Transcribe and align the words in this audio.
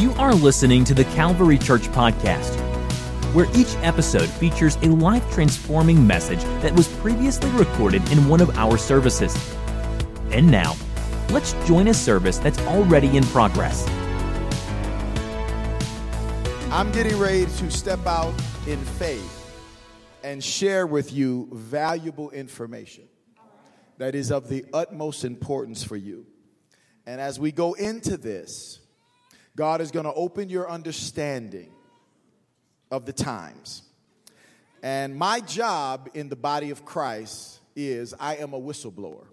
You 0.00 0.12
are 0.12 0.34
listening 0.34 0.84
to 0.84 0.94
the 0.94 1.04
Calvary 1.04 1.58
Church 1.58 1.82
Podcast, 1.88 2.54
where 3.34 3.46
each 3.54 3.76
episode 3.82 4.30
features 4.30 4.76
a 4.76 4.86
life 4.86 5.30
transforming 5.30 6.06
message 6.06 6.42
that 6.62 6.74
was 6.74 6.88
previously 6.88 7.50
recorded 7.50 8.10
in 8.10 8.26
one 8.26 8.40
of 8.40 8.48
our 8.56 8.78
services. 8.78 9.36
And 10.30 10.50
now, 10.50 10.74
let's 11.32 11.52
join 11.66 11.88
a 11.88 11.92
service 11.92 12.38
that's 12.38 12.58
already 12.60 13.14
in 13.14 13.24
progress. 13.24 13.86
I'm 16.70 16.90
getting 16.92 17.18
ready 17.18 17.44
to 17.44 17.70
step 17.70 18.06
out 18.06 18.32
in 18.66 18.78
faith 18.78 19.52
and 20.24 20.42
share 20.42 20.86
with 20.86 21.12
you 21.12 21.46
valuable 21.52 22.30
information 22.30 23.04
that 23.98 24.14
is 24.14 24.32
of 24.32 24.48
the 24.48 24.64
utmost 24.72 25.26
importance 25.26 25.84
for 25.84 25.96
you. 25.96 26.24
And 27.04 27.20
as 27.20 27.38
we 27.38 27.52
go 27.52 27.74
into 27.74 28.16
this, 28.16 28.79
God 29.60 29.82
is 29.82 29.90
going 29.90 30.06
to 30.06 30.14
open 30.14 30.48
your 30.48 30.70
understanding 30.70 31.68
of 32.90 33.04
the 33.04 33.12
times. 33.12 33.82
And 34.82 35.14
my 35.14 35.40
job 35.40 36.08
in 36.14 36.30
the 36.30 36.34
body 36.34 36.70
of 36.70 36.86
Christ 36.86 37.60
is 37.76 38.14
I 38.18 38.36
am 38.36 38.54
a 38.54 38.58
whistleblower. 38.58 39.26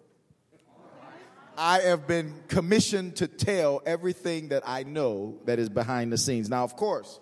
I 1.57 1.79
have 1.79 2.07
been 2.07 2.33
commissioned 2.49 3.15
to 3.15 3.29
tell 3.29 3.81
everything 3.85 4.49
that 4.49 4.63
I 4.65 4.83
know 4.83 5.37
that 5.45 5.59
is 5.59 5.69
behind 5.69 6.11
the 6.11 6.17
scenes. 6.17 6.49
Now, 6.49 6.65
of 6.65 6.75
course, 6.75 7.21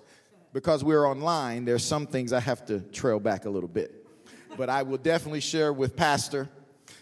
because 0.52 0.84
we're 0.84 1.08
online, 1.08 1.64
there's 1.66 1.86
some 1.86 2.08
things 2.08 2.34
I 2.34 2.40
have 2.40 2.66
to 2.66 2.80
trail 2.80 3.20
back 3.20 3.46
a 3.46 3.52
little 3.52 3.70
bit. 3.70 4.04
But 4.58 4.72
I 4.72 4.82
will 4.82 4.98
definitely 4.98 5.42
share 5.42 5.72
with 5.72 5.96
Pastor 5.96 6.50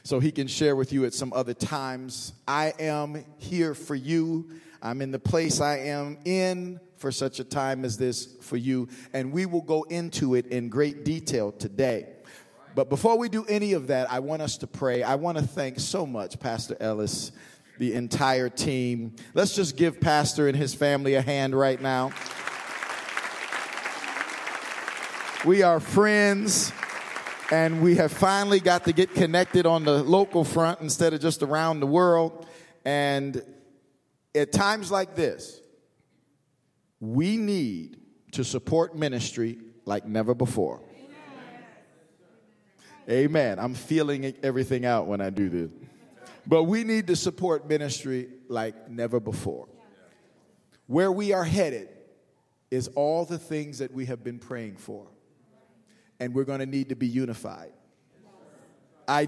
so 0.03 0.19
he 0.19 0.33
can 0.33 0.47
share 0.47 0.75
with 0.75 0.91
you 0.91 1.05
at 1.05 1.13
some 1.13 1.31
other 1.31 1.53
times. 1.53 2.33
I 2.45 2.73
am 2.77 3.23
here 3.37 3.73
for 3.73 3.95
you. 3.95 4.49
I'm 4.85 5.01
in 5.01 5.11
the 5.11 5.19
place 5.19 5.61
I 5.61 5.77
am 5.77 6.17
in 6.25 6.77
for 6.97 7.09
such 7.09 7.39
a 7.39 7.45
time 7.45 7.85
as 7.85 7.97
this 7.97 8.35
for 8.41 8.57
you. 8.57 8.89
And 9.13 9.31
we 9.31 9.45
will 9.45 9.61
go 9.61 9.83
into 9.83 10.35
it 10.35 10.47
in 10.47 10.67
great 10.67 11.05
detail 11.05 11.53
today. 11.53 12.09
But 12.75 12.89
before 12.89 13.17
we 13.17 13.29
do 13.29 13.45
any 13.45 13.73
of 13.73 13.87
that, 13.87 14.11
I 14.11 14.19
want 14.19 14.41
us 14.41 14.57
to 14.57 14.67
pray. 14.67 15.01
I 15.01 15.15
want 15.15 15.37
to 15.37 15.43
thank 15.45 15.79
so 15.79 16.05
much 16.05 16.37
Pastor 16.37 16.75
Ellis, 16.81 17.31
the 17.77 17.93
entire 17.93 18.49
team. 18.49 19.15
Let's 19.33 19.55
just 19.55 19.77
give 19.77 20.01
Pastor 20.01 20.49
and 20.49 20.57
his 20.57 20.75
family 20.75 21.15
a 21.15 21.21
hand 21.21 21.57
right 21.57 21.81
now. 21.81 22.11
We 25.45 25.61
are 25.61 25.79
friends, 25.79 26.73
and 27.51 27.81
we 27.81 27.95
have 27.95 28.11
finally 28.11 28.59
got 28.59 28.83
to 28.85 28.91
get 28.91 29.13
connected 29.13 29.65
on 29.65 29.85
the 29.85 30.03
local 30.03 30.43
front 30.43 30.81
instead 30.81 31.13
of 31.13 31.21
just 31.21 31.41
around 31.41 31.79
the 31.79 31.87
world. 31.87 32.47
And 32.83 33.41
at 34.35 34.51
times 34.51 34.91
like 34.91 35.15
this, 35.15 35.61
we 36.99 37.37
need 37.37 37.97
to 38.31 38.43
support 38.43 38.95
ministry 38.95 39.59
like 39.85 40.05
never 40.05 40.33
before. 40.33 40.81
Amen. 43.09 43.59
I'm 43.59 43.73
feeling 43.73 44.33
everything 44.41 44.85
out 44.85 45.07
when 45.07 45.19
I 45.19 45.29
do 45.29 45.49
this. 45.49 45.69
But 46.47 46.63
we 46.63 46.83
need 46.83 47.07
to 47.07 47.15
support 47.15 47.67
ministry 47.67 48.29
like 48.47 48.89
never 48.89 49.19
before. 49.19 49.67
Where 50.87 51.11
we 51.11 51.33
are 51.33 51.43
headed 51.43 51.89
is 52.71 52.87
all 52.95 53.25
the 53.25 53.37
things 53.37 53.79
that 53.79 53.93
we 53.93 54.05
have 54.05 54.23
been 54.23 54.39
praying 54.39 54.77
for 54.77 55.07
and 56.19 56.33
we're 56.33 56.45
going 56.45 56.59
to 56.59 56.65
need 56.65 56.89
to 56.89 56.95
be 56.95 57.07
unified. 57.07 57.71
I 59.07 59.27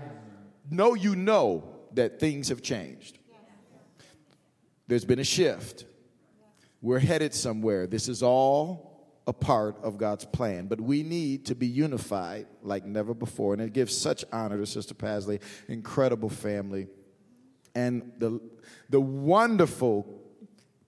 know 0.72 0.94
you 0.94 1.16
know 1.16 1.76
that 1.94 2.20
things 2.20 2.50
have 2.50 2.62
changed. 2.62 3.20
There's 4.88 5.06
been 5.06 5.20
a 5.20 5.24
shift. 5.24 5.86
We're 6.82 7.00
headed 7.00 7.34
somewhere. 7.34 7.88
This 7.88 8.08
is 8.08 8.22
all 8.22 8.96
a 9.28 9.34
part 9.34 9.78
of 9.82 9.98
God's 9.98 10.26
plan, 10.26 10.68
but 10.68 10.80
we 10.80 11.02
need 11.02 11.48
to 11.48 11.56
be 11.56 11.66
unified 11.66 12.46
like 12.62 12.86
never 12.86 13.14
before. 13.14 13.54
And 13.54 13.62
it 13.62 13.74
gives 13.74 13.98
such 13.98 14.24
honor 14.32 14.58
to 14.58 14.66
Sister 14.66 14.94
Pasley, 14.94 15.42
incredible 15.68 16.30
family, 16.30 16.88
and 17.74 18.12
the, 18.20 18.40
the 18.90 19.02
wonderful 19.02 20.22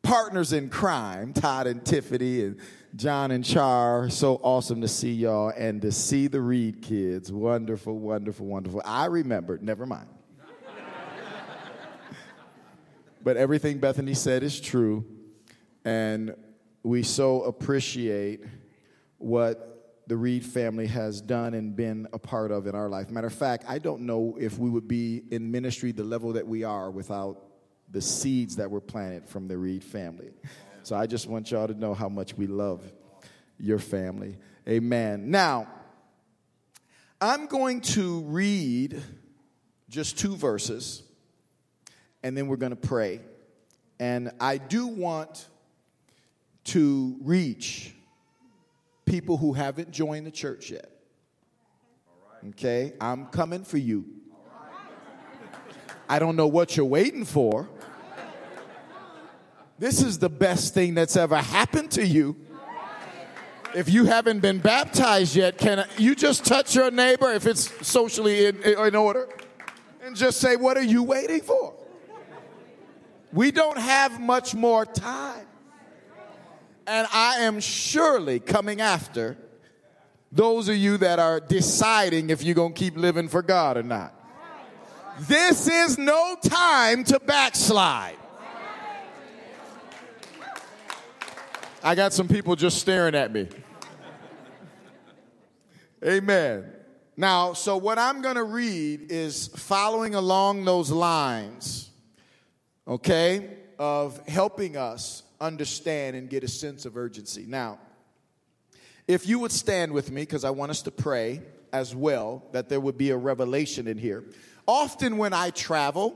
partners 0.03 0.53
in 0.53 0.69
crime, 0.69 1.33
Todd 1.33 1.67
and 1.67 1.83
Tiffany, 1.83 2.43
and 2.43 2.59
John 2.95 3.31
and 3.31 3.43
Char. 3.43 4.09
So 4.09 4.35
awesome 4.35 4.81
to 4.81 4.87
see 4.87 5.13
y'all 5.13 5.49
and 5.49 5.81
to 5.81 5.91
see 5.91 6.27
the 6.27 6.39
Reed 6.39 6.81
kids. 6.81 7.31
Wonderful, 7.31 7.97
wonderful, 7.97 8.45
wonderful. 8.45 8.81
I 8.85 9.05
remembered, 9.05 9.63
never 9.63 9.85
mind. 9.85 10.07
But 13.27 13.35
everything 13.35 13.77
Bethany 13.77 14.13
said 14.13 14.41
is 14.41 14.57
true, 14.57 15.03
and 15.83 16.33
we 16.81 17.03
so 17.03 17.41
appreciate 17.41 18.39
what 19.17 19.99
the 20.07 20.15
Reed 20.15 20.45
family 20.45 20.87
has 20.87 21.19
done 21.19 21.53
and 21.53 21.75
been 21.75 22.07
a 22.13 22.19
part 22.19 22.51
of 22.51 22.67
in 22.67 22.73
our 22.73 22.87
life. 22.87 23.09
Matter 23.09 23.27
of 23.27 23.33
fact, 23.33 23.65
I 23.67 23.79
don't 23.79 24.03
know 24.03 24.37
if 24.39 24.57
we 24.57 24.69
would 24.69 24.87
be 24.87 25.23
in 25.29 25.51
ministry 25.51 25.91
the 25.91 26.05
level 26.05 26.31
that 26.31 26.47
we 26.47 26.63
are 26.63 26.89
without 26.89 27.43
the 27.91 28.01
seeds 28.01 28.55
that 28.55 28.71
were 28.71 28.79
planted 28.79 29.27
from 29.27 29.49
the 29.49 29.57
Reed 29.57 29.83
family. 29.83 30.31
So 30.83 30.95
I 30.95 31.05
just 31.05 31.27
want 31.27 31.51
y'all 31.51 31.67
to 31.67 31.73
know 31.73 31.93
how 31.93 32.07
much 32.07 32.33
we 32.37 32.47
love 32.47 32.81
your 33.59 33.79
family. 33.79 34.37
Amen. 34.69 35.29
Now, 35.29 35.67
I'm 37.19 37.47
going 37.47 37.81
to 37.81 38.21
read 38.21 39.03
just 39.89 40.17
two 40.17 40.37
verses 40.37 41.03
and 42.27 42.35
then 42.35 42.47
we're 42.47 42.57
going 42.57 42.71
to 42.71 42.75
pray. 42.75 43.21
And 44.01 44.31
I 44.41 44.57
do 44.57 44.87
want 44.87 45.47
to 46.65 47.15
reach 47.21 47.95
people 49.05 49.37
who 49.37 49.53
haven't 49.53 49.91
joined 49.91 50.27
the 50.27 50.31
church 50.31 50.69
yet. 50.69 50.91
Okay? 52.49 52.91
I'm 52.99 53.27
coming 53.27 53.63
for 53.63 53.77
you. 53.77 54.03
I 56.09 56.19
don't 56.19 56.35
know 56.35 56.47
what 56.47 56.75
you're 56.75 56.85
waiting 56.85 57.23
for. 57.23 57.69
This 59.79 60.01
is 60.01 60.19
the 60.19 60.29
best 60.29 60.73
thing 60.73 60.95
that's 60.95 61.15
ever 61.15 61.37
happened 61.37 61.91
to 61.91 62.05
you. 62.05 62.35
If 63.73 63.89
you 63.89 64.03
haven't 64.03 64.41
been 64.41 64.59
baptized 64.59 65.33
yet, 65.33 65.57
can 65.57 65.87
you 65.97 66.13
just 66.13 66.43
touch 66.43 66.75
your 66.75 66.91
neighbor 66.91 67.31
if 67.31 67.47
it's 67.47 67.87
socially 67.87 68.47
in, 68.47 68.61
in 68.63 68.95
order 68.97 69.29
and 70.03 70.13
just 70.13 70.41
say, 70.41 70.57
What 70.57 70.75
are 70.75 70.83
you 70.83 71.03
waiting 71.03 71.39
for? 71.39 71.76
We 73.37 73.51
don't 73.51 73.77
have 73.77 74.19
much 74.19 74.55
more 74.55 74.83
time. 74.83 75.45
And 76.87 77.07
I 77.13 77.41
am 77.41 77.59
surely 77.59 78.39
coming 78.39 78.81
after 78.81 79.37
those 80.31 80.69
of 80.69 80.75
you 80.75 80.97
that 80.97 81.19
are 81.19 81.39
deciding 81.39 82.31
if 82.31 82.41
you're 82.41 82.55
going 82.55 82.73
to 82.73 82.79
keep 82.79 82.97
living 82.97 83.27
for 83.27 83.43
God 83.43 83.77
or 83.77 83.83
not. 83.83 84.11
This 85.19 85.67
is 85.67 85.99
no 85.99 86.35
time 86.43 87.03
to 87.03 87.19
backslide. 87.19 88.17
I 91.83 91.93
got 91.93 92.13
some 92.13 92.27
people 92.27 92.55
just 92.55 92.79
staring 92.79 93.13
at 93.13 93.31
me. 93.31 93.49
Amen. 96.03 96.73
Now, 97.15 97.53
so 97.53 97.77
what 97.77 97.99
I'm 97.99 98.23
going 98.23 98.37
to 98.37 98.43
read 98.43 99.11
is 99.11 99.45
following 99.55 100.15
along 100.15 100.65
those 100.65 100.89
lines, 100.89 101.91
okay, 102.87 103.49
of 103.77 104.25
helping 104.27 104.77
us 104.77 105.23
understand 105.39 106.15
and 106.15 106.29
get 106.29 106.43
a 106.43 106.47
sense 106.47 106.85
of 106.85 106.97
urgency. 106.97 107.45
Now, 107.47 107.79
if 109.07 109.27
you 109.27 109.39
would 109.39 109.51
stand 109.51 109.91
with 109.91 110.11
me, 110.11 110.21
because 110.21 110.43
I 110.43 110.49
want 110.49 110.71
us 110.71 110.81
to 110.83 110.91
pray 110.91 111.41
as 111.71 111.95
well, 111.95 112.43
that 112.51 112.69
there 112.69 112.79
would 112.79 112.97
be 112.97 113.11
a 113.11 113.17
revelation 113.17 113.87
in 113.87 113.97
here. 113.97 114.23
Often 114.67 115.17
when 115.17 115.33
I 115.33 115.51
travel, 115.51 116.15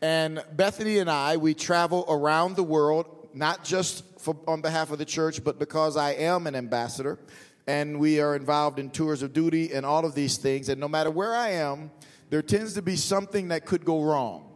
and 0.00 0.42
Bethany 0.52 0.98
and 0.98 1.10
I, 1.10 1.36
we 1.36 1.54
travel 1.54 2.04
around 2.08 2.56
the 2.56 2.62
world, 2.62 3.28
not 3.34 3.64
just 3.64 4.04
for, 4.18 4.36
on 4.46 4.60
behalf 4.60 4.90
of 4.90 4.98
the 4.98 5.04
church, 5.04 5.44
but 5.44 5.58
because 5.58 5.96
I 5.96 6.12
am 6.12 6.46
an 6.46 6.54
ambassador 6.54 7.18
and 7.66 8.00
we 8.00 8.20
are 8.20 8.34
involved 8.34 8.78
in 8.78 8.90
tours 8.90 9.22
of 9.22 9.32
duty 9.32 9.72
and 9.72 9.84
all 9.84 10.04
of 10.04 10.14
these 10.14 10.38
things. 10.38 10.68
And 10.68 10.80
no 10.80 10.88
matter 10.88 11.10
where 11.10 11.34
I 11.34 11.50
am, 11.50 11.90
there 12.30 12.42
tends 12.42 12.74
to 12.74 12.82
be 12.82 12.96
something 12.96 13.48
that 13.48 13.66
could 13.66 13.84
go 13.84 14.02
wrong. 14.02 14.49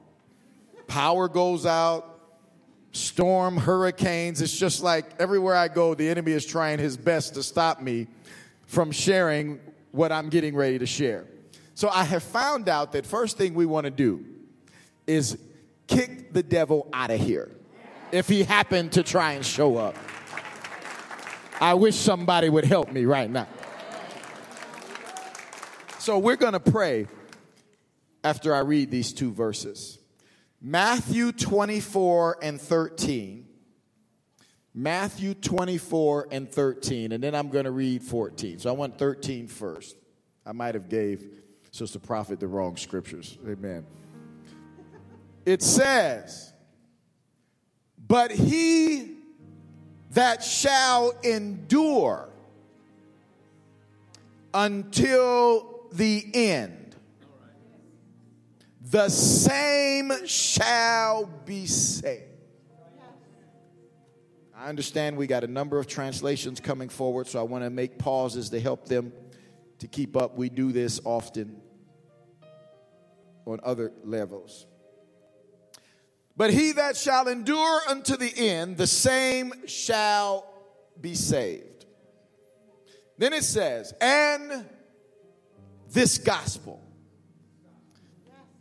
Power 0.86 1.28
goes 1.28 1.66
out, 1.66 2.20
storm, 2.92 3.56
hurricanes. 3.56 4.40
It's 4.40 4.56
just 4.56 4.82
like 4.82 5.06
everywhere 5.18 5.56
I 5.56 5.68
go, 5.68 5.94
the 5.94 6.08
enemy 6.08 6.32
is 6.32 6.46
trying 6.46 6.78
his 6.78 6.96
best 6.96 7.34
to 7.34 7.42
stop 7.42 7.80
me 7.80 8.06
from 8.66 8.90
sharing 8.92 9.60
what 9.92 10.12
I'm 10.12 10.28
getting 10.28 10.54
ready 10.54 10.78
to 10.78 10.86
share. 10.86 11.26
So 11.74 11.88
I 11.88 12.04
have 12.04 12.22
found 12.22 12.68
out 12.68 12.92
that 12.92 13.06
first 13.06 13.36
thing 13.36 13.54
we 13.54 13.66
want 13.66 13.84
to 13.84 13.90
do 13.90 14.24
is 15.06 15.38
kick 15.86 16.32
the 16.32 16.42
devil 16.42 16.88
out 16.92 17.10
of 17.10 17.20
here 17.20 17.50
if 18.12 18.28
he 18.28 18.44
happened 18.44 18.92
to 18.92 19.02
try 19.02 19.32
and 19.32 19.44
show 19.44 19.76
up. 19.76 19.96
I 21.60 21.74
wish 21.74 21.96
somebody 21.96 22.48
would 22.48 22.64
help 22.64 22.92
me 22.92 23.04
right 23.04 23.30
now. 23.30 23.48
So 25.98 26.18
we're 26.18 26.36
going 26.36 26.52
to 26.52 26.60
pray 26.60 27.06
after 28.22 28.54
I 28.54 28.60
read 28.60 28.90
these 28.90 29.12
two 29.12 29.32
verses. 29.32 29.98
Matthew 30.64 31.30
24 31.30 32.38
and 32.42 32.60
13 32.60 33.44
Matthew 34.76 35.34
24 35.34 36.28
and 36.32 36.50
13, 36.50 37.12
and 37.12 37.22
then 37.22 37.32
I'm 37.36 37.48
going 37.48 37.64
to 37.64 37.70
read 37.70 38.02
14. 38.02 38.58
So 38.58 38.68
I 38.68 38.72
want 38.72 38.98
13 38.98 39.46
first. 39.46 39.96
I 40.44 40.50
might 40.50 40.74
have 40.74 40.88
gave 40.88 41.24
Sister 41.70 42.00
Prophet 42.00 42.40
the 42.40 42.48
wrong 42.48 42.76
scriptures. 42.76 43.38
Amen. 43.48 43.86
It 45.46 45.62
says, 45.62 46.52
But 48.08 48.32
he 48.32 49.18
that 50.10 50.42
shall 50.42 51.12
endure 51.22 52.28
until 54.52 55.86
the 55.92 56.28
end, 56.34 56.83
the 58.90 59.08
same 59.08 60.12
shall 60.26 61.26
be 61.46 61.66
saved. 61.66 62.22
I 64.54 64.68
understand 64.68 65.16
we 65.16 65.26
got 65.26 65.42
a 65.42 65.48
number 65.48 65.78
of 65.78 65.86
translations 65.86 66.60
coming 66.60 66.88
forward, 66.88 67.26
so 67.26 67.38
I 67.40 67.42
want 67.42 67.64
to 67.64 67.70
make 67.70 67.98
pauses 67.98 68.50
to 68.50 68.60
help 68.60 68.86
them 68.86 69.12
to 69.78 69.88
keep 69.88 70.16
up. 70.16 70.36
We 70.36 70.48
do 70.48 70.70
this 70.70 71.00
often 71.04 71.60
on 73.46 73.60
other 73.62 73.92
levels. 74.04 74.66
But 76.36 76.52
he 76.52 76.72
that 76.72 76.96
shall 76.96 77.28
endure 77.28 77.80
unto 77.88 78.16
the 78.16 78.32
end, 78.36 78.76
the 78.76 78.86
same 78.86 79.52
shall 79.66 80.46
be 81.00 81.14
saved. 81.14 81.86
Then 83.18 83.32
it 83.32 83.44
says, 83.44 83.94
and 84.00 84.66
this 85.90 86.18
gospel. 86.18 86.80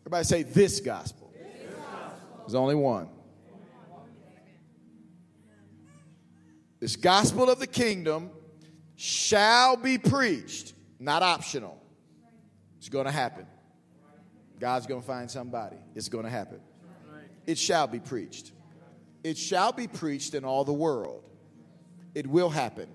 Everybody 0.03 0.25
say, 0.25 0.44
this 0.44 0.81
gospel. 0.81 1.31
This 1.33 1.71
gospel. 1.71 2.39
There's 2.39 2.55
only 2.55 2.75
one. 2.75 3.07
This 6.81 6.97
gospel 6.97 7.50
of 7.50 7.59
the 7.59 7.67
kingdom 7.67 8.29
shall 8.97 9.77
be 9.77 9.97
preached, 9.97 10.73
not 11.00 11.23
optional. 11.23 11.81
It's 12.77 12.89
going 12.89 13.05
to 13.05 13.11
happen. 13.11 13.47
God's 14.59 14.88
going 14.88 15.00
to 15.00 15.07
find 15.07 15.31
somebody. 15.31 15.77
It's 15.95 16.09
going 16.09 16.25
to 16.25 16.29
happen. 16.29 16.59
It 17.47 17.57
shall 17.57 17.88
be 17.88 18.00
preached. 18.00 18.51
It 19.23 19.38
shall 19.38 19.71
be 19.71 19.88
preached 19.88 20.33
in 20.33 20.44
all 20.44 20.65
the 20.65 20.73
world. 20.73 21.23
It 22.13 22.27
will 22.27 22.50
happen. 22.50 22.89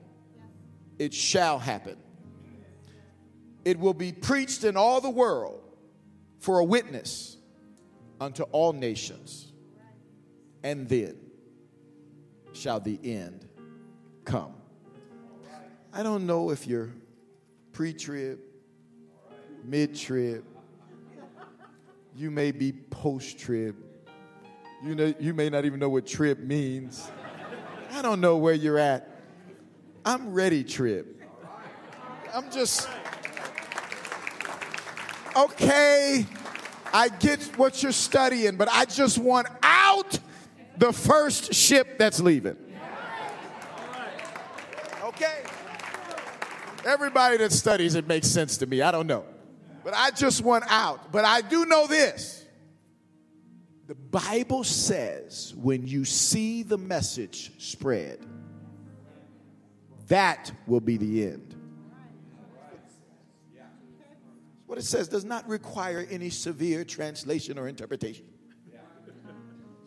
It 0.99 1.15
shall 1.15 1.59
happen. 1.59 1.97
It 3.65 3.79
will 3.79 3.95
be 3.95 4.13
preached 4.13 4.65
in 4.65 4.77
all 4.77 5.01
the 5.01 5.09
world 5.09 5.63
for 6.39 6.59
a 6.59 6.65
witness 6.65 7.37
unto 8.21 8.43
all 8.45 8.73
nations. 8.73 9.53
And 10.63 10.89
then 10.89 11.17
shall 12.53 12.81
the 12.81 12.99
end 13.03 13.47
come. 14.25 14.55
I 15.93 16.03
don't 16.03 16.27
know 16.27 16.51
if 16.51 16.67
you're 16.67 16.93
pre 17.73 17.93
trib, 17.93 18.41
mid 19.65 19.95
trib, 19.95 20.45
you 22.15 22.31
may 22.31 22.51
be 22.51 22.73
post 22.73 23.39
trib. 23.39 23.77
You, 24.85 24.95
know, 24.95 25.15
you 25.19 25.35
may 25.35 25.49
not 25.49 25.65
even 25.65 25.81
know 25.81 25.89
what 25.89 26.07
trib 26.07 26.41
means. 26.41 27.11
I 27.93 28.03
don't 28.03 28.21
know 28.21 28.37
where 28.37 28.55
you're 28.55 28.79
at. 28.79 29.09
I'm 30.05 30.33
ready, 30.33 30.65
trib. 30.65 31.07
I'm 32.35 32.51
just, 32.51 32.89
okay, 35.45 36.27
I 36.93 37.09
get 37.09 37.43
what 37.57 37.83
you're 37.83 37.93
studying, 37.93 38.57
but 38.57 38.69
I 38.71 38.85
just 38.85 39.19
want 39.19 39.47
out 39.63 40.19
the 40.77 40.93
first 40.93 41.55
ship 41.55 41.99
that's 41.99 42.21
leaving. 42.21 42.57
Okay? 45.05 45.43
Everybody 46.87 47.39
that 47.39 47.53
studies 47.53 47.95
it 47.95 48.07
makes 48.07 48.29
sense 48.29 48.59
to 48.59 48.67
me. 48.67 48.83
I 48.83 48.91
don't 48.91 49.07
know. 49.07 49.25
But 49.85 49.95
I 49.95 50.11
just 50.11 50.43
want 50.43 50.65
out. 50.69 51.13
But 51.13 51.25
I 51.25 51.41
do 51.41 51.67
know 51.67 51.87
this. 51.87 52.45
The 53.87 53.95
Bible 53.95 54.65
says 54.65 55.55
when 55.57 55.87
you 55.87 56.05
see 56.05 56.63
the 56.63 56.79
message 56.79 57.53
spread, 57.59 58.25
that 60.09 60.53
will 60.67 60.81
be 60.81 60.99
the 60.99 61.25
end. 61.25 61.58
What 64.69 64.77
it 64.77 64.85
says 64.85 65.09
does 65.09 65.25
not 65.25 65.49
require 65.49 66.07
any 66.11 66.29
severe 66.29 66.85
translation 66.85 67.59
or 67.59 67.69
interpretation. 67.69 68.27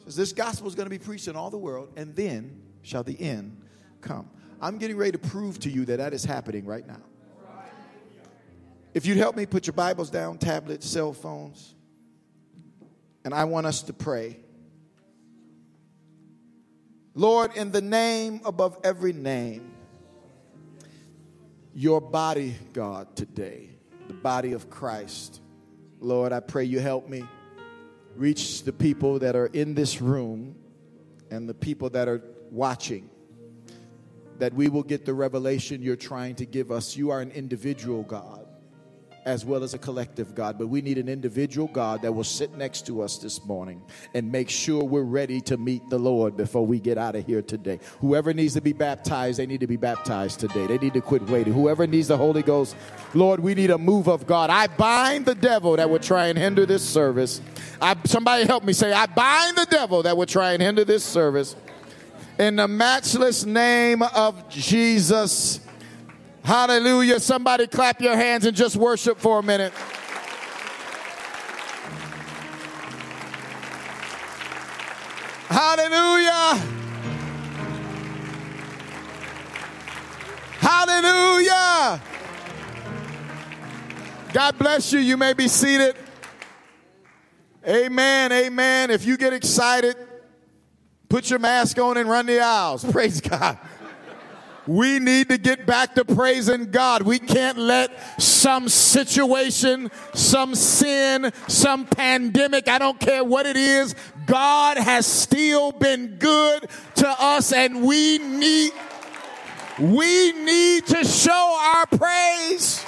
Says 0.05 0.15
this 0.15 0.33
gospel 0.33 0.67
is 0.67 0.73
going 0.73 0.87
to 0.87 0.89
be 0.89 0.97
preached 0.97 1.27
in 1.27 1.35
all 1.35 1.51
the 1.51 1.57
world, 1.59 1.93
and 1.95 2.15
then 2.15 2.59
shall 2.81 3.03
the 3.03 3.21
end 3.21 3.61
come. 4.01 4.27
I'm 4.59 4.79
getting 4.79 4.97
ready 4.97 5.11
to 5.11 5.19
prove 5.19 5.59
to 5.59 5.69
you 5.69 5.85
that 5.85 5.97
that 5.97 6.15
is 6.15 6.25
happening 6.25 6.65
right 6.65 6.85
now. 6.87 7.03
If 8.95 9.05
you'd 9.05 9.17
help 9.17 9.35
me 9.35 9.45
put 9.45 9.67
your 9.67 9.75
Bibles 9.75 10.09
down, 10.09 10.39
tablets, 10.39 10.89
cell 10.89 11.13
phones, 11.13 11.75
and 13.23 13.35
I 13.35 13.43
want 13.43 13.67
us 13.67 13.83
to 13.83 13.93
pray. 13.93 14.39
Lord, 17.13 17.55
in 17.55 17.71
the 17.71 17.81
name 17.81 18.41
above 18.45 18.79
every 18.83 19.13
name, 19.13 19.73
your 21.75 22.01
body, 22.01 22.55
God, 22.73 23.15
today, 23.15 23.70
body 24.21 24.53
of 24.53 24.69
Christ. 24.69 25.41
Lord, 25.99 26.31
I 26.31 26.39
pray 26.39 26.63
you 26.63 26.79
help 26.79 27.07
me 27.07 27.23
reach 28.15 28.63
the 28.63 28.73
people 28.73 29.19
that 29.19 29.35
are 29.35 29.47
in 29.47 29.73
this 29.73 30.01
room 30.01 30.55
and 31.29 31.47
the 31.47 31.53
people 31.53 31.89
that 31.91 32.07
are 32.07 32.21
watching 32.49 33.09
that 34.39 34.53
we 34.53 34.69
will 34.69 34.83
get 34.83 35.05
the 35.05 35.13
revelation 35.13 35.81
you're 35.81 35.95
trying 35.95 36.35
to 36.35 36.45
give 36.45 36.71
us. 36.71 36.97
You 36.97 37.11
are 37.11 37.21
an 37.21 37.31
individual 37.31 38.03
God 38.03 38.40
as 39.25 39.45
well 39.45 39.63
as 39.63 39.73
a 39.73 39.77
collective 39.77 40.33
God, 40.33 40.57
but 40.57 40.67
we 40.67 40.81
need 40.81 40.97
an 40.97 41.07
individual 41.07 41.67
God 41.67 42.01
that 42.01 42.11
will 42.11 42.23
sit 42.23 42.57
next 42.57 42.85
to 42.87 43.01
us 43.01 43.17
this 43.17 43.43
morning 43.45 43.81
and 44.13 44.31
make 44.31 44.49
sure 44.49 44.83
we're 44.83 45.03
ready 45.03 45.39
to 45.41 45.57
meet 45.57 45.89
the 45.89 45.99
Lord 45.99 46.35
before 46.35 46.65
we 46.65 46.79
get 46.79 46.97
out 46.97 47.15
of 47.15 47.25
here 47.25 47.41
today. 47.41 47.79
Whoever 47.99 48.33
needs 48.33 48.55
to 48.55 48.61
be 48.61 48.73
baptized, 48.73 49.39
they 49.39 49.45
need 49.45 49.59
to 49.59 49.67
be 49.67 49.77
baptized 49.77 50.39
today. 50.39 50.65
They 50.67 50.77
need 50.77 50.93
to 50.93 51.01
quit 51.01 51.21
waiting. 51.23 51.53
Whoever 51.53 51.85
needs 51.85 52.07
the 52.07 52.17
Holy 52.17 52.41
Ghost, 52.41 52.75
Lord, 53.13 53.39
we 53.39 53.53
need 53.53 53.69
a 53.69 53.77
move 53.77 54.07
of 54.07 54.25
God. 54.25 54.49
I 54.49 54.67
bind 54.67 55.25
the 55.25 55.35
devil 55.35 55.75
that 55.75 55.89
would 55.89 56.01
try 56.01 56.27
and 56.27 56.37
hinder 56.37 56.65
this 56.65 56.83
service. 56.83 57.41
I, 57.81 57.95
somebody 58.05 58.45
help 58.45 58.63
me 58.63 58.73
say, 58.73 58.91
I 58.91 59.05
bind 59.05 59.57
the 59.57 59.67
devil 59.69 60.03
that 60.03 60.17
would 60.17 60.29
try 60.29 60.53
and 60.53 60.61
hinder 60.61 60.83
this 60.83 61.03
service. 61.03 61.55
In 62.39 62.55
the 62.55 62.67
matchless 62.67 63.45
name 63.45 64.01
of 64.01 64.49
Jesus. 64.49 65.59
Hallelujah. 66.43 67.19
Somebody 67.19 67.67
clap 67.67 68.01
your 68.01 68.15
hands 68.15 68.45
and 68.45 68.55
just 68.55 68.75
worship 68.75 69.19
for 69.19 69.39
a 69.39 69.43
minute. 69.43 69.73
Hallelujah. 75.47 76.61
Hallelujah. 80.59 82.01
God 84.33 84.57
bless 84.57 84.93
you. 84.93 84.99
You 84.99 85.17
may 85.17 85.33
be 85.33 85.47
seated. 85.47 85.95
Amen. 87.67 88.31
Amen. 88.31 88.89
If 88.89 89.05
you 89.05 89.17
get 89.17 89.33
excited, 89.33 89.95
put 91.09 91.29
your 91.29 91.39
mask 91.39 91.77
on 91.79 91.97
and 91.97 92.09
run 92.09 92.25
the 92.25 92.39
aisles. 92.39 92.83
Praise 92.91 93.21
God. 93.21 93.59
We 94.67 94.99
need 94.99 95.29
to 95.29 95.37
get 95.37 95.65
back 95.65 95.95
to 95.95 96.05
praising 96.05 96.69
God. 96.69 97.01
We 97.01 97.17
can't 97.17 97.57
let 97.57 98.21
some 98.21 98.69
situation, 98.69 99.89
some 100.13 100.53
sin, 100.53 101.31
some 101.47 101.85
pandemic, 101.85 102.67
I 102.67 102.77
don't 102.77 102.99
care 102.99 103.23
what 103.23 103.45
it 103.45 103.57
is, 103.57 103.95
God 104.27 104.77
has 104.77 105.05
still 105.05 105.71
been 105.71 106.17
good 106.17 106.67
to 106.95 107.07
us 107.07 107.51
and 107.51 107.81
we 107.81 108.19
need 108.19 108.71
we 109.79 110.31
need 110.33 110.85
to 110.87 111.03
show 111.03 111.57
our 111.59 111.85
praise. 111.97 112.85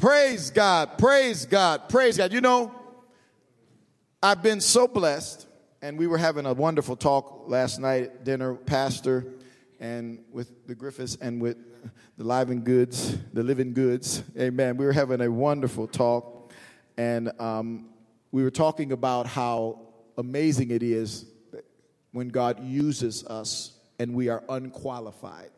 Praise 0.00 0.50
God, 0.50 0.96
praise 0.96 1.44
God, 1.44 1.88
praise 1.88 2.16
God. 2.16 2.32
You 2.32 2.40
know, 2.40 2.72
I've 4.22 4.42
been 4.42 4.60
so 4.60 4.86
blessed 4.86 5.46
and 5.82 5.98
we 5.98 6.06
were 6.06 6.18
having 6.18 6.46
a 6.46 6.52
wonderful 6.52 6.96
talk 6.96 7.44
last 7.46 7.78
night 7.78 8.04
at 8.04 8.24
dinner, 8.24 8.54
Pastor, 8.54 9.24
and 9.78 10.22
with 10.30 10.66
the 10.66 10.74
Griffiths 10.74 11.16
and 11.20 11.40
with 11.40 11.56
the 12.18 12.24
Live 12.24 12.50
and 12.50 12.64
Goods, 12.64 13.16
the 13.32 13.42
Living 13.42 13.72
Goods. 13.72 14.22
Amen. 14.38 14.76
We 14.76 14.84
were 14.84 14.92
having 14.92 15.22
a 15.22 15.30
wonderful 15.30 15.86
talk, 15.86 16.52
and 16.98 17.32
um, 17.40 17.88
we 18.30 18.42
were 18.42 18.50
talking 18.50 18.92
about 18.92 19.26
how 19.26 19.80
amazing 20.18 20.70
it 20.70 20.82
is 20.82 21.24
when 22.12 22.28
God 22.28 22.62
uses 22.62 23.24
us 23.24 23.78
and 23.98 24.14
we 24.14 24.28
are 24.28 24.44
unqualified. 24.48 25.50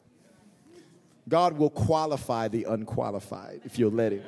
God 1.28 1.56
will 1.56 1.70
qualify 1.70 2.48
the 2.48 2.64
unqualified 2.64 3.62
if 3.64 3.78
you'll 3.78 3.92
let 3.92 4.12
Him. 4.12 4.24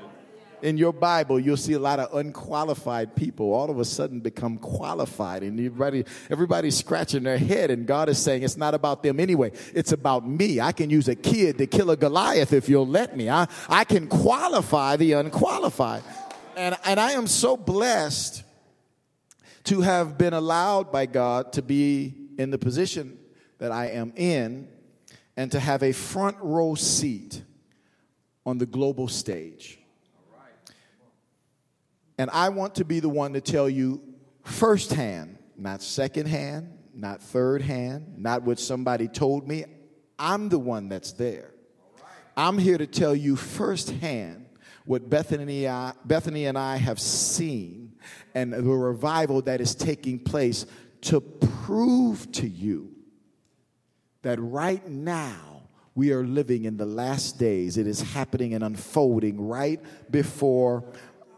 In 0.64 0.78
your 0.78 0.94
Bible, 0.94 1.38
you'll 1.38 1.58
see 1.58 1.74
a 1.74 1.78
lot 1.78 1.98
of 1.98 2.14
unqualified 2.14 3.14
people 3.14 3.52
all 3.52 3.70
of 3.70 3.78
a 3.78 3.84
sudden 3.84 4.20
become 4.20 4.56
qualified. 4.56 5.42
And 5.42 5.60
everybody, 5.60 6.06
everybody's 6.30 6.74
scratching 6.74 7.22
their 7.22 7.36
head, 7.36 7.70
and 7.70 7.86
God 7.86 8.08
is 8.08 8.18
saying, 8.18 8.44
It's 8.44 8.56
not 8.56 8.72
about 8.72 9.02
them 9.02 9.20
anyway. 9.20 9.52
It's 9.74 9.92
about 9.92 10.26
me. 10.26 10.62
I 10.62 10.72
can 10.72 10.88
use 10.88 11.06
a 11.06 11.14
kid 11.14 11.58
to 11.58 11.66
kill 11.66 11.90
a 11.90 11.98
Goliath 11.98 12.54
if 12.54 12.70
you'll 12.70 12.86
let 12.86 13.14
me. 13.14 13.28
I, 13.28 13.46
I 13.68 13.84
can 13.84 14.08
qualify 14.08 14.96
the 14.96 15.12
unqualified. 15.12 16.02
And, 16.56 16.74
and 16.86 16.98
I 16.98 17.12
am 17.12 17.26
so 17.26 17.58
blessed 17.58 18.42
to 19.64 19.82
have 19.82 20.16
been 20.16 20.32
allowed 20.32 20.90
by 20.90 21.04
God 21.04 21.52
to 21.54 21.62
be 21.62 22.14
in 22.38 22.50
the 22.50 22.58
position 22.58 23.18
that 23.58 23.70
I 23.70 23.88
am 23.88 24.14
in 24.16 24.68
and 25.36 25.52
to 25.52 25.60
have 25.60 25.82
a 25.82 25.92
front 25.92 26.38
row 26.40 26.74
seat 26.74 27.42
on 28.46 28.56
the 28.56 28.66
global 28.66 29.08
stage. 29.08 29.78
And 32.18 32.30
I 32.30 32.48
want 32.50 32.76
to 32.76 32.84
be 32.84 33.00
the 33.00 33.08
one 33.08 33.32
to 33.32 33.40
tell 33.40 33.68
you 33.68 34.00
firsthand, 34.44 35.38
not 35.56 35.82
secondhand, 35.82 36.78
not 36.94 37.22
third 37.22 37.62
hand, 37.62 38.14
not 38.18 38.42
what 38.42 38.58
somebody 38.58 39.08
told 39.08 39.48
me. 39.48 39.64
I'm 40.18 40.48
the 40.48 40.58
one 40.58 40.88
that's 40.88 41.12
there. 41.12 41.50
I'm 42.36 42.58
here 42.58 42.78
to 42.78 42.86
tell 42.86 43.14
you 43.14 43.36
firsthand 43.36 44.46
what 44.84 45.08
Bethany, 45.08 45.68
Bethany 46.04 46.46
and 46.46 46.58
I 46.58 46.76
have 46.76 47.00
seen 47.00 47.94
and 48.34 48.52
the 48.52 48.62
revival 48.62 49.42
that 49.42 49.60
is 49.60 49.74
taking 49.74 50.18
place 50.18 50.66
to 51.02 51.20
prove 51.20 52.30
to 52.32 52.48
you 52.48 52.90
that 54.22 54.38
right 54.40 54.86
now 54.88 55.62
we 55.94 56.12
are 56.12 56.24
living 56.24 56.64
in 56.64 56.76
the 56.76 56.86
last 56.86 57.38
days. 57.38 57.76
It 57.76 57.86
is 57.86 58.00
happening 58.00 58.54
and 58.54 58.64
unfolding 58.64 59.40
right 59.40 59.80
before 60.10 60.84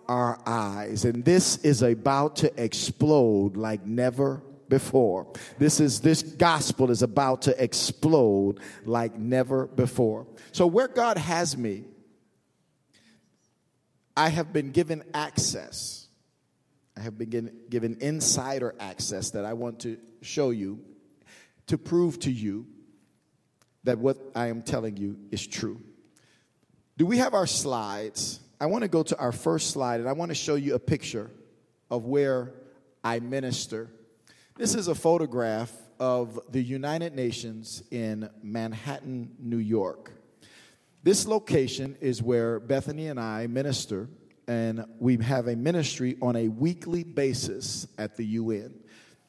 our 0.08 0.40
eyes. 0.46 1.04
And 1.04 1.25
this 1.25 1.58
is 1.58 1.82
about 1.82 2.36
to 2.36 2.62
explode 2.62 3.56
like 3.56 3.84
never 3.84 4.42
before. 4.68 5.32
This 5.58 5.80
is 5.80 6.00
this 6.00 6.22
gospel 6.22 6.90
is 6.90 7.02
about 7.02 7.42
to 7.42 7.62
explode 7.62 8.60
like 8.84 9.16
never 9.16 9.66
before. 9.66 10.26
So 10.52 10.66
where 10.66 10.88
God 10.88 11.18
has 11.18 11.56
me, 11.56 11.84
I 14.16 14.30
have 14.30 14.52
been 14.52 14.72
given 14.72 15.04
access. 15.12 16.08
I 16.96 17.00
have 17.00 17.18
been 17.18 17.52
given, 17.68 17.98
insider 18.00 18.75
access 18.80 19.30
that 19.32 19.44
I 19.44 19.52
want 19.52 19.80
to 19.80 19.98
show 20.22 20.48
you 20.50 20.80
to 21.66 21.76
prove 21.76 22.18
to 22.20 22.32
you 22.32 22.66
that 23.84 23.98
what 23.98 24.16
I 24.34 24.46
am 24.46 24.62
telling 24.62 24.96
you 24.96 25.18
is 25.30 25.46
true. 25.46 25.80
Do 26.96 27.04
we 27.04 27.18
have 27.18 27.34
our 27.34 27.46
slides? 27.46 28.40
I 28.58 28.66
want 28.66 28.82
to 28.82 28.88
go 28.88 29.02
to 29.02 29.18
our 29.18 29.32
first 29.32 29.70
slide 29.70 30.00
and 30.00 30.08
I 30.08 30.12
want 30.12 30.30
to 30.30 30.34
show 30.34 30.54
you 30.54 30.75
a 30.75 30.78
picture 30.78 31.30
of 31.90 32.06
where 32.06 32.54
I 33.04 33.20
minister. 33.20 33.90
This 34.56 34.75
is 34.75 34.88
a 34.88 34.94
photograph 34.94 35.70
of 36.00 36.40
the 36.50 36.62
United 36.62 37.14
Nations 37.14 37.82
in 37.90 38.30
Manhattan, 38.42 39.34
New 39.38 39.58
York. 39.58 40.10
This 41.02 41.26
location 41.26 41.98
is 42.00 42.22
where 42.22 42.58
Bethany 42.58 43.08
and 43.08 43.20
I 43.20 43.46
minister, 43.46 44.08
and 44.48 44.86
we 44.98 45.18
have 45.18 45.48
a 45.48 45.54
ministry 45.54 46.16
on 46.22 46.34
a 46.34 46.48
weekly 46.48 47.04
basis 47.04 47.86
at 47.98 48.16
the 48.16 48.25
UN. 48.25 48.75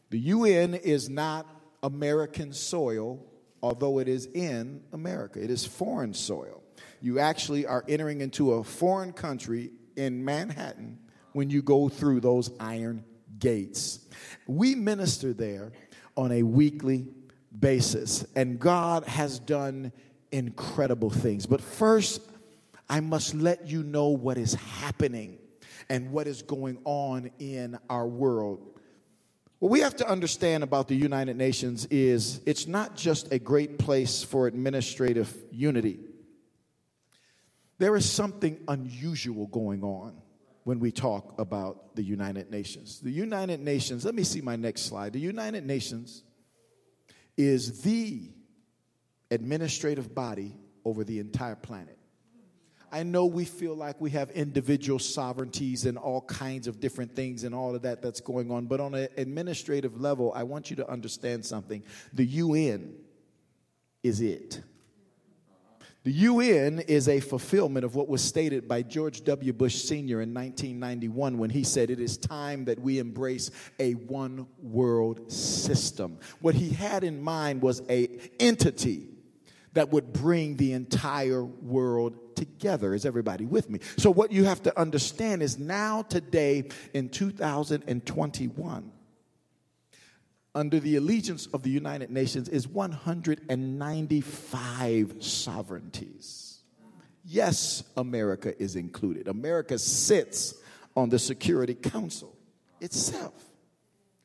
The 0.09 0.19
UN 0.19 0.73
is 0.73 1.09
not 1.09 1.45
American 1.83 2.53
soil, 2.53 3.19
although 3.61 3.99
it 3.99 4.07
is 4.07 4.25
in 4.27 4.83
America, 4.93 5.43
it 5.43 5.51
is 5.51 5.65
foreign 5.65 6.13
soil 6.13 6.63
you 7.01 7.19
actually 7.19 7.65
are 7.65 7.83
entering 7.87 8.21
into 8.21 8.53
a 8.53 8.63
foreign 8.63 9.13
country 9.13 9.71
in 9.95 10.23
Manhattan 10.23 10.99
when 11.33 11.49
you 11.49 11.61
go 11.61 11.89
through 11.89 12.21
those 12.21 12.49
iron 12.59 13.03
gates. 13.39 14.05
We 14.47 14.75
minister 14.75 15.33
there 15.33 15.71
on 16.15 16.31
a 16.31 16.43
weekly 16.43 17.07
basis, 17.57 18.25
and 18.35 18.59
God 18.59 19.05
has 19.05 19.39
done 19.39 19.91
incredible 20.31 21.09
things. 21.09 21.45
But 21.45 21.61
first, 21.61 22.21
I 22.89 22.99
must 22.99 23.35
let 23.35 23.67
you 23.67 23.83
know 23.83 24.09
what 24.09 24.37
is 24.37 24.53
happening 24.53 25.37
and 25.89 26.11
what 26.11 26.27
is 26.27 26.41
going 26.41 26.79
on 26.85 27.31
in 27.39 27.77
our 27.89 28.07
world. 28.07 28.79
What 29.59 29.71
we 29.71 29.79
have 29.79 29.95
to 29.97 30.07
understand 30.07 30.63
about 30.63 30.87
the 30.87 30.95
United 30.95 31.35
Nations 31.35 31.85
is 31.87 32.41
it's 32.45 32.67
not 32.67 32.95
just 32.95 33.31
a 33.31 33.39
great 33.39 33.79
place 33.79 34.21
for 34.21 34.47
administrative 34.47 35.35
unity. 35.51 35.99
There 37.77 37.95
is 37.95 38.09
something 38.09 38.59
unusual 38.67 39.47
going 39.47 39.83
on 39.83 40.21
when 40.63 40.79
we 40.79 40.91
talk 40.91 41.39
about 41.39 41.95
the 41.95 42.03
United 42.03 42.51
Nations. 42.51 42.99
The 42.99 43.11
United 43.11 43.59
Nations, 43.59 44.03
let 44.03 44.15
me 44.15 44.23
see 44.23 44.41
my 44.41 44.55
next 44.55 44.81
slide. 44.81 45.13
The 45.13 45.19
United 45.19 45.65
Nations 45.65 46.23
is 47.37 47.81
the 47.81 48.31
administrative 49.29 50.13
body 50.13 50.55
over 50.83 51.03
the 51.03 51.19
entire 51.19 51.55
planet. 51.55 51.97
I 52.91 53.03
know 53.03 53.25
we 53.25 53.45
feel 53.45 53.75
like 53.75 53.99
we 53.99 54.11
have 54.11 54.31
individual 54.31 54.97
sovereignties 54.97 55.85
and 55.85 55.97
all 55.97 56.21
kinds 56.21 56.67
of 56.67 56.79
different 56.79 57.15
things 57.15 57.43
and 57.43 57.53
all 57.53 57.75
of 57.75 57.81
that 57.81 58.01
that's 58.01 58.21
going 58.21 58.49
on, 58.49 58.65
but 58.65 58.79
on 58.79 58.93
an 58.93 59.09
administrative 59.17 59.99
level, 59.99 60.31
I 60.33 60.43
want 60.43 60.69
you 60.69 60.77
to 60.77 60.89
understand 60.89 61.45
something. 61.45 61.83
The 62.13 62.25
UN 62.25 62.95
is 64.03 64.21
it. 64.21 64.61
The 66.03 66.11
UN 66.11 66.79
is 66.79 67.09
a 67.09 67.19
fulfillment 67.19 67.83
of 67.83 67.95
what 67.95 68.07
was 68.07 68.23
stated 68.23 68.67
by 68.67 68.81
George 68.81 69.23
W. 69.25 69.51
Bush 69.51 69.75
Sr. 69.75 70.21
in 70.21 70.33
1991 70.33 71.37
when 71.37 71.49
he 71.49 71.63
said, 71.63 71.89
It 71.89 71.99
is 71.99 72.17
time 72.17 72.65
that 72.65 72.79
we 72.79 72.99
embrace 72.99 73.51
a 73.79 73.93
one 73.93 74.47
world 74.61 75.31
system. 75.31 76.19
What 76.39 76.55
he 76.55 76.69
had 76.69 77.03
in 77.03 77.21
mind 77.21 77.61
was 77.61 77.81
a 77.89 78.07
entity 78.39 79.09
that 79.73 79.91
would 79.91 80.13
bring 80.13 80.55
the 80.55 80.73
entire 80.73 81.43
world 81.43 82.35
together. 82.35 82.93
Is 82.93 83.05
everybody 83.05 83.45
with 83.45 83.69
me? 83.69 83.79
So, 83.97 84.09
what 84.09 84.31
you 84.31 84.45
have 84.45 84.63
to 84.63 84.79
understand 84.79 85.43
is 85.43 85.59
now, 85.59 86.03
today, 86.03 86.69
in 86.93 87.09
2021, 87.09 88.91
under 90.57 90.79
the 90.79 90.95
allegiance 90.95 91.45
of 91.53 91.61
the 91.61 91.69
United 91.69 92.09
Nations 92.09 92.49
is 92.49 92.67
195 92.67 95.15
sovereignties. 95.19 96.63
Yes, 97.23 97.83
America 97.95 98.59
is 98.61 98.75
included. 98.75 99.27
America 99.27 99.77
sits 99.77 100.55
on 100.95 101.09
the 101.09 101.19
Security 101.19 101.75
Council 101.75 102.35
itself. 102.81 103.35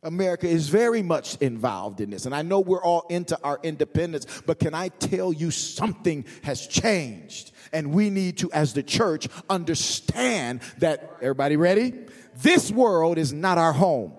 America 0.03 0.49
is 0.49 0.71
very 0.71 1.03
much 1.03 1.37
involved 1.37 2.01
in 2.01 2.09
this. 2.09 2.25
And 2.25 2.35
I 2.35 2.41
know 2.41 2.61
we're 2.61 2.83
all 2.83 3.05
into 3.11 3.39
our 3.45 3.61
independence, 3.63 4.25
but 4.47 4.59
can 4.59 4.75
I 4.75 4.89
tell 4.89 5.35
you 5.35 5.51
something 5.51 6.25
has 6.45 6.67
changed? 6.67 7.53
And 7.75 7.93
we 7.93 8.09
need 8.09 8.39
to, 8.39 8.51
as 8.53 8.73
the 8.73 8.83
church, 8.83 9.29
understand 9.51 10.63
that, 10.79 11.19
everybody 11.21 11.57
ready? 11.57 11.93
This 12.37 12.71
world 12.71 13.19
is 13.19 13.35
not 13.35 13.59
our 13.59 13.75
home. 13.75 14.15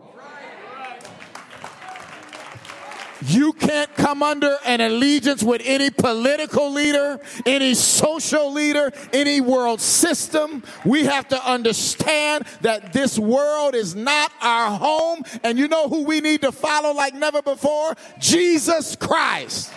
You 3.25 3.53
can't 3.53 3.94
come 3.96 4.22
under 4.22 4.58
an 4.65 4.82
allegiance 4.82 5.44
with 5.44 5.62
any 5.63 5.89
political 5.89 6.72
leader, 6.72 7.20
any 7.46 7.74
social 7.74 8.51
leader, 8.51 8.92
any 9.13 9.39
world 9.39 9.80
system. 9.80 10.63
We 10.86 11.06
have 11.06 11.27
to 11.30 11.50
understand 11.50 12.46
that 12.62 12.92
this 12.92 13.18
world 13.18 13.75
is 13.75 13.96
not 13.96 14.32
our 14.42 14.77
home. 14.77 15.24
And 15.44 15.58
you 15.58 15.68
know 15.68 15.88
who 15.88 16.03
we 16.03 16.22
need 16.22 16.42
to 16.42 16.51
follow 16.51 16.94
like 16.94 17.13
never 17.13 17.42
before? 17.42 17.96
Jesus 18.20 18.96
Christ. 18.96 19.72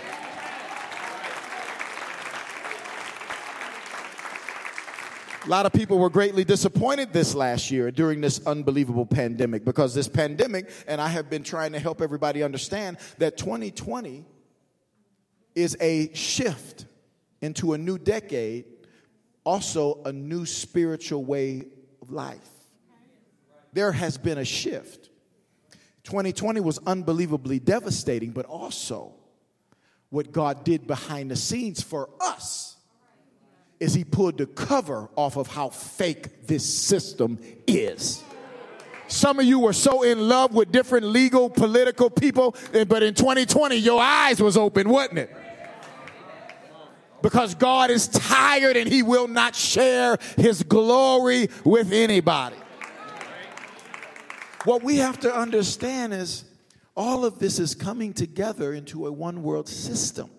A 5.46 5.48
lot 5.48 5.64
of 5.64 5.72
people 5.72 6.00
were 6.00 6.10
greatly 6.10 6.42
disappointed 6.42 7.12
this 7.12 7.32
last 7.32 7.70
year 7.70 7.92
during 7.92 8.20
this 8.20 8.44
unbelievable 8.48 9.06
pandemic 9.06 9.64
because 9.64 9.94
this 9.94 10.08
pandemic, 10.08 10.68
and 10.88 11.00
I 11.00 11.06
have 11.06 11.30
been 11.30 11.44
trying 11.44 11.70
to 11.70 11.78
help 11.78 12.02
everybody 12.02 12.42
understand 12.42 12.98
that 13.18 13.36
2020 13.36 14.24
is 15.54 15.76
a 15.80 16.12
shift 16.14 16.86
into 17.40 17.74
a 17.74 17.78
new 17.78 17.96
decade, 17.96 18.64
also 19.44 20.02
a 20.04 20.12
new 20.12 20.46
spiritual 20.46 21.24
way 21.24 21.62
of 22.02 22.10
life. 22.10 22.50
There 23.72 23.92
has 23.92 24.18
been 24.18 24.38
a 24.38 24.44
shift. 24.44 25.10
2020 26.02 26.58
was 26.58 26.80
unbelievably 26.88 27.60
devastating, 27.60 28.32
but 28.32 28.46
also 28.46 29.14
what 30.10 30.32
God 30.32 30.64
did 30.64 30.88
behind 30.88 31.30
the 31.30 31.36
scenes 31.36 31.84
for 31.84 32.10
us 32.20 32.65
is 33.78 33.94
he 33.94 34.04
pulled 34.04 34.38
the 34.38 34.46
cover 34.46 35.08
off 35.16 35.36
of 35.36 35.48
how 35.48 35.68
fake 35.68 36.46
this 36.46 36.64
system 36.64 37.38
is. 37.66 38.22
Some 39.08 39.38
of 39.38 39.44
you 39.44 39.60
were 39.60 39.72
so 39.72 40.02
in 40.02 40.28
love 40.28 40.52
with 40.54 40.72
different 40.72 41.06
legal, 41.06 41.48
political 41.48 42.10
people, 42.10 42.56
but 42.72 43.02
in 43.02 43.14
2020, 43.14 43.76
your 43.76 44.00
eyes 44.00 44.40
was 44.40 44.56
open, 44.56 44.88
wasn't 44.88 45.18
it? 45.18 45.30
because 47.26 47.56
God 47.56 47.90
is 47.90 48.06
tired 48.06 48.76
and 48.76 48.88
he 48.88 49.02
will 49.02 49.26
not 49.26 49.56
share 49.56 50.16
his 50.36 50.62
glory 50.62 51.48
with 51.64 51.92
anybody. 51.92 52.54
What 54.64 54.84
we 54.84 54.98
have 54.98 55.18
to 55.20 55.34
understand 55.34 56.14
is 56.14 56.44
all 56.96 57.24
of 57.24 57.40
this 57.40 57.58
is 57.58 57.74
coming 57.74 58.12
together 58.12 58.72
into 58.72 59.08
a 59.08 59.12
one 59.12 59.42
world 59.42 59.68
system. 59.68 60.30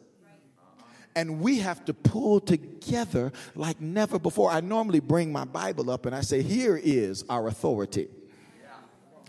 And 1.18 1.40
we 1.40 1.58
have 1.62 1.84
to 1.86 1.96
pull 1.96 2.40
together 2.40 3.32
like 3.56 3.82
never 3.82 4.20
before. 4.20 4.52
I 4.52 4.62
normally 4.62 5.00
bring 5.00 5.32
my 5.32 5.46
Bible 5.46 5.90
up 5.90 6.06
and 6.06 6.14
I 6.16 6.22
say, 6.22 6.44
Here 6.44 6.78
is 6.78 7.26
our 7.28 7.48
authority. 7.48 8.08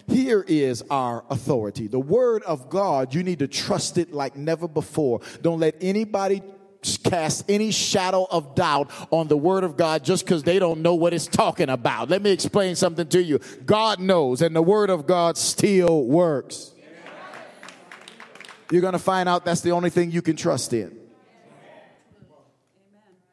Here 0.07 0.45
is 0.47 0.85
our 0.91 1.25
authority. 1.31 1.87
The 1.87 1.99
word 1.99 2.43
of 2.43 2.69
God, 2.69 3.15
you 3.15 3.23
need 3.23 3.39
to 3.39 3.49
trust 3.49 3.97
it 3.97 4.13
like 4.13 4.37
never 4.37 4.69
before. 4.69 5.23
Don't 5.41 5.61
let 5.61 5.77
anybody 5.81 6.43
cast 7.05 7.49
any 7.49 7.71
shadow 7.71 8.27
of 8.31 8.55
doubt 8.55 8.91
on 9.11 9.29
the 9.29 9.37
word 9.39 9.65
of 9.65 9.79
God 9.79 10.05
just 10.05 10.27
because 10.27 10.43
they 10.43 10.59
don't 10.59 10.83
know 10.83 10.95
what 10.95 11.15
it's 11.15 11.27
talking 11.27 11.71
about. 11.71 12.11
Let 12.11 12.21
me 12.21 12.33
explain 12.33 12.77
something 12.77 13.09
to 13.09 13.23
you. 13.23 13.41
God 13.65 13.99
knows, 13.99 14.43
and 14.43 14.55
the 14.55 14.61
word 14.61 14.91
of 14.91 15.07
God 15.07 15.39
still 15.39 16.05
works. 16.05 16.75
You're 18.71 18.83
going 18.83 18.93
to 18.93 18.99
find 18.99 19.27
out 19.27 19.47
that's 19.47 19.63
the 19.63 19.71
only 19.73 19.89
thing 19.89 20.11
you 20.11 20.21
can 20.21 20.37
trust 20.37 20.75
in. 20.75 21.08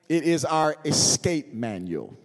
It 0.08 0.24
is 0.24 0.46
our 0.46 0.76
escape 0.86 1.54
manual. 1.54 2.18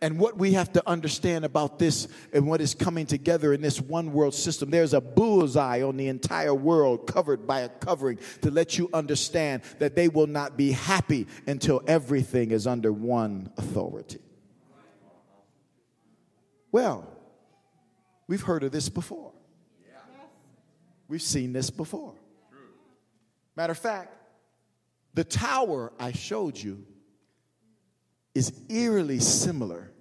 And 0.00 0.18
what 0.18 0.36
we 0.36 0.52
have 0.52 0.70
to 0.74 0.86
understand 0.86 1.46
about 1.46 1.78
this 1.78 2.08
and 2.32 2.46
what 2.46 2.60
is 2.60 2.74
coming 2.74 3.06
together 3.06 3.54
in 3.54 3.62
this 3.62 3.80
one 3.80 4.12
world 4.12 4.34
system, 4.34 4.70
there's 4.70 4.92
a 4.92 5.00
bullseye 5.00 5.82
on 5.82 5.96
the 5.96 6.08
entire 6.08 6.54
world 6.54 7.06
covered 7.06 7.46
by 7.46 7.60
a 7.60 7.68
covering 7.68 8.18
to 8.42 8.50
let 8.50 8.76
you 8.76 8.90
understand 8.92 9.62
that 9.78 9.94
they 9.94 10.08
will 10.08 10.26
not 10.26 10.58
be 10.58 10.72
happy 10.72 11.26
until 11.46 11.80
everything 11.86 12.50
is 12.50 12.66
under 12.66 12.92
one 12.92 13.50
authority. 13.56 14.18
Well, 16.70 17.08
we've 18.26 18.42
heard 18.42 18.64
of 18.64 18.72
this 18.72 18.88
before. 18.88 19.32
We've 21.08 21.22
seen 21.22 21.52
this 21.52 21.70
before. 21.70 22.14
Matter 23.56 23.70
of 23.70 23.78
fact, 23.78 24.12
the 25.14 25.24
tower 25.24 25.92
I 25.98 26.12
showed 26.12 26.58
you 26.58 26.84
is 28.34 28.52
eerily 28.68 29.20
similar 29.20 29.92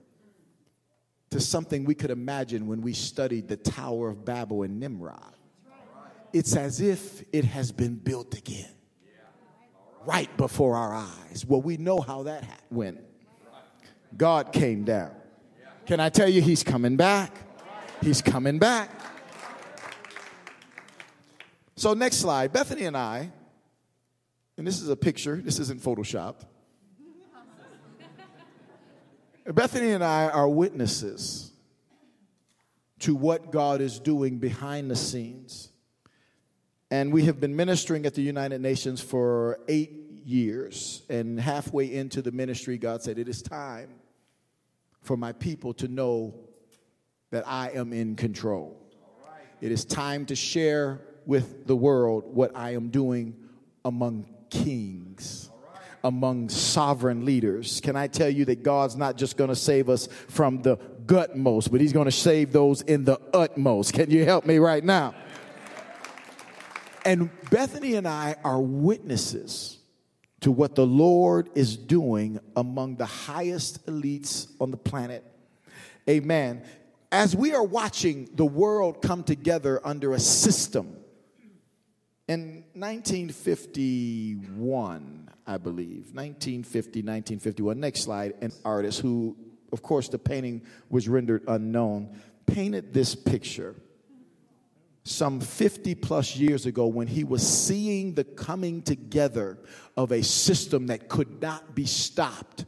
to 1.30 1.40
something 1.40 1.86
we 1.86 1.96
could 1.96 2.12
imagine 2.12 2.68
when 2.68 2.82
we 2.82 2.94
studied 2.94 3.48
the 3.48 3.58
Tower 3.58 4.10
of 4.10 4.26
Babel 4.26 4.64
and 4.64 4.80
Nimrod. 4.80 5.36
It's 6.32 6.56
as 6.56 6.82
if 6.82 7.24
it 7.32 7.46
has 7.46 7.72
been 7.72 7.96
built 7.96 8.36
again 8.36 8.70
right 10.06 10.36
before 10.38 10.76
our 10.76 10.94
eyes. 10.94 11.46
Well, 11.48 11.62
we 11.62 11.78
know 11.78 12.02
how 12.02 12.24
that 12.24 12.44
went. 12.70 13.00
God 14.16 14.52
came 14.52 14.84
down. 14.84 15.12
Can 15.86 16.00
I 16.00 16.10
tell 16.10 16.30
you, 16.30 16.42
He's 16.42 16.64
coming 16.64 16.98
back? 16.98 17.36
He's 18.02 18.22
coming 18.22 18.60
back. 18.60 18.90
So, 21.76 21.94
next 21.94 22.18
slide. 22.18 22.54
Bethany 22.54 22.86
and 22.86 22.96
I, 22.96 23.32
and 24.58 24.68
this 24.68 24.82
is 24.82 24.90
a 24.90 24.96
picture, 24.96 25.38
this 25.38 25.60
isn't 25.60 25.82
photoshopped. 25.82 26.46
Bethany 29.54 29.92
and 29.92 30.04
I 30.04 30.30
are 30.30 30.48
witnesses 30.48 31.52
to 33.00 33.16
what 33.16 33.52
God 33.52 33.82
is 33.82 34.00
doing 34.00 34.38
behind 34.38 34.90
the 34.90 34.96
scenes. 34.96 35.70
And 36.90 37.12
we 37.12 37.26
have 37.26 37.40
been 37.40 37.56
ministering 37.56 38.06
at 38.06 38.14
the 38.14 38.22
United 38.22 38.62
Nations 38.62 39.02
for 39.02 39.60
eight 39.68 39.92
years. 40.24 41.02
And 41.10 41.40
halfway 41.40 41.94
into 41.94 42.22
the 42.22 42.32
ministry, 42.32 42.78
God 42.78 43.02
said, 43.02 43.18
It 43.18 43.28
is 43.28 43.42
time 43.42 43.90
for 45.02 45.18
my 45.18 45.34
people 45.34 45.74
to 45.74 45.88
know 45.88 46.36
that 47.32 47.48
I 47.48 47.72
am 47.72 47.92
in 47.92 48.16
control. 48.16 48.80
It 49.60 49.72
is 49.72 49.86
time 49.86 50.26
to 50.28 50.36
share 50.36 51.02
with 51.26 51.68
the 51.68 51.76
world 51.76 52.26
what 52.28 52.56
I 52.56 52.76
am 52.76 52.90
doing 52.90 53.36
among 53.84 54.28
kings 54.54 55.50
among 56.04 56.50
sovereign 56.50 57.26
leaders. 57.26 57.82
Can 57.82 57.96
I 57.96 58.08
tell 58.08 58.30
you 58.30 58.46
that 58.46 58.62
God's 58.62 58.96
not 58.96 59.18
just 59.18 59.38
going 59.38 59.50
to 59.50 59.56
save 59.56 59.90
us 59.90 60.08
from 60.28 60.62
the 60.62 60.78
gutmost, 61.06 61.72
but 61.72 61.82
He's 61.82 61.94
going 61.94 62.06
to 62.06 62.12
save 62.12 62.52
those 62.52 62.82
in 62.82 63.06
the 63.06 63.20
utmost? 63.34 63.94
Can 63.94 64.12
you 64.12 64.26
help 64.26 64.46
me 64.46 64.58
right 64.58 64.84
now? 64.84 65.16
And 67.06 67.30
Bethany 67.50 67.96
and 67.96 68.08
I 68.08 68.36
are 68.44 68.62
witnesses 68.62 69.80
to 70.42 70.52
what 70.52 70.76
the 70.76 70.86
Lord 70.86 71.50
is 71.56 71.78
doing 71.78 72.40
among 72.56 72.98
the 72.98 73.06
highest 73.06 73.86
elites 73.86 74.48
on 74.60 74.72
the 74.72 74.78
planet. 74.78 75.24
Amen. 76.10 76.64
As 77.12 77.36
we 77.36 77.54
are 77.54 77.64
watching 77.64 78.30
the 78.34 78.46
world 78.46 79.02
come 79.02 79.24
together 79.24 79.80
under 79.86 80.14
a 80.14 80.20
system, 80.20 80.98
in 82.28 82.66
1951, 82.74 85.30
I 85.46 85.58
believe. 85.58 86.14
1950, 86.14 87.00
1951. 87.00 87.80
Next 87.80 88.02
slide. 88.02 88.36
An 88.42 88.52
artist 88.64 89.02
who, 89.02 89.36
of 89.72 89.82
course, 89.82 90.10
the 90.10 90.20
painting 90.20 90.62
was 90.90 91.10
rendered 91.10 91.44
unknown, 91.48 92.16
painted 92.46 92.94
this 92.94 93.16
picture 93.16 93.76
some 95.06 95.42
50 95.42 95.96
plus 95.96 96.38
years 96.38 96.66
ago 96.66 96.88
when 96.88 97.08
he 97.08 97.26
was 97.26 97.46
seeing 97.46 98.14
the 98.14 98.24
coming 98.24 98.82
together 98.82 99.60
of 99.98 100.14
a 100.14 100.24
system 100.24 100.88
that 100.88 101.10
could 101.10 101.42
not 101.42 101.76
be 101.76 101.86
stopped 101.86 102.64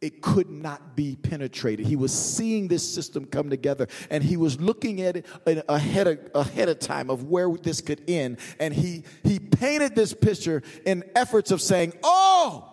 it 0.00 0.22
could 0.22 0.50
not 0.50 0.96
be 0.96 1.16
penetrated. 1.16 1.86
He 1.86 1.96
was 1.96 2.12
seeing 2.12 2.68
this 2.68 2.88
system 2.88 3.24
come 3.24 3.50
together 3.50 3.88
and 4.10 4.22
he 4.22 4.36
was 4.36 4.60
looking 4.60 5.00
at 5.00 5.16
it 5.16 5.26
ahead 5.68 6.06
of, 6.06 6.18
ahead 6.34 6.68
of 6.68 6.78
time 6.78 7.10
of 7.10 7.24
where 7.24 7.50
this 7.50 7.80
could 7.80 8.02
end. 8.08 8.38
And 8.60 8.72
he, 8.72 9.04
he 9.24 9.38
painted 9.38 9.94
this 9.94 10.14
picture 10.14 10.62
in 10.84 11.04
efforts 11.14 11.50
of 11.50 11.60
saying, 11.60 11.94
Oh, 12.02 12.68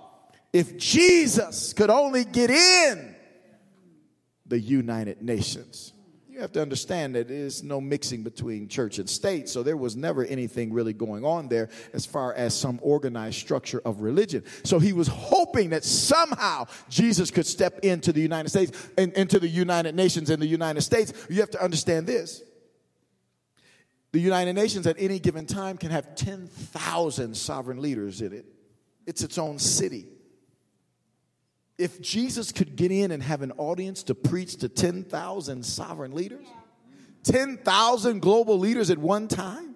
if 0.53 0.77
Jesus 0.77 1.73
could 1.73 1.89
only 1.89 2.23
get 2.23 2.49
in 2.49 3.15
the 4.45 4.59
United 4.59 5.21
Nations. 5.21 5.93
You 6.35 6.41
have 6.41 6.51
to 6.51 6.61
understand 6.61 7.15
that 7.15 7.29
there's 7.29 7.63
no 7.63 7.79
mixing 7.79 8.21
between 8.21 8.67
church 8.67 8.99
and 8.99 9.09
state, 9.09 9.47
so 9.47 9.63
there 9.63 9.77
was 9.77 9.95
never 9.95 10.25
anything 10.25 10.73
really 10.73 10.91
going 10.91 11.23
on 11.23 11.47
there 11.47 11.69
as 11.93 12.05
far 12.05 12.33
as 12.33 12.53
some 12.53 12.77
organized 12.81 13.37
structure 13.37 13.81
of 13.85 14.01
religion. 14.01 14.43
So 14.65 14.77
he 14.77 14.91
was 14.91 15.07
hoping 15.07 15.69
that 15.69 15.85
somehow 15.85 16.65
Jesus 16.89 17.31
could 17.31 17.45
step 17.45 17.79
into 17.83 18.11
the 18.11 18.19
United 18.19 18.49
States 18.49 18.89
and 18.97 19.13
into 19.13 19.39
the 19.39 19.47
United 19.47 19.95
Nations 19.95 20.29
in 20.29 20.41
the 20.41 20.45
United 20.45 20.81
States. 20.81 21.13
You 21.29 21.39
have 21.39 21.51
to 21.51 21.63
understand 21.63 22.05
this. 22.05 22.43
The 24.11 24.19
United 24.19 24.55
Nations 24.55 24.85
at 24.87 24.97
any 24.99 25.19
given 25.19 25.45
time 25.45 25.77
can 25.77 25.91
have 25.91 26.15
10,000 26.15 27.37
sovereign 27.37 27.81
leaders 27.81 28.21
in 28.21 28.33
it. 28.33 28.45
It's 29.07 29.23
its 29.23 29.37
own 29.37 29.57
city. 29.57 30.05
If 31.77 32.01
Jesus 32.01 32.51
could 32.51 32.75
get 32.75 32.91
in 32.91 33.11
and 33.11 33.21
have 33.21 33.41
an 33.41 33.51
audience 33.57 34.03
to 34.03 34.15
preach 34.15 34.57
to 34.57 34.69
10,000 34.69 35.65
sovereign 35.65 36.13
leaders, 36.13 36.45
10,000 37.23 38.21
global 38.21 38.57
leaders 38.57 38.89
at 38.89 38.97
one 38.97 39.27
time, 39.27 39.75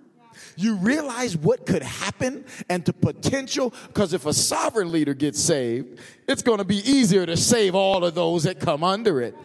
you 0.55 0.75
realize 0.75 1.35
what 1.35 1.65
could 1.65 1.83
happen 1.83 2.45
and 2.69 2.85
the 2.85 2.93
potential 2.93 3.73
because 3.87 4.13
if 4.13 4.25
a 4.25 4.33
sovereign 4.33 4.91
leader 4.91 5.13
gets 5.13 5.39
saved, 5.39 5.99
it's 6.27 6.41
going 6.41 6.59
to 6.59 6.65
be 6.65 6.77
easier 6.77 7.25
to 7.25 7.35
save 7.35 7.75
all 7.75 8.05
of 8.05 8.15
those 8.15 8.43
that 8.43 8.59
come 8.59 8.83
under 8.83 9.21
it. 9.21 9.35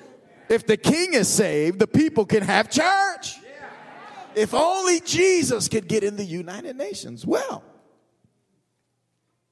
If 0.48 0.66
the 0.66 0.76
king 0.76 1.14
is 1.14 1.28
saved, 1.28 1.78
the 1.78 1.86
people 1.86 2.26
can 2.26 2.42
have 2.42 2.70
church. 2.70 3.36
If 4.34 4.52
only 4.52 5.00
Jesus 5.00 5.68
could 5.68 5.88
get 5.88 6.04
in 6.04 6.16
the 6.16 6.24
United 6.24 6.76
Nations. 6.76 7.26
Well, 7.26 7.62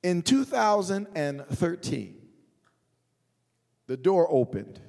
in 0.02 0.22
2013, 0.22 2.21
the 3.86 3.96
door 3.96 4.26
opened 4.30 4.80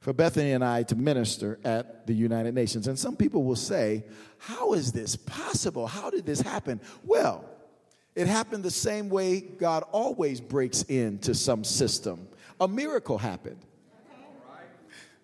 for 0.00 0.12
Bethany 0.12 0.52
and 0.52 0.64
I 0.64 0.82
to 0.84 0.96
minister 0.96 1.60
at 1.62 2.06
the 2.06 2.14
United 2.14 2.54
Nations. 2.54 2.88
And 2.88 2.98
some 2.98 3.16
people 3.16 3.44
will 3.44 3.56
say, 3.56 4.04
How 4.38 4.72
is 4.72 4.92
this 4.92 5.14
possible? 5.14 5.86
How 5.86 6.10
did 6.10 6.24
this 6.24 6.40
happen? 6.40 6.80
Well, 7.04 7.44
it 8.14 8.26
happened 8.26 8.64
the 8.64 8.70
same 8.70 9.08
way 9.08 9.40
God 9.40 9.84
always 9.92 10.40
breaks 10.40 10.82
into 10.84 11.34
some 11.34 11.64
system. 11.64 12.28
A 12.60 12.66
miracle 12.66 13.18
happened. 13.18 13.58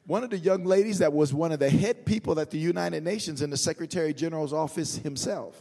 One 0.07 0.23
of 0.23 0.31
the 0.31 0.39
young 0.39 0.65
ladies 0.65 0.99
that 0.99 1.13
was 1.13 1.35
one 1.35 1.51
of 1.51 1.59
the 1.59 1.69
head 1.69 2.07
people 2.07 2.39
at 2.39 2.51
the 2.51 2.59
United 2.59 3.03
Nations 3.03 3.43
in 3.43 3.51
the 3.51 3.57
Secretary 3.57 4.15
General's 4.15 4.53
office 4.53 4.97
himself 4.99 5.61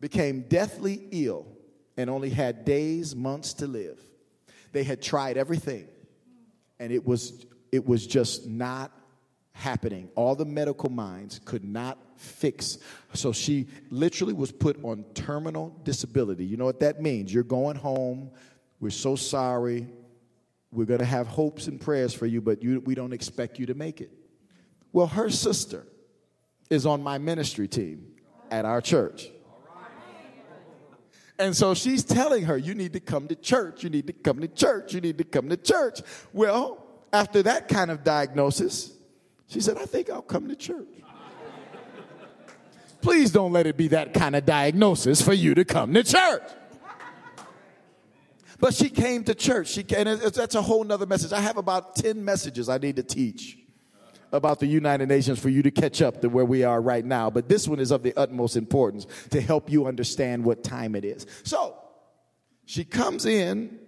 became 0.00 0.42
deathly 0.42 1.08
ill 1.10 1.46
and 1.96 2.10
only 2.10 2.28
had 2.28 2.66
days, 2.66 3.16
months 3.16 3.54
to 3.54 3.66
live. 3.66 3.98
They 4.72 4.84
had 4.84 5.02
tried 5.02 5.36
everything, 5.36 5.88
and 6.78 6.92
it 6.92 7.06
was, 7.06 7.46
it 7.72 7.86
was 7.86 8.06
just 8.06 8.46
not 8.46 8.92
happening. 9.52 10.08
All 10.14 10.34
the 10.34 10.44
medical 10.44 10.90
minds 10.90 11.40
could 11.44 11.64
not 11.64 11.98
fix. 12.16 12.78
So 13.14 13.32
she 13.32 13.66
literally 13.90 14.32
was 14.32 14.52
put 14.52 14.82
on 14.84 15.04
terminal 15.14 15.76
disability. 15.82 16.44
You 16.44 16.56
know 16.56 16.64
what 16.64 16.80
that 16.80 17.00
means? 17.00 17.32
You're 17.32 17.42
going 17.42 17.76
home. 17.76 18.30
We're 18.80 18.90
so 18.90 19.16
sorry. 19.16 19.88
We're 20.70 20.84
going 20.84 21.00
to 21.00 21.06
have 21.06 21.26
hopes 21.26 21.66
and 21.66 21.80
prayers 21.80 22.14
for 22.14 22.26
you, 22.26 22.40
but 22.40 22.62
you, 22.62 22.80
we 22.80 22.94
don't 22.94 23.12
expect 23.12 23.58
you 23.58 23.66
to 23.66 23.74
make 23.74 24.00
it. 24.00 24.12
Well, 24.92 25.06
her 25.06 25.30
sister 25.30 25.86
is 26.70 26.86
on 26.86 27.02
my 27.02 27.18
ministry 27.18 27.68
team 27.68 28.06
at 28.50 28.64
our 28.64 28.80
church. 28.80 29.28
And 31.38 31.56
so 31.56 31.74
she's 31.74 32.04
telling 32.04 32.44
her, 32.44 32.56
You 32.56 32.74
need 32.74 32.92
to 32.94 33.00
come 33.00 33.28
to 33.28 33.36
church. 33.36 33.84
You 33.84 33.90
need 33.90 34.06
to 34.08 34.12
come 34.12 34.40
to 34.40 34.48
church. 34.48 34.94
You 34.94 35.00
need 35.00 35.18
to 35.18 35.24
come 35.24 35.48
to 35.48 35.56
church. 35.56 36.00
Well, 36.32 36.84
after 37.12 37.42
that 37.44 37.68
kind 37.68 37.90
of 37.90 38.04
diagnosis, 38.04 38.92
she 39.46 39.60
said, 39.60 39.78
I 39.78 39.86
think 39.86 40.10
I'll 40.10 40.20
come 40.20 40.48
to 40.48 40.56
church. 40.56 40.88
Please 43.00 43.30
don't 43.30 43.52
let 43.52 43.66
it 43.66 43.76
be 43.76 43.88
that 43.88 44.12
kind 44.12 44.34
of 44.34 44.44
diagnosis 44.44 45.22
for 45.22 45.32
you 45.32 45.54
to 45.54 45.64
come 45.64 45.94
to 45.94 46.02
church. 46.02 46.42
But 48.60 48.74
she 48.74 48.90
came 48.90 49.22
to 49.24 49.34
church. 49.36 49.68
She, 49.68 49.86
and 49.96 50.20
that's 50.20 50.56
a 50.56 50.62
whole 50.62 50.82
nother 50.82 51.06
message. 51.06 51.32
I 51.32 51.40
have 51.40 51.56
about 51.56 51.94
10 51.94 52.24
messages 52.24 52.68
I 52.68 52.78
need 52.78 52.96
to 52.96 53.04
teach 53.04 53.56
about 54.32 54.60
the 54.60 54.66
United 54.66 55.08
Nations 55.08 55.38
for 55.38 55.48
you 55.48 55.62
to 55.62 55.70
catch 55.70 56.02
up 56.02 56.20
to 56.20 56.28
where 56.28 56.44
we 56.44 56.64
are 56.64 56.80
right 56.80 57.04
now. 57.04 57.30
But 57.30 57.48
this 57.48 57.66
one 57.66 57.80
is 57.80 57.90
of 57.90 58.02
the 58.02 58.14
utmost 58.16 58.56
importance 58.56 59.06
to 59.30 59.40
help 59.40 59.70
you 59.70 59.86
understand 59.86 60.44
what 60.44 60.62
time 60.62 60.94
it 60.94 61.04
is. 61.04 61.26
So 61.44 61.76
she 62.66 62.84
comes 62.84 63.26
in 63.26 63.78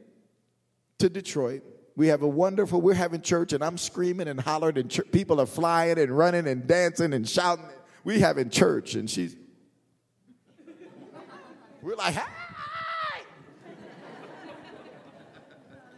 to 0.98 1.08
Detroit. 1.08 1.62
We 1.96 2.08
have 2.08 2.22
a 2.22 2.28
wonderful, 2.28 2.80
we're 2.80 2.94
having 2.94 3.20
church, 3.20 3.52
and 3.52 3.62
I'm 3.62 3.76
screaming 3.76 4.28
and 4.28 4.40
hollering, 4.40 4.78
and 4.78 4.90
ch- 4.90 5.00
people 5.12 5.40
are 5.40 5.46
flying 5.46 5.98
and 5.98 6.16
running 6.16 6.46
and 6.46 6.66
dancing 6.66 7.12
and 7.12 7.28
shouting. 7.28 7.66
We 8.04 8.20
having 8.20 8.48
church, 8.48 8.94
and 8.94 9.10
she's, 9.10 9.36
we're 11.82 11.96
like, 11.96 12.14
hi! 12.14 12.28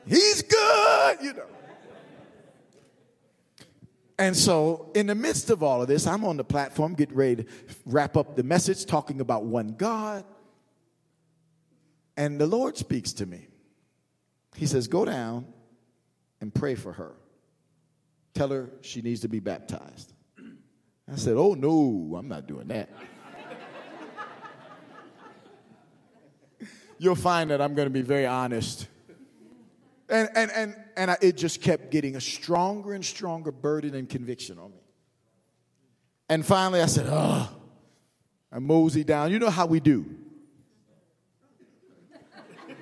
He's 0.06 0.42
good, 0.42 1.18
you 1.22 1.34
know. 1.34 1.51
And 4.22 4.36
so, 4.36 4.92
in 4.94 5.08
the 5.08 5.16
midst 5.16 5.50
of 5.50 5.64
all 5.64 5.82
of 5.82 5.88
this, 5.88 6.06
I'm 6.06 6.24
on 6.24 6.36
the 6.36 6.44
platform 6.44 6.94
getting 6.94 7.16
ready 7.16 7.42
to 7.42 7.50
wrap 7.84 8.16
up 8.16 8.36
the 8.36 8.44
message 8.44 8.86
talking 8.86 9.20
about 9.20 9.46
one 9.46 9.74
God. 9.76 10.24
And 12.16 12.40
the 12.40 12.46
Lord 12.46 12.76
speaks 12.76 13.12
to 13.14 13.26
me. 13.26 13.48
He 14.54 14.66
says, 14.66 14.86
Go 14.86 15.04
down 15.04 15.46
and 16.40 16.54
pray 16.54 16.76
for 16.76 16.92
her. 16.92 17.16
Tell 18.32 18.50
her 18.50 18.70
she 18.82 19.02
needs 19.02 19.22
to 19.22 19.28
be 19.28 19.40
baptized. 19.40 20.12
I 21.12 21.16
said, 21.16 21.34
Oh, 21.36 21.54
no, 21.54 22.14
I'm 22.16 22.28
not 22.28 22.46
doing 22.46 22.68
that. 22.68 22.90
You'll 26.98 27.16
find 27.16 27.50
that 27.50 27.60
I'm 27.60 27.74
going 27.74 27.86
to 27.86 27.90
be 27.90 28.02
very 28.02 28.26
honest 28.26 28.86
and, 30.12 30.28
and, 30.34 30.50
and, 30.52 30.76
and 30.96 31.10
I, 31.10 31.16
it 31.20 31.36
just 31.36 31.60
kept 31.62 31.90
getting 31.90 32.14
a 32.16 32.20
stronger 32.20 32.92
and 32.92 33.04
stronger 33.04 33.50
burden 33.50 33.94
and 33.94 34.08
conviction 34.08 34.58
on 34.58 34.70
me. 34.70 34.78
And 36.28 36.46
finally, 36.46 36.80
I 36.80 36.86
said, 36.86 37.06
oh, 37.08 37.48
I 38.52 38.58
mosey 38.58 39.04
down. 39.04 39.32
You 39.32 39.38
know 39.38 39.50
how 39.50 39.66
we 39.66 39.80
do. 39.80 40.06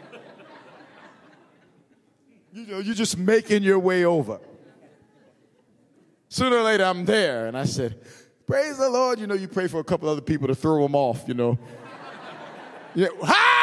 you 2.53 2.67
know, 2.67 2.81
you're 2.81 2.95
just 2.95 3.17
making 3.17 3.63
your 3.63 3.79
way 3.79 4.05
over. 4.05 4.41
Sooner 6.29 6.57
or 6.57 6.63
later, 6.63 6.85
I'm 6.85 7.05
there. 7.05 7.47
And 7.47 7.57
I 7.57 7.65
said, 7.65 8.01
Praise 8.51 8.79
the 8.79 8.91
Lord. 8.91 9.21
You 9.21 9.29
know, 9.29 9.35
you 9.35 9.47
pray 9.47 9.69
for 9.69 9.79
a 9.79 9.85
couple 9.85 10.09
other 10.09 10.21
people 10.21 10.49
to 10.49 10.57
throw 10.57 10.83
them 10.83 10.97
off, 10.97 11.23
you 11.29 11.35
know. 11.35 11.57
yeah. 12.97 13.07
Ha! 13.23 13.60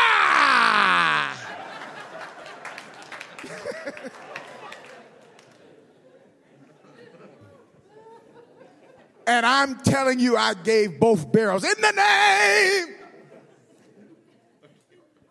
And 9.28 9.46
I'm 9.46 9.76
telling 9.82 10.20
you, 10.20 10.38
I 10.38 10.54
gave 10.54 11.02
both 11.02 11.32
barrels 11.34 11.66
in 11.66 11.82
the 11.82 11.92
name. 11.92 12.96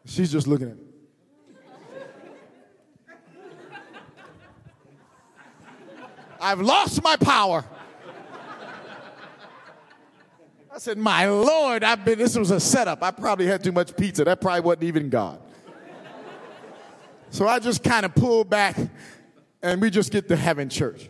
She's 0.04 0.30
just 0.30 0.46
looking 0.46 0.70
at 0.70 0.76
me. 0.76 0.82
I've 6.38 6.60
lost 6.60 7.02
my 7.02 7.16
power. 7.16 7.64
I 10.72 10.78
said, 10.78 10.98
My 10.98 11.26
Lord, 11.26 11.82
I've 11.82 12.04
been, 12.04 12.18
this 12.18 12.36
was 12.36 12.50
a 12.50 12.60
setup. 12.60 13.02
I 13.02 13.10
probably 13.10 13.46
had 13.46 13.64
too 13.64 13.72
much 13.72 13.96
pizza. 13.96 14.24
That 14.24 14.42
probably 14.42 14.60
wasn't 14.60 14.84
even 14.84 15.08
God. 15.08 15.40
So 17.30 17.48
I 17.48 17.58
just 17.58 17.82
kind 17.82 18.04
of 18.04 18.14
pulled 18.14 18.50
back 18.50 18.76
and 19.62 19.80
we 19.80 19.88
just 19.88 20.12
get 20.12 20.28
to 20.28 20.36
having 20.36 20.68
church. 20.68 21.08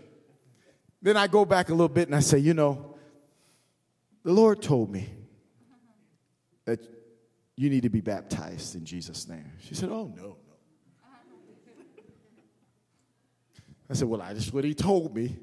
Then 1.07 1.17
I 1.17 1.29
go 1.29 1.45
back 1.45 1.69
a 1.69 1.71
little 1.71 1.89
bit 1.89 2.09
and 2.09 2.17
I 2.17 2.19
say, 2.19 2.39
you 2.39 2.53
know, 2.53 2.97
the 4.25 4.33
Lord 4.33 4.61
told 4.61 4.91
me 4.91 5.09
that 6.65 6.81
you 7.55 7.71
need 7.71 7.85
to 7.85 7.89
be 7.89 8.01
baptized 8.01 8.75
in 8.75 8.85
Jesus' 8.85 9.29
name. 9.29 9.53
She 9.61 9.77
said, 9.77 9.89
oh, 9.91 10.13
no, 10.17 10.23
no. 10.25 10.37
I 13.89 13.95
said, 13.95 14.09
well, 14.09 14.21
I 14.21 14.35
just 14.35 14.53
what 14.53 14.65
he 14.65 14.75
told 14.75 15.15
me. 15.15 15.37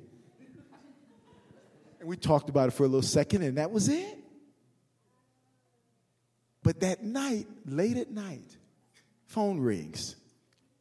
And 2.01 2.09
we 2.09 2.17
talked 2.17 2.49
about 2.49 2.67
it 2.67 2.71
for 2.71 2.83
a 2.83 2.87
little 2.87 3.01
second, 3.01 3.43
and 3.43 3.57
that 3.57 3.71
was 3.71 3.87
it. 3.87 4.17
But 6.61 6.81
that 6.81 7.05
night, 7.05 7.47
late 7.65 7.95
at 7.95 8.11
night, 8.11 8.57
phone 9.27 9.61
rings. 9.61 10.17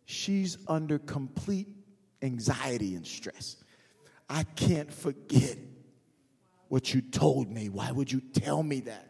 She's 0.07 0.59
under 0.67 0.99
complete 0.99 1.69
anxiety 2.21 2.97
and 2.97 3.07
stress. 3.07 3.62
I 4.33 4.45
can't 4.57 4.91
forget 4.91 5.59
what 6.69 6.95
you 6.95 7.03
told 7.03 7.51
me. 7.51 7.69
Why 7.69 7.93
would 7.93 8.11
you 8.11 8.23
tell 8.33 8.63
me 8.63 8.81
that? 8.81 9.09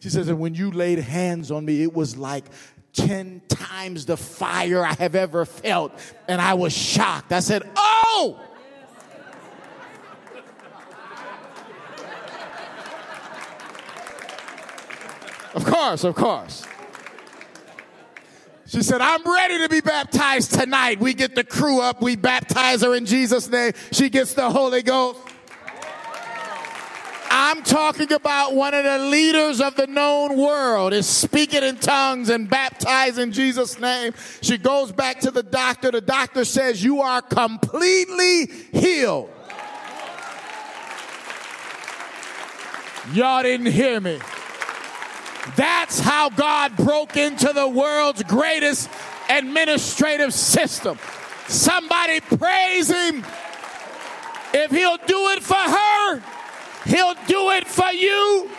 She 0.00 0.08
says, 0.08 0.28
and 0.28 0.40
when 0.40 0.54
you 0.54 0.70
laid 0.70 1.00
hands 1.00 1.50
on 1.50 1.66
me, 1.66 1.82
it 1.82 1.92
was 1.92 2.16
like 2.16 2.46
10 2.94 3.42
times 3.48 4.06
the 4.06 4.16
fire 4.16 4.82
I 4.86 4.94
have 4.94 5.14
ever 5.14 5.44
felt. 5.44 5.92
And 6.28 6.40
I 6.40 6.54
was 6.54 6.72
shocked. 6.72 7.30
I 7.30 7.40
said, 7.40 7.62
Oh! 7.76 8.40
Of 15.54 15.64
course, 15.66 16.04
of 16.04 16.14
course. 16.14 16.64
She 18.68 18.82
said, 18.82 19.00
I'm 19.00 19.22
ready 19.24 19.58
to 19.60 19.68
be 19.70 19.80
baptized 19.80 20.52
tonight. 20.52 21.00
We 21.00 21.14
get 21.14 21.34
the 21.34 21.42
crew 21.42 21.80
up, 21.80 22.02
we 22.02 22.16
baptize 22.16 22.82
her 22.82 22.94
in 22.94 23.06
Jesus' 23.06 23.48
name. 23.48 23.72
She 23.92 24.10
gets 24.10 24.34
the 24.34 24.50
Holy 24.50 24.82
Ghost. 24.82 25.20
I'm 27.30 27.62
talking 27.62 28.12
about 28.12 28.54
one 28.54 28.74
of 28.74 28.84
the 28.84 28.98
leaders 28.98 29.62
of 29.62 29.74
the 29.74 29.86
known 29.86 30.36
world 30.36 30.92
is 30.92 31.06
speaking 31.06 31.62
in 31.62 31.76
tongues 31.76 32.28
and 32.28 32.48
baptized 32.48 33.18
in 33.18 33.32
Jesus' 33.32 33.80
name. 33.80 34.12
She 34.42 34.58
goes 34.58 34.92
back 34.92 35.20
to 35.20 35.30
the 35.30 35.42
doctor. 35.42 35.90
The 35.90 36.02
doctor 36.02 36.44
says, 36.44 36.84
You 36.84 37.00
are 37.00 37.22
completely 37.22 38.50
healed. 38.72 39.30
Y'all 43.14 43.42
didn't 43.42 43.72
hear 43.72 43.98
me. 43.98 44.18
That's 45.56 46.00
how 46.00 46.30
God 46.30 46.76
broke 46.76 47.16
into 47.16 47.52
the 47.52 47.68
world's 47.68 48.22
greatest 48.22 48.88
administrative 49.28 50.32
system. 50.32 50.98
Somebody 51.46 52.20
praise 52.20 52.88
Him. 52.88 53.24
If 54.54 54.70
He'll 54.70 54.98
do 54.98 55.28
it 55.30 55.42
for 55.42 55.54
her, 55.54 56.22
He'll 56.84 57.14
do 57.26 57.50
it 57.50 57.66
for 57.66 57.90
you. 57.92 58.50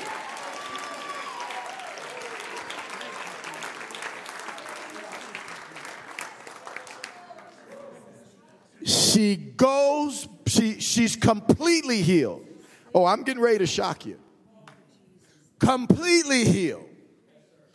She 8.86 9.36
goes, 9.36 10.28
she, 10.47 10.80
she's 10.80 11.15
completely 11.15 12.02
healed. 12.02 12.45
Oh, 12.93 13.06
I'm 13.06 13.23
getting 13.23 13.41
ready 13.41 13.60
to 13.60 13.67
shock 13.67 14.06
you 14.06 14.17
completely 15.60 16.45
healed, 16.45 16.88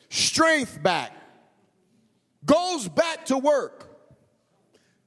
strength 0.08 0.82
back, 0.82 1.12
goes 2.44 2.88
back 2.88 3.26
to 3.26 3.38
work. 3.38 3.90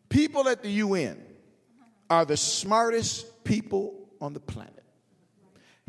People 0.09 0.47
at 0.47 0.63
the 0.63 0.69
UN 0.69 1.21
are 2.09 2.25
the 2.25 2.37
smartest 2.37 3.43
people 3.43 4.09
on 4.21 4.33
the 4.33 4.39
planet. 4.39 4.73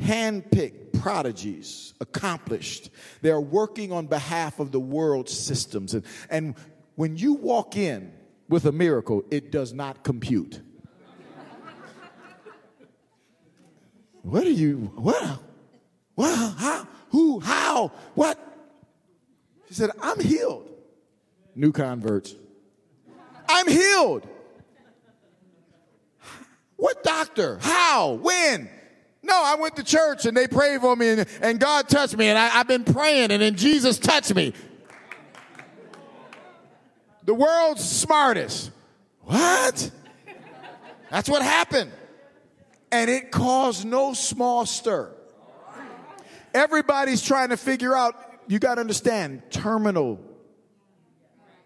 Handpicked 0.01 1.01
prodigies, 1.01 1.95
accomplished. 2.01 2.91
They're 3.23 3.41
working 3.41 3.93
on 3.93 4.07
behalf 4.07 4.59
of 4.59 4.73
the 4.73 4.81
world 4.81 5.29
systems. 5.29 5.95
And, 5.95 6.05
and 6.31 6.55
when 6.97 7.17
you 7.17 7.35
walk 7.35 7.77
in 7.77 8.13
with 8.49 8.65
a 8.65 8.73
miracle, 8.73 9.25
it 9.31 9.53
does 9.53 9.73
not 9.73 10.03
compute. 10.03 10.61
What 14.23 14.47
are 14.47 14.51
you, 14.51 14.93
what? 14.97 15.41
What? 16.19 16.55
How? 16.59 16.89
Who? 17.11 17.39
How? 17.39 17.93
What? 18.17 18.41
She 19.69 19.75
said, 19.75 19.91
I'm 20.03 20.19
healed. 20.19 20.69
New 21.55 21.71
converts. 21.71 22.35
I'm 23.49 23.69
healed. 23.69 24.27
What 26.75 27.05
doctor? 27.05 27.59
How? 27.63 28.15
When? 28.15 28.69
No, 29.23 29.33
I 29.33 29.55
went 29.61 29.77
to 29.77 29.85
church 29.85 30.27
and 30.27 30.37
they 30.37 30.49
prayed 30.49 30.81
for 30.81 30.97
me 30.97 31.11
and, 31.11 31.27
and 31.41 31.61
God 31.61 31.89
touched 31.89 32.17
me 32.17 32.27
and 32.27 32.37
I, 32.37 32.49
have 32.49 32.67
been 32.67 32.83
praying 32.83 33.31
and 33.31 33.41
then 33.41 33.55
Jesus 33.55 33.97
touched 33.97 34.35
me. 34.35 34.55
The 37.27 37.35
world's 37.35 37.89
smartest. 37.89 38.73
What? 39.21 39.89
That's 41.13 41.29
what 41.29 41.43
happened. 41.43 41.93
And 42.91 43.09
it 43.09 43.31
caused 43.31 43.85
no 43.87 44.15
small 44.15 44.67
stir. 44.67 45.15
Everybody's 46.59 47.23
trying 47.23 47.51
to 47.51 47.57
figure 47.57 47.95
out, 47.95 48.17
you 48.49 48.59
got 48.59 48.75
to 48.75 48.81
understand, 48.81 49.43
terminal 49.49 50.19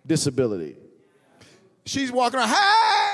disability. 0.07 0.77
She's 1.87 2.13
walking 2.13 2.39
around, 2.39 2.51
hey! 2.51 3.09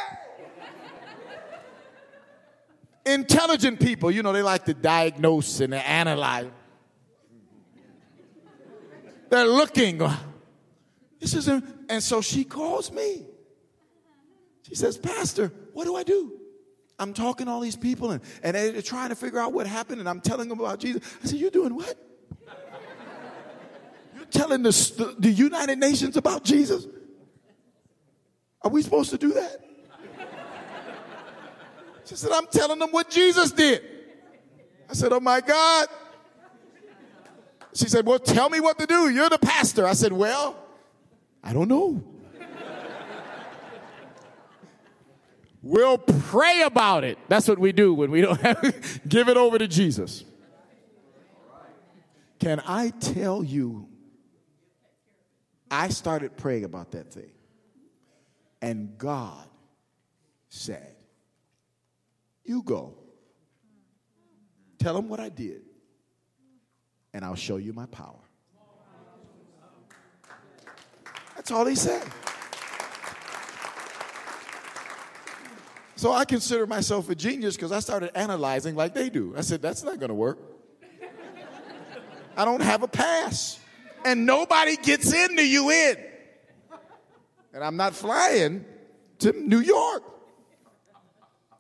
Intelligent 3.07 3.79
people, 3.79 4.11
you 4.11 4.25
know, 4.25 4.33
they 4.33 4.43
like 4.43 4.65
to 4.65 4.75
diagnose 4.75 5.61
and 5.61 5.73
analyze. 5.73 6.51
They're 9.31 9.47
looking. 9.47 10.03
This 11.21 11.35
is 11.35 11.47
and 11.49 12.03
so 12.03 12.21
she 12.21 12.43
calls 12.43 12.91
me. 12.91 13.25
She 14.63 14.75
says, 14.75 14.99
Pastor, 14.99 15.53
what 15.73 15.85
do 15.85 15.95
I 15.95 16.03
do? 16.03 16.41
I'm 16.99 17.15
talking 17.15 17.47
to 17.47 17.53
all 17.53 17.61
these 17.61 17.77
people 17.77 18.11
and, 18.11 18.23
and 18.43 18.57
they're 18.57 18.83
trying 18.83 19.11
to 19.11 19.15
figure 19.15 19.39
out 19.39 19.53
what 19.53 19.67
happened, 19.67 20.01
and 20.01 20.09
I'm 20.09 20.21
telling 20.21 20.49
them 20.49 20.59
about 20.59 20.81
Jesus. 20.81 21.03
I 21.23 21.27
said, 21.27 21.39
You're 21.39 21.51
doing 21.51 21.75
what? 21.75 21.97
You're 24.17 24.27
telling 24.27 24.63
the, 24.63 24.71
the, 24.71 25.15
the 25.19 25.31
United 25.31 25.79
Nations 25.79 26.17
about 26.17 26.45
Jesus? 26.45 26.87
Are 28.63 28.71
we 28.71 28.83
supposed 28.83 29.11
to 29.11 29.19
do 29.19 29.33
that? 29.35 29.65
She 32.05 32.17
said, 32.17 32.33
I'm 32.33 32.47
telling 32.47 32.79
them 32.79 32.91
what 32.91 33.11
Jesus 33.11 33.53
did. 33.53 33.83
I 34.89 34.95
said, 34.95 35.13
Oh 35.13 35.21
my 35.21 35.41
God. 35.41 35.89
She 37.75 37.87
said, 37.87 38.07
Well, 38.07 38.19
tell 38.19 38.49
me 38.49 38.61
what 38.61 38.79
to 38.79 38.87
do. 38.87 39.11
You're 39.11 39.29
the 39.29 39.39
pastor. 39.39 39.87
I 39.87 39.93
said, 39.93 40.13
Well, 40.13 40.57
I 41.45 41.53
don't 41.53 41.69
know. 41.69 42.03
We'll 45.63 45.99
pray 45.99 46.63
about 46.63 47.05
it. 47.05 47.19
That's 47.29 47.49
what 47.49 47.59
we 47.59 47.73
do 47.73 47.95
when 47.95 48.11
we 48.11 48.21
don't 48.21 48.41
have, 48.43 49.01
give 49.09 49.29
it 49.29 49.37
over 49.37 49.59
to 49.59 49.69
Jesus. 49.69 50.25
Can 52.39 52.63
I 52.67 52.91
tell 52.91 53.43
you, 53.43 53.89
I 55.71 55.89
started 55.89 56.37
praying 56.37 56.65
about 56.65 56.93
that 56.93 57.13
thing, 57.13 57.33
and 58.63 58.97
God 58.97 59.45
said, 60.49 60.95
you 62.45 62.63
go. 62.63 62.95
Tell 64.79 64.95
them 64.95 65.09
what 65.09 65.21
I 65.21 65.29
did, 65.29 65.63
and 67.13 67.25
I'll 67.25 67.35
show 67.35 67.57
you 67.57 67.73
my 67.73 67.87
power. 67.87 68.21
That's 71.37 71.51
all 71.51 71.67
he 71.67 71.75
said. 71.75 72.03
So 75.99 76.13
I 76.13 76.25
consider 76.25 76.65
myself 76.65 77.11
a 77.11 77.15
genius 77.17 77.57
because 77.57 77.73
I 77.73 77.81
started 77.81 78.17
analyzing 78.17 78.77
like 78.77 78.95
they 78.95 79.11
do. 79.11 79.35
I 79.37 79.41
said, 79.41 79.61
that's 79.61 79.83
not 79.83 79.99
going 79.99 80.11
to 80.11 80.15
work. 80.15 80.39
I 82.37 82.45
don't 82.45 82.63
have 82.63 82.85
a 82.85 82.87
pass. 82.87 83.59
And 84.05 84.25
nobody 84.25 84.77
gets 84.77 85.13
in 85.13 85.35
the 85.35 85.45
UN. 85.45 85.97
And 87.53 87.65
I'm 87.65 87.77
not 87.77 87.97
flying 87.97 88.65
to 89.19 89.33
New 89.33 89.59
York. 89.59 90.05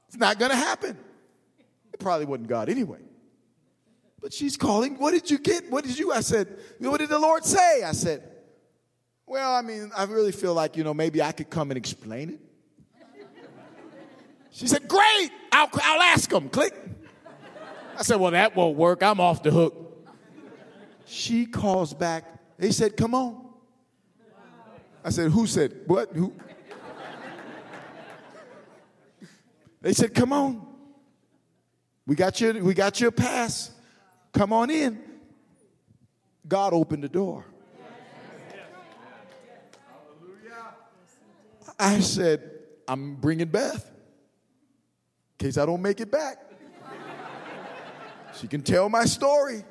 It's 0.06 0.18
not 0.18 0.38
going 0.38 0.52
to 0.52 0.56
happen. 0.56 0.96
It 1.92 1.98
probably 1.98 2.26
wasn't 2.26 2.46
God 2.46 2.68
anyway. 2.68 3.00
But 4.20 4.32
she's 4.32 4.56
calling, 4.56 4.98
What 4.98 5.10
did 5.10 5.32
you 5.32 5.38
get? 5.38 5.68
What 5.68 5.82
did 5.82 5.98
you? 5.98 6.12
I 6.12 6.20
said, 6.20 6.46
What 6.78 6.98
did 6.98 7.08
the 7.08 7.18
Lord 7.18 7.44
say? 7.44 7.82
I 7.82 7.90
said, 7.90 8.22
Well, 9.26 9.52
I 9.52 9.62
mean, 9.62 9.90
I 9.96 10.04
really 10.04 10.30
feel 10.30 10.54
like, 10.54 10.76
you 10.76 10.84
know, 10.84 10.94
maybe 10.94 11.20
I 11.20 11.32
could 11.32 11.50
come 11.50 11.72
and 11.72 11.76
explain 11.76 12.30
it. 12.30 12.40
She 14.58 14.66
said, 14.66 14.88
Great, 14.88 15.30
I'll, 15.52 15.68
I'll 15.72 16.02
ask 16.02 16.32
him. 16.32 16.48
Click. 16.48 16.74
I 17.96 18.02
said, 18.02 18.16
Well, 18.16 18.32
that 18.32 18.56
won't 18.56 18.76
work. 18.76 19.04
I'm 19.04 19.20
off 19.20 19.40
the 19.40 19.52
hook. 19.52 20.08
She 21.06 21.46
calls 21.46 21.94
back. 21.94 22.24
They 22.58 22.72
said, 22.72 22.96
Come 22.96 23.14
on. 23.14 23.50
I 25.04 25.10
said, 25.10 25.30
Who 25.30 25.46
said? 25.46 25.82
What? 25.86 26.12
Who? 26.12 26.32
They 29.80 29.92
said, 29.92 30.12
Come 30.12 30.32
on. 30.32 30.66
We 32.04 32.16
got 32.16 32.40
your, 32.40 32.60
we 32.60 32.74
got 32.74 33.00
your 33.00 33.12
pass. 33.12 33.70
Come 34.32 34.52
on 34.52 34.70
in. 34.70 35.00
God 36.48 36.72
opened 36.72 37.04
the 37.04 37.08
door. 37.08 37.44
I 41.78 42.00
said, 42.00 42.50
I'm 42.88 43.14
bringing 43.14 43.46
Beth 43.46 43.88
case 45.38 45.56
I 45.56 45.66
don't 45.66 45.82
make 45.82 46.00
it 46.00 46.10
back. 46.10 46.38
She 48.38 48.46
can 48.46 48.62
tell 48.62 48.88
my 48.88 49.04
story. 49.04 49.64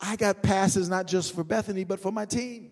I 0.00 0.16
got 0.16 0.42
passes 0.42 0.88
not 0.88 1.06
just 1.06 1.34
for 1.34 1.42
Bethany, 1.42 1.84
but 1.84 1.98
for 1.98 2.12
my 2.12 2.26
team. 2.26 2.70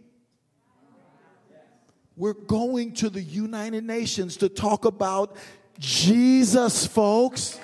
We're 2.17 2.35
going 2.35 2.93
to 2.95 3.09
the 3.09 3.23
United 3.23 3.85
Nations 3.85 4.37
to 4.39 4.49
talk 4.49 4.85
about 4.85 5.37
Jesus, 5.79 6.87
folks. 6.87 7.59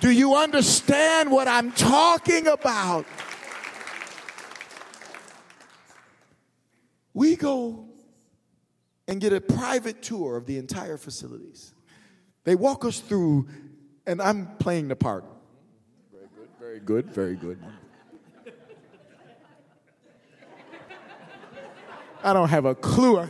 Do 0.00 0.10
you 0.10 0.36
understand 0.36 1.30
what 1.30 1.48
I'm 1.48 1.72
talking 1.72 2.46
about? 2.46 3.04
We 7.14 7.36
go 7.36 7.91
and 9.08 9.20
get 9.20 9.32
a 9.32 9.40
private 9.40 10.02
tour 10.02 10.36
of 10.36 10.46
the 10.46 10.58
entire 10.58 10.96
facilities. 10.96 11.74
They 12.44 12.54
walk 12.54 12.84
us 12.84 13.00
through, 13.00 13.48
and 14.06 14.20
I'm 14.20 14.56
playing 14.58 14.88
the 14.88 14.96
part. 14.96 15.24
Very 16.12 16.26
good, 16.34 16.48
very 16.58 16.80
good, 16.80 17.10
very 17.10 17.36
good. 17.36 17.58
I 22.24 22.32
don't 22.32 22.48
have 22.48 22.64
a 22.64 22.74
clue. 22.74 23.28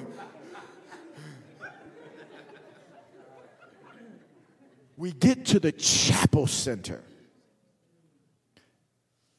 We 4.96 5.12
get 5.12 5.46
to 5.46 5.58
the 5.58 5.72
chapel 5.72 6.46
center. 6.46 7.02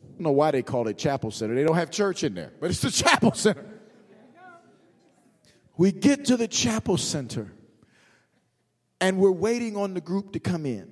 I 0.02 0.06
don't 0.08 0.20
know 0.20 0.32
why 0.32 0.52
they 0.52 0.62
call 0.62 0.88
it 0.88 0.98
chapel 0.98 1.32
center. 1.32 1.56
They 1.56 1.64
don't 1.64 1.76
have 1.76 1.92
church 1.92 2.24
in 2.24 2.34
there, 2.34 2.52
but 2.60 2.70
it's 2.70 2.82
the 2.82 2.92
chapel 2.92 3.32
center. 3.34 3.73
We 5.78 5.92
get 5.92 6.26
to 6.26 6.38
the 6.38 6.48
chapel 6.48 6.98
center 6.98 7.52
and 9.02 9.18
we're 9.18 9.32
waiting 9.32 9.76
on 9.76 9.94
the 9.94 10.02
group 10.02 10.34
to 10.34 10.40
come 10.40 10.66
in. 10.66 10.90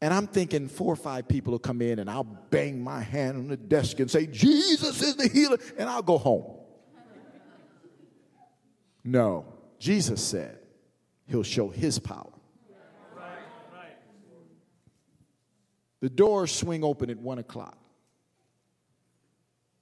And 0.00 0.12
I'm 0.12 0.26
thinking 0.26 0.68
four 0.68 0.92
or 0.92 0.96
five 0.96 1.26
people 1.26 1.52
will 1.52 1.58
come 1.58 1.80
in 1.80 1.98
and 1.98 2.10
I'll 2.10 2.24
bang 2.24 2.80
my 2.80 3.00
hand 3.00 3.38
on 3.38 3.48
the 3.48 3.56
desk 3.56 3.98
and 3.98 4.10
say, 4.10 4.26
Jesus 4.26 5.02
is 5.02 5.16
the 5.16 5.28
healer, 5.28 5.56
and 5.78 5.88
I'll 5.88 6.02
go 6.02 6.18
home. 6.18 6.44
No, 9.02 9.46
Jesus 9.78 10.22
said 10.22 10.58
he'll 11.26 11.42
show 11.42 11.68
his 11.68 11.98
power. 11.98 12.30
The 16.00 16.10
doors 16.10 16.52
swing 16.52 16.84
open 16.84 17.08
at 17.08 17.18
one 17.18 17.38
o'clock. 17.38 17.78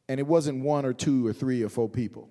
And 0.08 0.20
it 0.20 0.26
wasn't 0.26 0.62
one 0.62 0.84
or 0.84 0.92
two 0.92 1.26
or 1.26 1.32
three 1.32 1.62
or 1.62 1.68
four 1.68 1.88
people, 1.88 2.28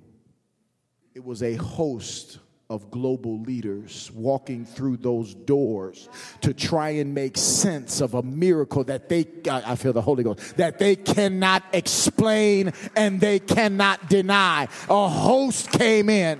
it 1.15 1.23
was 1.23 1.43
a 1.43 1.55
host 1.55 2.39
of 2.69 2.89
global 2.89 3.41
leaders 3.41 4.09
walking 4.15 4.65
through 4.65 4.97
those 4.97 5.33
doors 5.33 6.09
to 6.41 6.53
try 6.53 6.89
and 6.91 7.13
make 7.13 7.37
sense 7.37 8.01
of 8.01 8.15
a 8.15 8.23
miracle 8.23 8.83
that 8.85 9.09
they, 9.09 9.25
I 9.49 9.75
feel 9.75 9.93
the 9.93 10.01
Holy 10.01 10.23
Ghost, 10.23 10.57
that 10.57 10.79
they 10.79 10.95
cannot 10.95 11.63
explain 11.73 12.73
and 12.95 13.19
they 13.19 13.39
cannot 13.39 14.09
deny. 14.09 14.67
A 14.89 15.07
host 15.07 15.69
came 15.71 16.09
in 16.09 16.39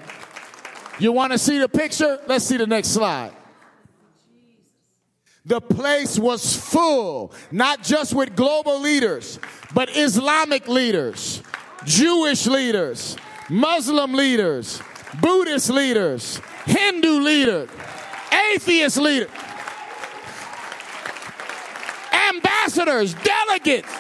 you 1.00 1.12
want 1.12 1.32
to 1.32 1.38
see 1.38 1.58
the 1.58 1.70
picture? 1.70 2.20
Let's 2.28 2.46
see 2.46 2.58
the 2.58 2.68
next 2.68 2.90
slide. 2.90 3.32
The 5.46 5.60
place 5.60 6.18
was 6.18 6.56
full, 6.56 7.34
not 7.52 7.84
just 7.84 8.14
with 8.14 8.36
global 8.36 8.80
leaders, 8.80 9.40
but 9.74 9.96
Islamic 9.98 10.68
leaders, 10.70 11.42
Jewish 11.84 12.48
leaders, 12.48 13.18
Muslim 13.54 14.14
leaders, 14.14 14.82
Buddhist 15.22 15.70
leaders, 15.70 16.42
Hindu 16.66 17.20
leaders, 17.20 17.70
atheist 18.52 18.98
leaders, 18.98 19.30
ambassadors, 22.12 23.14
delegates. 23.14 23.94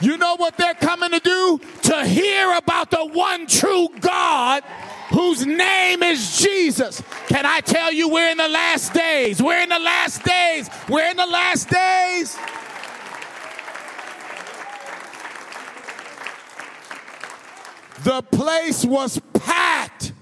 You 0.00 0.16
know 0.16 0.36
what 0.36 0.56
they're 0.56 0.72
coming 0.72 1.10
to 1.10 1.20
do? 1.20 1.60
To 1.82 2.06
hear 2.06 2.56
about 2.56 2.90
the 2.90 3.04
one 3.04 3.46
true 3.46 3.88
God 4.00 4.62
whose 5.10 5.44
name 5.44 6.02
is 6.02 6.38
Jesus. 6.38 7.02
Can 7.28 7.44
I 7.44 7.60
tell 7.60 7.92
you, 7.92 8.08
we're 8.08 8.30
in 8.30 8.38
the 8.38 8.48
last 8.48 8.94
days. 8.94 9.42
We're 9.42 9.60
in 9.60 9.68
the 9.68 9.78
last 9.78 10.24
days. 10.24 10.70
We're 10.88 11.10
in 11.10 11.18
the 11.18 11.26
last 11.26 11.68
days. 11.68 12.38
The 18.06 18.22
place 18.22 18.84
was 18.84 19.20
packed. 19.34 20.12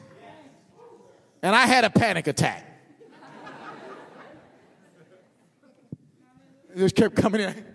And 1.42 1.54
I 1.54 1.66
had 1.66 1.84
a 1.84 1.90
panic 1.90 2.26
attack. 2.26 2.66
It 6.74 6.78
just 6.78 6.96
kept 6.96 7.14
coming 7.14 7.42
in. 7.42 7.73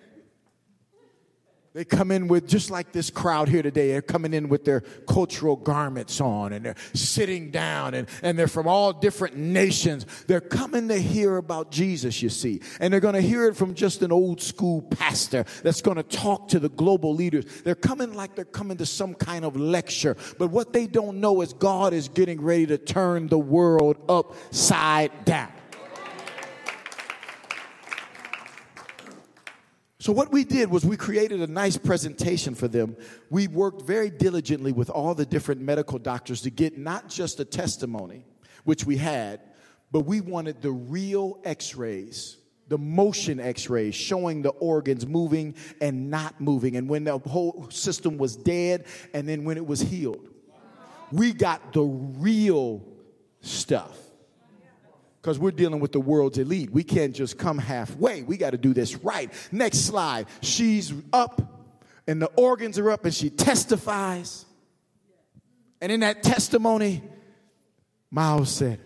They 1.73 1.85
come 1.85 2.09
in 2.09 2.27
with, 2.27 2.47
just 2.47 2.71
like 2.71 2.91
this 2.93 3.11
crowd 3.11 3.47
here 3.47 3.61
today, 3.61 3.89
they're 3.89 4.01
coming 4.01 4.33
in 4.33 4.49
with 4.49 4.65
their 4.65 4.81
cultural 5.07 5.55
garments 5.55 6.19
on 6.19 6.51
and 6.51 6.65
they're 6.65 6.75
sitting 6.95 7.51
down 7.51 7.93
and, 7.93 8.07
and 8.23 8.39
they're 8.39 8.47
from 8.47 8.67
all 8.67 8.91
different 8.91 9.37
nations. 9.37 10.07
They're 10.25 10.41
coming 10.41 10.87
to 10.87 10.99
hear 10.99 11.37
about 11.37 11.69
Jesus, 11.69 12.23
you 12.23 12.29
see. 12.29 12.61
And 12.79 12.91
they're 12.91 12.99
going 12.99 13.13
to 13.13 13.21
hear 13.21 13.47
it 13.47 13.55
from 13.55 13.75
just 13.75 14.01
an 14.01 14.11
old 14.11 14.41
school 14.41 14.81
pastor 14.81 15.45
that's 15.61 15.81
going 15.81 15.97
to 15.97 16.03
talk 16.03 16.47
to 16.49 16.59
the 16.59 16.69
global 16.69 17.13
leaders. 17.13 17.45
They're 17.61 17.75
coming 17.75 18.15
like 18.15 18.33
they're 18.33 18.45
coming 18.45 18.77
to 18.77 18.87
some 18.87 19.13
kind 19.13 19.45
of 19.45 19.55
lecture. 19.55 20.17
But 20.39 20.49
what 20.49 20.73
they 20.73 20.87
don't 20.87 21.19
know 21.19 21.41
is 21.41 21.53
God 21.53 21.93
is 21.93 22.09
getting 22.09 22.41
ready 22.41 22.65
to 22.65 22.79
turn 22.79 23.27
the 23.27 23.37
world 23.37 23.97
upside 24.09 25.23
down. 25.23 25.51
So, 30.01 30.13
what 30.13 30.31
we 30.31 30.45
did 30.45 30.69
was 30.69 30.85
we 30.85 30.95
created 30.95 31.41
a 31.41 31.47
nice 31.47 31.75
presentation 31.75 32.55
for 32.55 32.69
them. 32.69 32.95
We 33.29 33.49
worked 33.49 33.81
very 33.81 34.09
diligently 34.09 34.71
with 34.71 34.89
all 34.89 35.13
the 35.13 35.25
different 35.25 35.59
medical 35.59 35.99
doctors 35.99 36.41
to 36.43 36.49
get 36.49 36.77
not 36.77 37.09
just 37.09 37.41
a 37.41 37.45
testimony, 37.45 38.23
which 38.63 38.85
we 38.85 38.95
had, 38.95 39.41
but 39.91 40.01
we 40.01 40.21
wanted 40.21 40.61
the 40.61 40.71
real 40.71 41.41
x 41.43 41.75
rays, 41.75 42.37
the 42.69 42.77
motion 42.77 43.41
x 43.41 43.69
rays 43.69 43.93
showing 43.93 44.41
the 44.41 44.51
organs 44.51 45.05
moving 45.05 45.55
and 45.81 46.09
not 46.09 46.39
moving, 46.39 46.77
and 46.77 46.87
when 46.87 47.03
the 47.03 47.17
whole 47.17 47.67
system 47.69 48.17
was 48.17 48.37
dead, 48.37 48.85
and 49.13 49.27
then 49.27 49.43
when 49.43 49.57
it 49.57 49.65
was 49.65 49.81
healed. 49.81 50.29
We 51.11 51.33
got 51.33 51.73
the 51.73 51.83
real 51.83 52.85
stuff 53.41 53.97
because 55.21 55.37
we're 55.37 55.51
dealing 55.51 55.79
with 55.79 55.91
the 55.91 55.99
world's 55.99 56.37
elite. 56.37 56.71
We 56.71 56.83
can't 56.83 57.13
just 57.13 57.37
come 57.37 57.57
halfway. 57.57 58.21
We 58.21 58.37
got 58.37 58.51
to 58.51 58.57
do 58.57 58.73
this 58.73 58.95
right. 58.97 59.31
Next 59.51 59.79
slide. 59.79 60.27
She's 60.41 60.93
up, 61.11 61.41
and 62.07 62.21
the 62.21 62.27
organs 62.35 62.79
are 62.79 62.89
up, 62.89 63.03
and 63.05 63.13
she 63.13 63.29
testifies. 63.29 64.45
And 65.81 65.91
in 65.91 65.99
that 66.01 66.23
testimony, 66.23 67.03
Miles 68.11 68.49
said, 68.49 68.79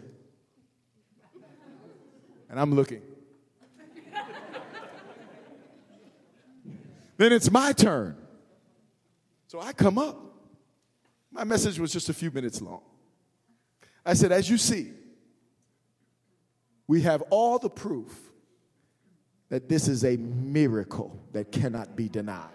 and 2.49 2.59
I'm 2.59 2.73
looking. 2.75 3.01
then 7.17 7.31
it's 7.31 7.49
my 7.49 7.71
turn. 7.73 8.15
So 9.47 9.59
I 9.59 9.73
come 9.73 9.97
up. 9.97 10.19
My 11.31 11.43
message 11.43 11.79
was 11.79 11.91
just 11.91 12.09
a 12.09 12.13
few 12.13 12.29
minutes 12.29 12.61
long. 12.61 12.81
I 14.05 14.13
said, 14.13 14.31
as 14.31 14.49
you 14.49 14.57
see, 14.57 14.91
we 16.87 17.01
have 17.01 17.21
all 17.29 17.59
the 17.59 17.69
proof 17.69 18.13
that 19.49 19.69
this 19.69 19.87
is 19.87 20.03
a 20.03 20.17
miracle 20.17 21.21
that 21.31 21.51
cannot 21.51 21.95
be 21.95 22.09
denied. 22.09 22.49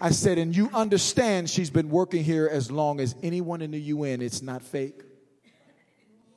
I 0.00 0.12
said, 0.12 0.38
and 0.38 0.56
you 0.56 0.70
understand 0.72 1.50
she's 1.50 1.68
been 1.68 1.90
working 1.90 2.24
here 2.24 2.48
as 2.50 2.70
long 2.70 3.00
as 3.00 3.14
anyone 3.22 3.60
in 3.60 3.72
the 3.72 3.80
UN, 3.80 4.22
it's 4.22 4.40
not 4.40 4.62
fake. 4.62 5.02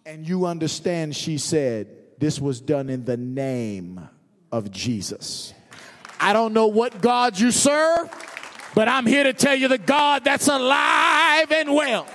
And 0.06 0.28
you 0.28 0.46
understand 0.46 1.16
she 1.16 1.38
said 1.38 1.88
this 2.20 2.42
was 2.42 2.60
done 2.60 2.90
in 2.90 3.06
the 3.06 3.16
name 3.16 4.10
of 4.52 4.70
Jesus. 4.70 5.54
I 6.20 6.34
don't 6.34 6.54
know 6.54 6.68
what 6.68 7.02
God 7.02 7.40
you 7.40 7.52
serve, 7.52 8.10
but 8.76 8.90
I'm 8.90 9.06
here 9.06 9.24
to 9.24 9.34
tell 9.34 9.56
you 9.56 9.70
the 9.70 9.78
God 9.78 10.26
that's 10.26 10.48
alive 10.48 11.52
and 11.52 11.74
well. 11.74 12.06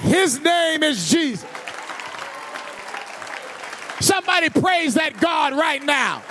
His 0.00 0.40
name 0.40 0.82
is 0.82 1.10
Jesus. 1.10 1.46
Somebody 4.00 4.50
praise 4.50 4.94
that 4.94 5.20
God 5.20 5.54
right 5.54 5.82
now. 5.82 6.22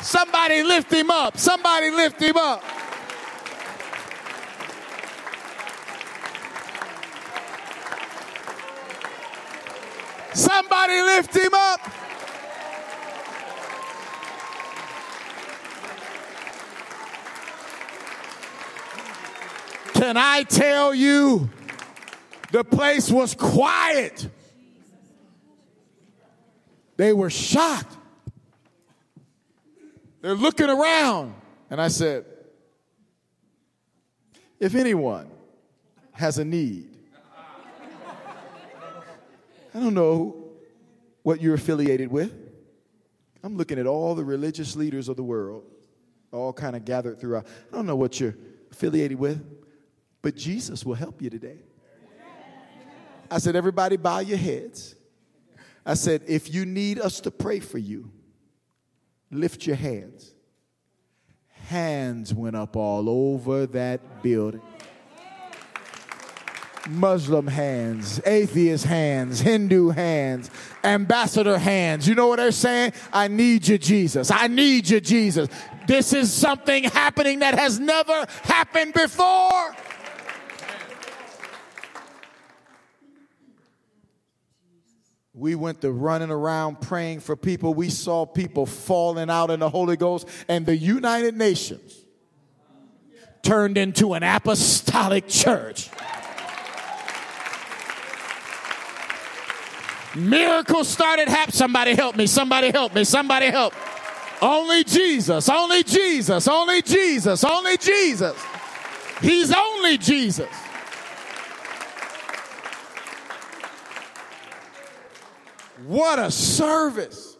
Somebody 0.00 0.62
lift 0.62 0.92
him 0.92 1.10
up. 1.10 1.36
Somebody 1.38 1.90
lift 1.90 2.20
him 2.20 2.36
up. 2.36 2.64
Somebody 10.34 11.02
lift 11.02 11.36
him 11.36 11.52
up. 11.52 11.80
Can 19.94 20.16
I 20.16 20.44
tell 20.44 20.94
you, 20.94 21.50
the 22.52 22.62
place 22.62 23.10
was 23.10 23.34
quiet. 23.34 24.28
They 26.98 27.12
were 27.12 27.30
shocked. 27.30 27.96
They're 30.20 30.34
looking 30.34 30.68
around. 30.68 31.32
And 31.70 31.80
I 31.80 31.88
said, 31.88 32.26
if 34.58 34.74
anyone 34.74 35.30
has 36.12 36.38
a 36.38 36.44
need, 36.44 36.90
I 39.72 39.80
don't 39.80 39.94
know 39.94 40.48
what 41.22 41.40
you're 41.40 41.54
affiliated 41.54 42.10
with. 42.10 42.32
I'm 43.44 43.56
looking 43.56 43.78
at 43.78 43.86
all 43.86 44.16
the 44.16 44.24
religious 44.24 44.74
leaders 44.74 45.08
of 45.08 45.16
the 45.16 45.22
world, 45.22 45.64
all 46.32 46.52
kind 46.52 46.74
of 46.74 46.84
gathered 46.84 47.20
throughout. 47.20 47.46
I 47.72 47.76
don't 47.76 47.86
know 47.86 47.94
what 47.94 48.18
you're 48.18 48.34
affiliated 48.72 49.20
with, 49.20 49.40
but 50.20 50.34
Jesus 50.34 50.84
will 50.84 50.96
help 50.96 51.22
you 51.22 51.30
today. 51.30 51.58
I 53.30 53.38
said, 53.38 53.54
everybody 53.54 53.96
bow 53.96 54.18
your 54.18 54.38
heads. 54.38 54.96
I 55.88 55.94
said, 55.94 56.22
if 56.28 56.52
you 56.52 56.66
need 56.66 57.00
us 57.00 57.18
to 57.20 57.30
pray 57.30 57.60
for 57.60 57.78
you, 57.78 58.10
lift 59.30 59.66
your 59.66 59.76
hands. 59.76 60.34
Hands 61.68 62.34
went 62.34 62.56
up 62.56 62.76
all 62.76 63.08
over 63.08 63.66
that 63.68 64.22
building. 64.22 64.60
Muslim 66.90 67.46
hands, 67.46 68.20
atheist 68.26 68.84
hands, 68.84 69.40
Hindu 69.40 69.88
hands, 69.88 70.50
ambassador 70.84 71.56
hands. 71.58 72.06
You 72.06 72.14
know 72.14 72.26
what 72.26 72.36
they're 72.36 72.52
saying? 72.52 72.92
I 73.10 73.28
need 73.28 73.66
you, 73.66 73.78
Jesus. 73.78 74.30
I 74.30 74.46
need 74.46 74.90
you, 74.90 75.00
Jesus. 75.00 75.48
This 75.86 76.12
is 76.12 76.30
something 76.30 76.84
happening 76.84 77.38
that 77.38 77.58
has 77.58 77.78
never 77.78 78.26
happened 78.42 78.92
before. 78.92 79.74
We 85.38 85.54
went 85.54 85.82
to 85.82 85.92
running 85.92 86.30
around 86.30 86.80
praying 86.80 87.20
for 87.20 87.36
people. 87.36 87.72
We 87.72 87.90
saw 87.90 88.26
people 88.26 88.66
falling 88.66 89.30
out 89.30 89.50
in 89.50 89.60
the 89.60 89.70
Holy 89.70 89.96
Ghost, 89.96 90.28
and 90.48 90.66
the 90.66 90.76
United 90.76 91.36
Nations 91.36 92.04
turned 93.42 93.78
into 93.78 94.14
an 94.14 94.24
apostolic 94.24 95.28
church. 95.28 95.90
Miracles 100.16 100.88
started 100.88 101.28
happening. 101.28 101.54
Somebody 101.54 101.94
help 101.94 102.16
me. 102.16 102.26
Somebody 102.26 102.72
help 102.72 102.92
me. 102.92 103.04
Somebody 103.04 103.46
help. 103.46 103.74
Only 104.42 104.82
Jesus. 104.82 105.48
Only 105.48 105.84
Jesus. 105.84 106.48
Only 106.48 106.82
Jesus. 106.82 107.44
Only 107.44 107.76
Jesus. 107.76 108.36
He's 109.20 109.52
only 109.52 109.98
Jesus. 109.98 110.48
What 115.88 116.18
a 116.18 116.30
service. 116.30 117.38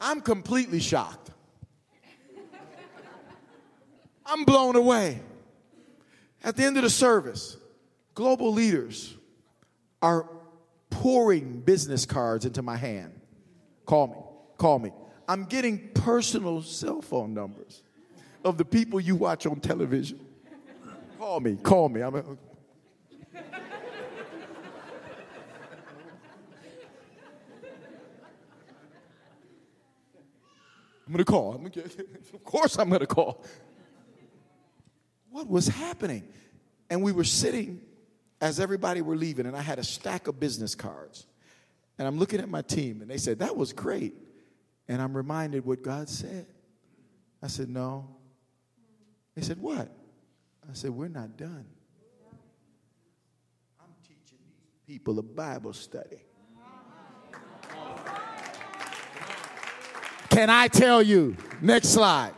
I'm 0.00 0.22
completely 0.22 0.80
shocked. 0.80 1.30
I'm 4.24 4.44
blown 4.44 4.74
away. 4.74 5.20
At 6.42 6.56
the 6.56 6.64
end 6.64 6.78
of 6.78 6.82
the 6.82 6.88
service, 6.88 7.58
global 8.14 8.54
leaders 8.54 9.14
are 10.00 10.30
pouring 10.88 11.60
business 11.60 12.06
cards 12.06 12.46
into 12.46 12.62
my 12.62 12.76
hand. 12.76 13.20
Call 13.84 14.06
me, 14.06 14.16
call 14.56 14.78
me. 14.78 14.90
I'm 15.28 15.44
getting 15.44 15.90
personal 15.90 16.62
cell 16.62 17.02
phone 17.02 17.34
numbers 17.34 17.82
of 18.46 18.56
the 18.56 18.64
people 18.64 18.98
you 18.98 19.14
watch 19.14 19.44
on 19.44 19.60
television. 19.60 20.18
Call 21.18 21.40
me, 21.40 21.58
call 21.62 21.90
me. 21.90 22.00
I'm 22.00 22.14
a, 22.14 22.24
I'm 31.08 31.14
going 31.14 31.24
to 31.24 31.32
call. 31.32 31.54
I'm 31.54 31.62
gonna 31.62 31.86
of 32.34 32.44
course, 32.44 32.78
I'm 32.78 32.90
going 32.90 33.00
to 33.00 33.06
call. 33.06 33.42
What 35.30 35.48
was 35.48 35.66
happening? 35.66 36.28
And 36.90 37.02
we 37.02 37.12
were 37.12 37.24
sitting 37.24 37.80
as 38.42 38.60
everybody 38.60 39.00
were 39.00 39.16
leaving, 39.16 39.46
and 39.46 39.56
I 39.56 39.62
had 39.62 39.78
a 39.78 39.84
stack 39.84 40.28
of 40.28 40.38
business 40.38 40.74
cards. 40.74 41.26
And 41.98 42.06
I'm 42.06 42.18
looking 42.18 42.40
at 42.40 42.48
my 42.50 42.60
team, 42.60 43.00
and 43.00 43.10
they 43.10 43.16
said, 43.16 43.38
That 43.38 43.56
was 43.56 43.72
great. 43.72 44.14
And 44.86 45.00
I'm 45.00 45.16
reminded 45.16 45.64
what 45.64 45.82
God 45.82 46.10
said. 46.10 46.46
I 47.42 47.46
said, 47.46 47.70
No. 47.70 48.06
They 49.34 49.40
said, 49.40 49.62
What? 49.62 49.88
I 50.68 50.74
said, 50.74 50.90
We're 50.90 51.08
not 51.08 51.38
done. 51.38 51.64
I'm 53.80 53.94
teaching 54.02 54.38
these 54.46 54.96
people 54.98 55.18
a 55.18 55.22
Bible 55.22 55.72
study. 55.72 56.20
Can 60.38 60.50
I 60.50 60.68
tell 60.68 61.02
you? 61.02 61.36
Next 61.60 61.88
slide. 61.88 62.32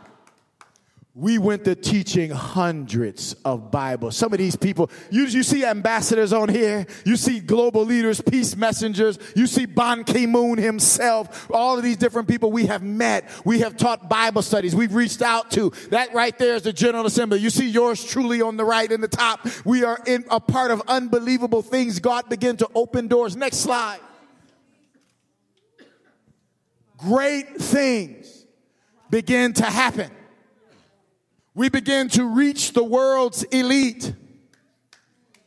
We 1.13 1.37
went 1.37 1.65
to 1.65 1.75
teaching 1.75 2.31
hundreds 2.31 3.33
of 3.45 3.69
Bibles. 3.69 4.17
Some 4.17 4.33
of 4.33 4.39
these 4.39 4.55
people, 4.55 4.89
you, 5.11 5.25
you 5.25 5.43
see 5.43 5.63
ambassadors 5.63 6.33
on 6.33 6.49
here, 6.49 6.87
you 7.05 7.15
see 7.15 7.39
global 7.39 7.85
leaders, 7.85 8.19
peace 8.19 8.55
messengers, 8.55 9.19
you 9.35 9.45
see 9.45 9.67
Ban 9.67 10.03
Ki 10.03 10.25
moon 10.25 10.57
himself, 10.57 11.47
all 11.51 11.77
of 11.77 11.83
these 11.83 11.97
different 11.97 12.27
people 12.27 12.51
we 12.51 12.65
have 12.65 12.81
met. 12.81 13.29
We 13.45 13.59
have 13.59 13.77
taught 13.77 14.09
Bible 14.09 14.41
studies. 14.41 14.75
We've 14.75 14.95
reached 14.95 15.21
out 15.21 15.51
to. 15.51 15.71
That 15.91 16.11
right 16.15 16.35
there 16.39 16.55
is 16.55 16.63
the 16.63 16.73
General 16.73 17.05
Assembly. 17.05 17.37
You 17.37 17.51
see 17.51 17.69
yours 17.69 18.03
truly 18.03 18.41
on 18.41 18.57
the 18.57 18.65
right 18.65 18.91
in 18.91 19.01
the 19.01 19.07
top. 19.07 19.47
We 19.63 19.83
are 19.83 19.99
in 20.07 20.25
a 20.31 20.39
part 20.39 20.71
of 20.71 20.81
unbelievable 20.87 21.61
things. 21.61 21.99
God 21.99 22.29
began 22.29 22.57
to 22.57 22.67
open 22.73 23.07
doors. 23.07 23.35
Next 23.35 23.57
slide. 23.57 23.99
Great 27.01 27.57
things 27.57 28.45
begin 29.09 29.53
to 29.53 29.65
happen 29.65 30.11
we 31.53 31.69
begin 31.69 32.07
to 32.09 32.25
reach 32.25 32.73
the 32.73 32.83
world's 32.83 33.43
elite. 33.43 34.13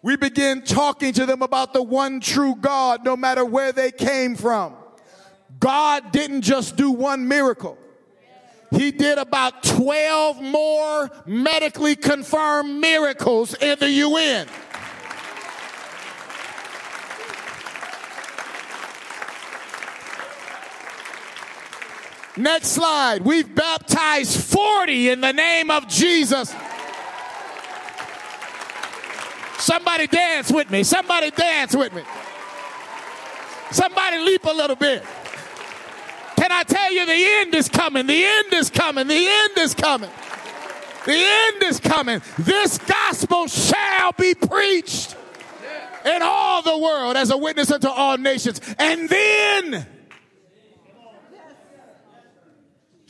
We 0.03 0.17
begin 0.17 0.63
talking 0.63 1.15
to 1.15 1.25
them 1.25 1.41
about 1.41 1.73
the 1.73 1.83
one 1.83 2.21
true 2.21 2.55
God, 2.57 3.05
no 3.05 3.17
matter 3.17 3.45
where 3.45 3.73
they 3.73 3.91
came 3.91 4.37
from. 4.37 4.75
God 5.59 6.13
didn't 6.13 6.43
just 6.43 6.77
do 6.77 6.91
one 6.91 7.27
miracle. 7.27 7.79
He 8.71 8.91
did 8.91 9.19
about 9.19 9.63
12 9.63 10.43
more 10.43 11.11
medically 11.27 11.97
confirmed 11.97 12.81
miracles 12.81 13.55
in 13.55 13.79
the 13.79 13.89
UN. 13.89 14.47
Next 22.37 22.68
slide. 22.68 23.22
We've 23.22 23.55
baptized 23.55 24.41
40 24.41 25.11
in 25.11 25.20
the 25.20 25.32
name 25.32 25.70
of 25.70 25.87
Jesus. 25.87 26.55
Somebody 29.59 30.09
dance 30.09 30.51
with 30.51 30.70
me. 30.70 30.82
Somebody 30.82 31.30
dance 31.30 31.76
with 31.76 31.95
me. 31.95 32.03
Somebody 33.70 34.18
leap 34.18 34.45
a 34.45 34.53
little 34.53 34.76
bit. 34.76 35.05
Can 36.37 36.51
I 36.51 36.64
tell 36.64 36.93
you 36.93 37.07
the 37.07 37.12
end 37.12 37.55
is 37.55 37.68
coming? 37.68 38.07
The 38.07 38.24
end 38.24 38.53
is 38.53 38.68
coming. 38.68 39.07
The 39.07 39.26
end 39.26 39.59
is 39.59 39.74
coming. 39.74 40.11
The 41.07 41.12
end 41.12 41.62
is 41.62 41.80
coming. 41.80 42.20
This 42.39 42.78
gospel 42.78 43.47
shall 43.47 44.12
be 44.12 44.35
preached 44.35 45.16
in 46.05 46.20
all 46.22 46.62
the 46.62 46.76
world 46.76 47.16
as 47.16 47.30
a 47.30 47.37
witness 47.37 47.70
unto 47.70 47.89
all 47.89 48.18
nations. 48.18 48.61
And 48.78 49.09
then 49.09 49.87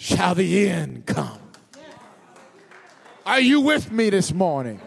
shall 0.05 0.35
the 0.35 0.69
end 0.69 1.07
come. 1.07 1.39
Are 3.25 3.41
you 3.41 3.63
with 3.63 3.91
me 3.91 4.11
this 4.11 4.35
morning? 4.35 4.79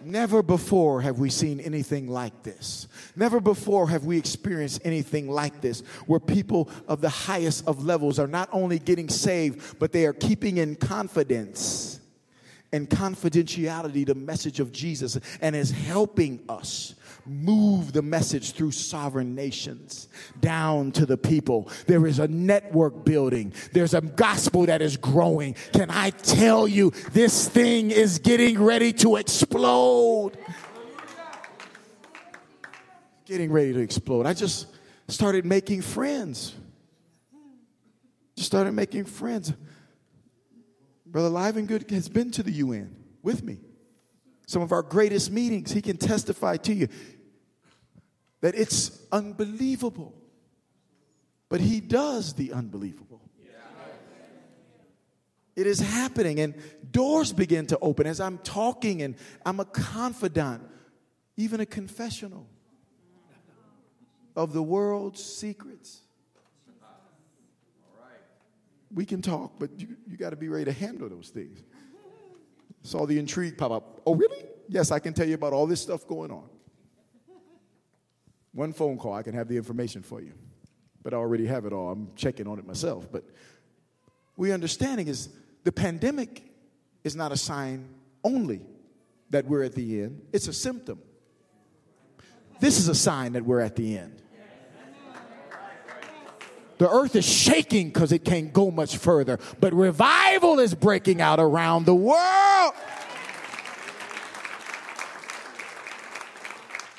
Never 0.00 0.44
before 0.44 1.00
have 1.00 1.18
we 1.18 1.28
seen 1.28 1.58
anything 1.58 2.06
like 2.06 2.44
this. 2.44 2.86
Never 3.16 3.40
before 3.40 3.88
have 3.88 4.04
we 4.04 4.16
experienced 4.16 4.82
anything 4.84 5.28
like 5.28 5.60
this, 5.60 5.80
where 6.06 6.20
people 6.20 6.70
of 6.86 7.00
the 7.00 7.08
highest 7.08 7.66
of 7.66 7.84
levels 7.84 8.20
are 8.20 8.28
not 8.28 8.48
only 8.52 8.78
getting 8.78 9.08
saved, 9.08 9.80
but 9.80 9.90
they 9.90 10.06
are 10.06 10.12
keeping 10.12 10.58
in 10.58 10.76
confidence 10.76 11.98
and 12.72 12.88
confidentiality 12.88 14.06
the 14.06 14.14
message 14.14 14.60
of 14.60 14.70
Jesus 14.70 15.18
and 15.40 15.56
is 15.56 15.72
helping 15.72 16.44
us 16.48 16.94
move 17.26 17.92
the 17.92 18.02
message 18.02 18.52
through 18.52 18.70
sovereign 18.70 19.34
nations 19.34 20.08
down 20.40 20.92
to 20.92 21.06
the 21.06 21.16
people. 21.16 21.68
There 21.86 22.06
is 22.06 22.18
a 22.18 22.28
network 22.28 23.04
building, 23.04 23.52
there's 23.72 23.94
a 23.94 24.00
gospel 24.00 24.66
that 24.66 24.82
is 24.82 24.96
growing. 24.96 25.54
Can 25.72 25.90
I 25.90 26.10
tell 26.10 26.68
you, 26.68 26.90
this 27.12 27.48
thing 27.48 27.90
is 27.90 28.18
getting 28.18 28.62
ready 28.62 28.92
to 28.94 29.16
explode? 29.16 30.32
Getting 33.24 33.50
ready 33.50 33.72
to 33.72 33.80
explode. 33.80 34.26
I 34.26 34.34
just 34.34 34.66
started 35.08 35.46
making 35.46 35.82
friends. 35.82 36.54
Just 38.36 38.48
started 38.48 38.72
making 38.72 39.04
friends. 39.04 39.52
Brother 41.06 41.30
Livengood 41.30 41.88
has 41.90 42.08
been 42.08 42.30
to 42.32 42.42
the 42.42 42.50
UN 42.52 42.94
with 43.22 43.42
me. 43.42 43.58
Some 44.46 44.62
of 44.62 44.72
our 44.72 44.82
greatest 44.82 45.30
meetings, 45.30 45.72
he 45.72 45.80
can 45.80 45.96
testify 45.96 46.56
to 46.58 46.74
you 46.74 46.88
that 48.44 48.54
it's 48.54 49.00
unbelievable. 49.10 50.12
But 51.48 51.62
he 51.62 51.80
does 51.80 52.34
the 52.34 52.52
unbelievable. 52.52 53.22
It 55.56 55.66
is 55.66 55.80
happening, 55.80 56.40
and 56.40 56.54
doors 56.90 57.32
begin 57.32 57.66
to 57.68 57.78
open 57.78 58.06
as 58.06 58.20
I'm 58.20 58.36
talking, 58.36 59.00
and 59.00 59.14
I'm 59.46 59.60
a 59.60 59.64
confidant, 59.64 60.60
even 61.38 61.60
a 61.60 61.64
confessional 61.64 62.46
of 64.36 64.52
the 64.52 64.62
world's 64.62 65.24
secrets. 65.24 66.02
We 68.92 69.06
can 69.06 69.22
talk, 69.22 69.52
but 69.58 69.70
you, 69.80 69.96
you 70.06 70.18
got 70.18 70.30
to 70.30 70.36
be 70.36 70.50
ready 70.50 70.66
to 70.66 70.72
handle 70.72 71.08
those 71.08 71.30
things. 71.30 71.62
Saw 72.82 73.06
the 73.06 73.18
intrigue 73.18 73.56
pop 73.56 73.70
up. 73.70 74.02
Oh, 74.04 74.14
really? 74.14 74.44
Yes, 74.68 74.90
I 74.90 74.98
can 74.98 75.14
tell 75.14 75.26
you 75.26 75.34
about 75.34 75.54
all 75.54 75.66
this 75.66 75.80
stuff 75.80 76.06
going 76.06 76.30
on. 76.30 76.50
One 78.54 78.72
phone 78.72 78.98
call, 78.98 79.12
I 79.12 79.22
can 79.22 79.34
have 79.34 79.48
the 79.48 79.56
information 79.56 80.02
for 80.02 80.20
you. 80.20 80.32
But 81.02 81.12
I 81.12 81.16
already 81.16 81.46
have 81.46 81.66
it 81.66 81.72
all. 81.72 81.90
I'm 81.90 82.10
checking 82.16 82.46
on 82.46 82.58
it 82.58 82.66
myself. 82.66 83.06
But 83.10 83.24
we 84.36 84.52
understanding 84.52 85.08
is 85.08 85.28
the 85.64 85.72
pandemic 85.72 86.42
is 87.02 87.14
not 87.14 87.32
a 87.32 87.36
sign 87.36 87.88
only 88.22 88.62
that 89.30 89.44
we're 89.46 89.64
at 89.64 89.74
the 89.74 90.02
end, 90.02 90.22
it's 90.32 90.48
a 90.48 90.52
symptom. 90.52 91.00
This 92.60 92.78
is 92.78 92.88
a 92.88 92.94
sign 92.94 93.32
that 93.32 93.44
we're 93.44 93.60
at 93.60 93.74
the 93.74 93.98
end. 93.98 94.22
The 96.78 96.90
earth 96.90 97.14
is 97.16 97.24
shaking 97.24 97.88
because 97.88 98.12
it 98.12 98.24
can't 98.24 98.52
go 98.52 98.70
much 98.70 98.96
further, 98.96 99.38
but 99.60 99.72
revival 99.72 100.58
is 100.58 100.74
breaking 100.74 101.20
out 101.20 101.38
around 101.38 101.86
the 101.86 101.94
world. 101.94 102.74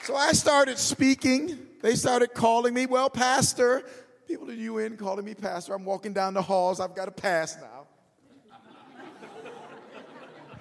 So 0.06 0.16
I 0.16 0.34
started 0.34 0.78
speaking. 0.78 1.58
They 1.82 1.96
started 1.96 2.36
calling 2.36 2.76
me, 2.76 2.86
well, 2.86 3.10
Pastor. 3.10 3.82
People 4.28 4.52
at 4.52 4.58
UN 4.58 4.98
calling 4.98 5.26
me 5.26 5.34
Pastor. 5.34 5.74
I'm 5.74 5.84
walking 5.84 6.14
down 6.14 6.36
the 6.36 6.44
halls. 6.44 6.80
I've 6.80 6.94
got 6.94 7.08
a 7.08 7.12
pass 7.12 7.58
now. 7.60 7.88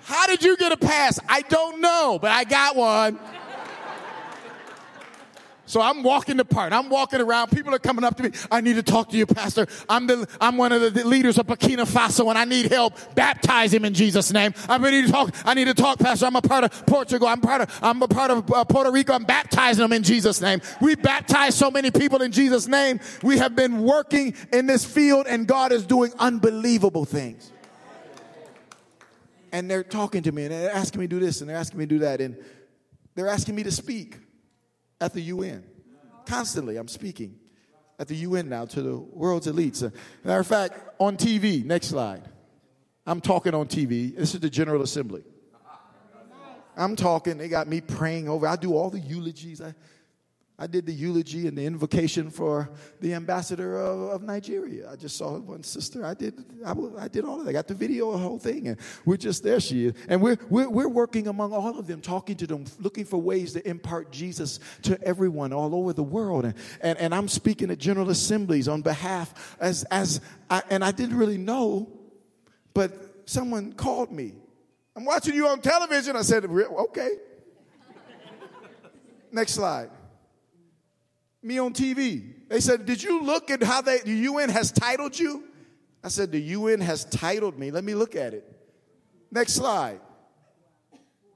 How 0.05 0.27
did 0.27 0.43
you 0.43 0.57
get 0.57 0.73
a 0.73 0.79
pass? 0.79 1.21
I 1.29 1.43
don't 1.43 1.83
know, 1.83 2.19
but 2.19 2.31
I 2.31 2.45
got 2.45 2.75
one. 2.75 3.21
So 5.67 5.81
I'm 5.81 6.03
walking 6.03 6.37
the 6.37 6.45
part. 6.45 6.73
I'm 6.73 6.91
walking 6.91 7.21
around. 7.21 7.51
People 7.51 7.75
are 7.75 7.79
coming 7.79 8.05
up 8.05 8.17
to 8.19 8.25
me. 8.25 8.31
I 8.51 8.61
need 8.61 8.77
to 8.77 8.83
talk 8.83 9.11
to 9.11 9.17
you, 9.17 9.27
Pastor. 9.27 9.67
I'm 9.89 10.07
the 10.07 10.29
I'm 10.41 10.59
one 10.59 10.73
of 10.73 10.95
the 10.95 11.05
leaders 11.05 11.39
of 11.39 11.47
Burkina 11.47 11.87
Faso, 11.87 12.29
and 12.29 12.39
I 12.39 12.45
need 12.45 12.71
help. 12.71 12.95
Baptize 13.15 13.73
him 13.73 13.85
in 13.85 13.95
Jesus' 13.95 14.33
name. 14.33 14.53
I'm 14.69 14.85
ready 14.85 15.03
to 15.03 15.11
talk. 15.11 15.35
I 15.45 15.55
need 15.55 15.65
to 15.67 15.75
talk, 15.75 15.99
Pastor. 15.99 16.27
I'm 16.27 16.37
a 16.37 16.43
part 16.43 16.65
of 16.65 16.87
Portugal. 16.87 17.29
I'm 17.29 17.41
part 17.41 17.63
of 17.63 17.79
I'm 17.83 18.03
a 18.03 18.09
part 18.09 18.31
of 18.31 18.51
uh, 18.53 18.65
Puerto 18.65 18.91
Rico. 18.91 19.15
I'm 19.15 19.25
baptizing 19.25 19.83
them 19.83 19.93
in 19.93 20.03
Jesus' 20.03 20.41
name. 20.41 20.61
We 20.81 20.97
baptize 20.97 21.55
so 21.55 21.71
many 21.71 21.91
people 21.91 22.21
in 22.21 22.31
Jesus' 22.31 22.67
name. 22.67 23.01
We 23.23 23.39
have 23.39 23.57
been 23.57 23.83
working 23.83 24.35
in 24.53 24.67
this 24.67 24.85
field, 24.85 25.27
and 25.27 25.47
God 25.47 25.73
is 25.73 25.87
doing 25.87 26.13
unbelievable 26.19 27.07
things. 27.07 27.51
And 29.51 29.71
they're 29.71 29.85
talking 29.85 30.25
to 30.25 30.33
me, 30.33 30.43
and 30.43 30.53
they're 30.53 30.75
asking 30.75 31.01
me 31.01 31.07
to 31.07 31.17
do 31.19 31.25
this, 31.25 31.41
and 31.41 31.49
they're 31.49 31.57
asking 31.57 31.79
me 31.79 31.87
to 31.87 31.89
do 31.89 31.99
that, 32.01 32.21
and 32.21 32.37
they're 33.15 33.29
asking 33.29 33.55
me 33.55 33.63
to 33.63 33.71
speak 33.71 34.19
at 35.01 35.13
the 35.13 35.21
UN. 35.21 35.65
Constantly, 36.27 36.77
I'm 36.77 36.89
speaking 36.89 37.39
at 37.99 38.09
the 38.09 38.17
UN 38.17 38.49
now 38.49 38.65
to 38.67 38.83
the 38.83 38.97
world's 38.97 39.47
elites. 39.47 39.83
Uh, 39.83 39.91
matter 40.25 40.41
of 40.41 40.47
fact, 40.47 40.79
on 40.99 41.17
TV, 41.17 41.65
next 41.65 41.89
slide. 41.89 42.23
I'm 43.07 43.21
talking 43.21 43.55
on 43.55 43.67
TV. 43.67 44.17
This 44.17 44.35
is 44.35 44.41
the 44.41 44.51
General 44.51 44.83
Assembly. 44.83 45.23
I'm 46.77 46.97
talking, 46.97 47.39
they 47.39 47.49
got 47.49 47.69
me 47.69 47.81
praying 47.81 48.29
over. 48.29 48.49
I 48.49 48.57
do 48.57 48.75
all 48.75 48.91
the 48.91 48.99
eulogies. 48.99 49.61
I, 49.61 49.75
I 50.57 50.69
did 50.69 50.87
the 50.87 50.93
eulogy 50.93 51.49
and 51.49 51.59
the 51.59 51.67
invocation 51.67 52.31
for 52.31 52.71
the 53.01 53.15
ambassador 53.15 53.77
of, 53.77 54.11
of 54.11 54.23
Nigeria. 54.23 54.89
I 54.89 54.95
just 54.95 55.17
saw 55.17 55.37
one 55.37 55.65
sister. 55.65 56.07
I 56.07 56.15
did, 56.15 56.45
I, 56.65 56.75
I, 56.97 57.09
did 57.09 57.25
all 57.25 57.41
of 57.41 57.45
that. 57.45 57.51
I 57.51 57.53
got 57.53 57.67
the 57.67 57.75
video, 57.75 58.13
the 58.13 58.19
whole 58.19 58.39
thing, 58.39 58.69
and 58.69 58.79
we're 59.05 59.17
just 59.17 59.43
there. 59.43 59.59
She 59.59 59.87
is, 59.87 59.95
and 60.09 60.23
we're, 60.23 60.39
we're 60.49 60.69
we're 60.69 60.89
working 60.89 61.27
among 61.27 61.53
all 61.53 61.77
of 61.77 61.89
them, 61.89 62.01
talking 62.01 62.37
to 62.37 62.47
them, 62.47 62.67
looking 62.79 63.05
for 63.05 63.21
ways 63.21 63.53
to 63.55 63.69
impart 63.69 64.13
Jesus 64.13 64.61
to 64.83 65.03
everyone 65.03 65.53
all 65.53 65.75
over 65.75 65.93
the 65.93 66.05
world. 66.05 66.45
And 66.45 66.55
and, 66.81 66.99
and 66.99 67.13
I'm 67.13 67.27
speaking 67.27 67.73
at 67.73 67.79
general 67.79 68.09
assemblies 68.11 68.69
on 68.69 68.81
behalf 68.81 69.57
as 69.59 69.83
as 69.91 70.21
I, 70.49 70.63
and 70.71 70.85
I 70.85 70.93
didn't 70.93 71.17
really 71.17 71.39
know, 71.39 71.89
but 72.75 72.93
someone 73.29 73.73
called 73.73 74.13
me. 74.13 74.35
I'm 74.95 75.05
watching 75.05 75.35
you 75.35 75.49
on 75.49 75.61
television. 75.61 76.15
I 76.15 76.23
said, 76.23 76.45
okay. 76.45 77.11
Next 79.33 79.55
slide 79.55 79.91
me 81.45 81.59
on 81.59 81.73
TV. 81.73 82.49
They 82.49 82.61
said, 82.61 82.87
Did 82.87 83.03
you 83.03 83.23
look 83.23 83.51
at 83.51 83.63
how 83.63 83.81
they, 83.81 83.99
the 83.99 84.13
UN 84.13 84.49
has 84.51 84.73
titled 84.73 85.19
you? 85.19 85.45
I 86.03 86.09
said, 86.09 86.33
The 86.33 86.41
UN 86.41 86.81
has 86.81 87.05
titled 87.05 87.59
me. 87.59 87.71
Let 87.71 87.85
me 87.85 87.95
look 87.95 88.17
at 88.17 88.35
it. 88.35 88.51
Next 89.31 89.55
slide. 89.55 90.01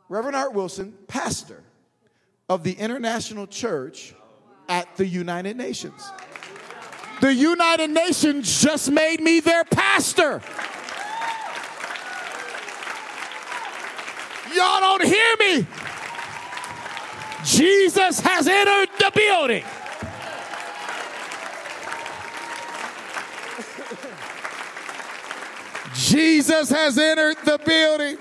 Reverend 0.08 0.36
Art 0.36 0.54
Wilson, 0.54 0.94
pastor 1.06 1.62
of 2.48 2.64
the 2.64 2.72
International 2.72 3.46
Church 3.46 4.14
at 4.68 4.96
the 4.96 5.06
United 5.06 5.56
Nations. 5.56 6.10
The 7.20 7.34
United 7.34 7.90
Nations 7.90 8.62
just 8.62 8.90
made 8.90 9.20
me 9.20 9.40
their 9.40 9.64
pastor. 9.64 10.40
Y'all 14.54 14.80
don't 14.80 15.04
hear 15.04 15.36
me. 15.40 15.66
Jesus 17.44 18.20
has 18.20 18.48
entered 18.48 18.88
the 18.98 19.12
building. 19.14 19.64
Jesus 26.08 26.70
has 26.70 26.96
entered 26.96 27.36
the 27.44 27.58
building. 27.66 28.16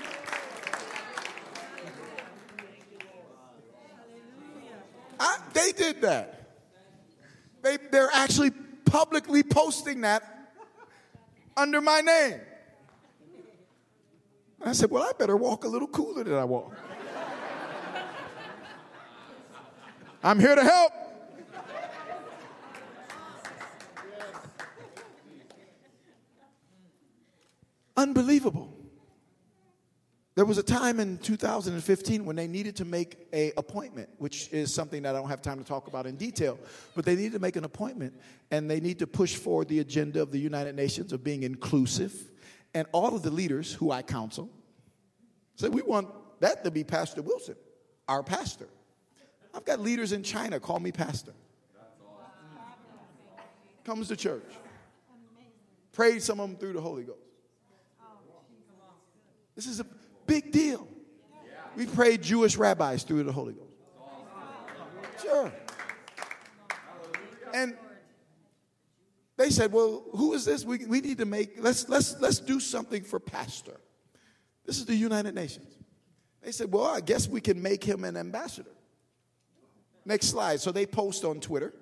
I, 5.18 5.38
they 5.54 5.72
did 5.72 6.02
that. 6.02 6.50
They, 7.62 7.78
they're 7.90 8.10
actually 8.12 8.50
publicly 8.84 9.42
posting 9.42 10.02
that 10.02 10.52
under 11.56 11.80
my 11.80 12.02
name. 12.02 12.40
I 14.62 14.72
said, 14.72 14.90
Well, 14.90 15.02
I 15.02 15.12
better 15.18 15.38
walk 15.38 15.64
a 15.64 15.68
little 15.68 15.88
cooler 15.88 16.24
than 16.24 16.34
I 16.34 16.44
walk. 16.44 16.76
I'm 20.22 20.38
here 20.38 20.54
to 20.54 20.62
help. 20.62 20.92
Unbelievable. 27.98 28.72
There 30.36 30.44
was 30.44 30.56
a 30.56 30.62
time 30.62 31.00
in 31.00 31.18
2015 31.18 32.24
when 32.24 32.36
they 32.36 32.46
needed 32.46 32.76
to 32.76 32.84
make 32.84 33.26
a 33.32 33.52
appointment, 33.56 34.08
which 34.18 34.48
is 34.52 34.72
something 34.72 35.02
that 35.02 35.16
I 35.16 35.18
don't 35.18 35.28
have 35.28 35.42
time 35.42 35.58
to 35.58 35.64
talk 35.64 35.88
about 35.88 36.06
in 36.06 36.14
detail, 36.14 36.60
but 36.94 37.04
they 37.04 37.16
needed 37.16 37.32
to 37.32 37.40
make 37.40 37.56
an 37.56 37.64
appointment 37.64 38.14
and 38.52 38.70
they 38.70 38.78
need 38.78 39.00
to 39.00 39.08
push 39.08 39.34
forward 39.34 39.66
the 39.66 39.80
agenda 39.80 40.22
of 40.22 40.30
the 40.30 40.38
United 40.38 40.76
Nations 40.76 41.12
of 41.12 41.24
being 41.24 41.42
inclusive. 41.42 42.14
And 42.72 42.86
all 42.92 43.16
of 43.16 43.24
the 43.24 43.32
leaders 43.32 43.72
who 43.72 43.90
I 43.90 44.02
counsel 44.02 44.48
said, 45.56 45.74
We 45.74 45.82
want 45.82 46.06
that 46.38 46.62
to 46.62 46.70
be 46.70 46.84
Pastor 46.84 47.20
Wilson, 47.20 47.56
our 48.06 48.22
pastor. 48.22 48.68
I've 49.52 49.64
got 49.64 49.80
leaders 49.80 50.12
in 50.12 50.22
China 50.22 50.60
call 50.60 50.78
me 50.78 50.92
pastor. 50.92 51.32
Comes 53.82 54.06
to 54.06 54.14
church. 54.14 54.52
Prayed 55.90 56.22
some 56.22 56.38
of 56.38 56.48
them 56.48 56.58
through 56.58 56.74
the 56.74 56.80
Holy 56.80 57.02
Ghost. 57.02 57.27
This 59.58 59.66
is 59.66 59.80
a 59.80 59.86
big 60.24 60.52
deal. 60.52 60.86
We 61.74 61.86
prayed 61.86 62.22
Jewish 62.22 62.56
rabbis 62.56 63.02
through 63.02 63.24
the 63.24 63.32
Holy 63.32 63.54
Ghost. 63.54 63.72
Sure. 65.20 65.52
And 67.52 67.76
they 69.36 69.50
said, 69.50 69.72
Well, 69.72 70.04
who 70.12 70.34
is 70.34 70.44
this? 70.44 70.64
We, 70.64 70.86
we 70.86 71.00
need 71.00 71.18
to 71.18 71.24
make, 71.24 71.56
let's, 71.58 71.88
let's, 71.88 72.20
let's 72.20 72.38
do 72.38 72.60
something 72.60 73.02
for 73.02 73.18
Pastor. 73.18 73.80
This 74.64 74.78
is 74.78 74.84
the 74.84 74.94
United 74.94 75.34
Nations. 75.34 75.74
They 76.40 76.52
said, 76.52 76.70
Well, 76.70 76.84
I 76.84 77.00
guess 77.00 77.26
we 77.26 77.40
can 77.40 77.60
make 77.60 77.82
him 77.82 78.04
an 78.04 78.16
ambassador. 78.16 78.70
Next 80.04 80.28
slide. 80.28 80.60
So 80.60 80.70
they 80.70 80.86
post 80.86 81.24
on 81.24 81.40
Twitter. 81.40 81.74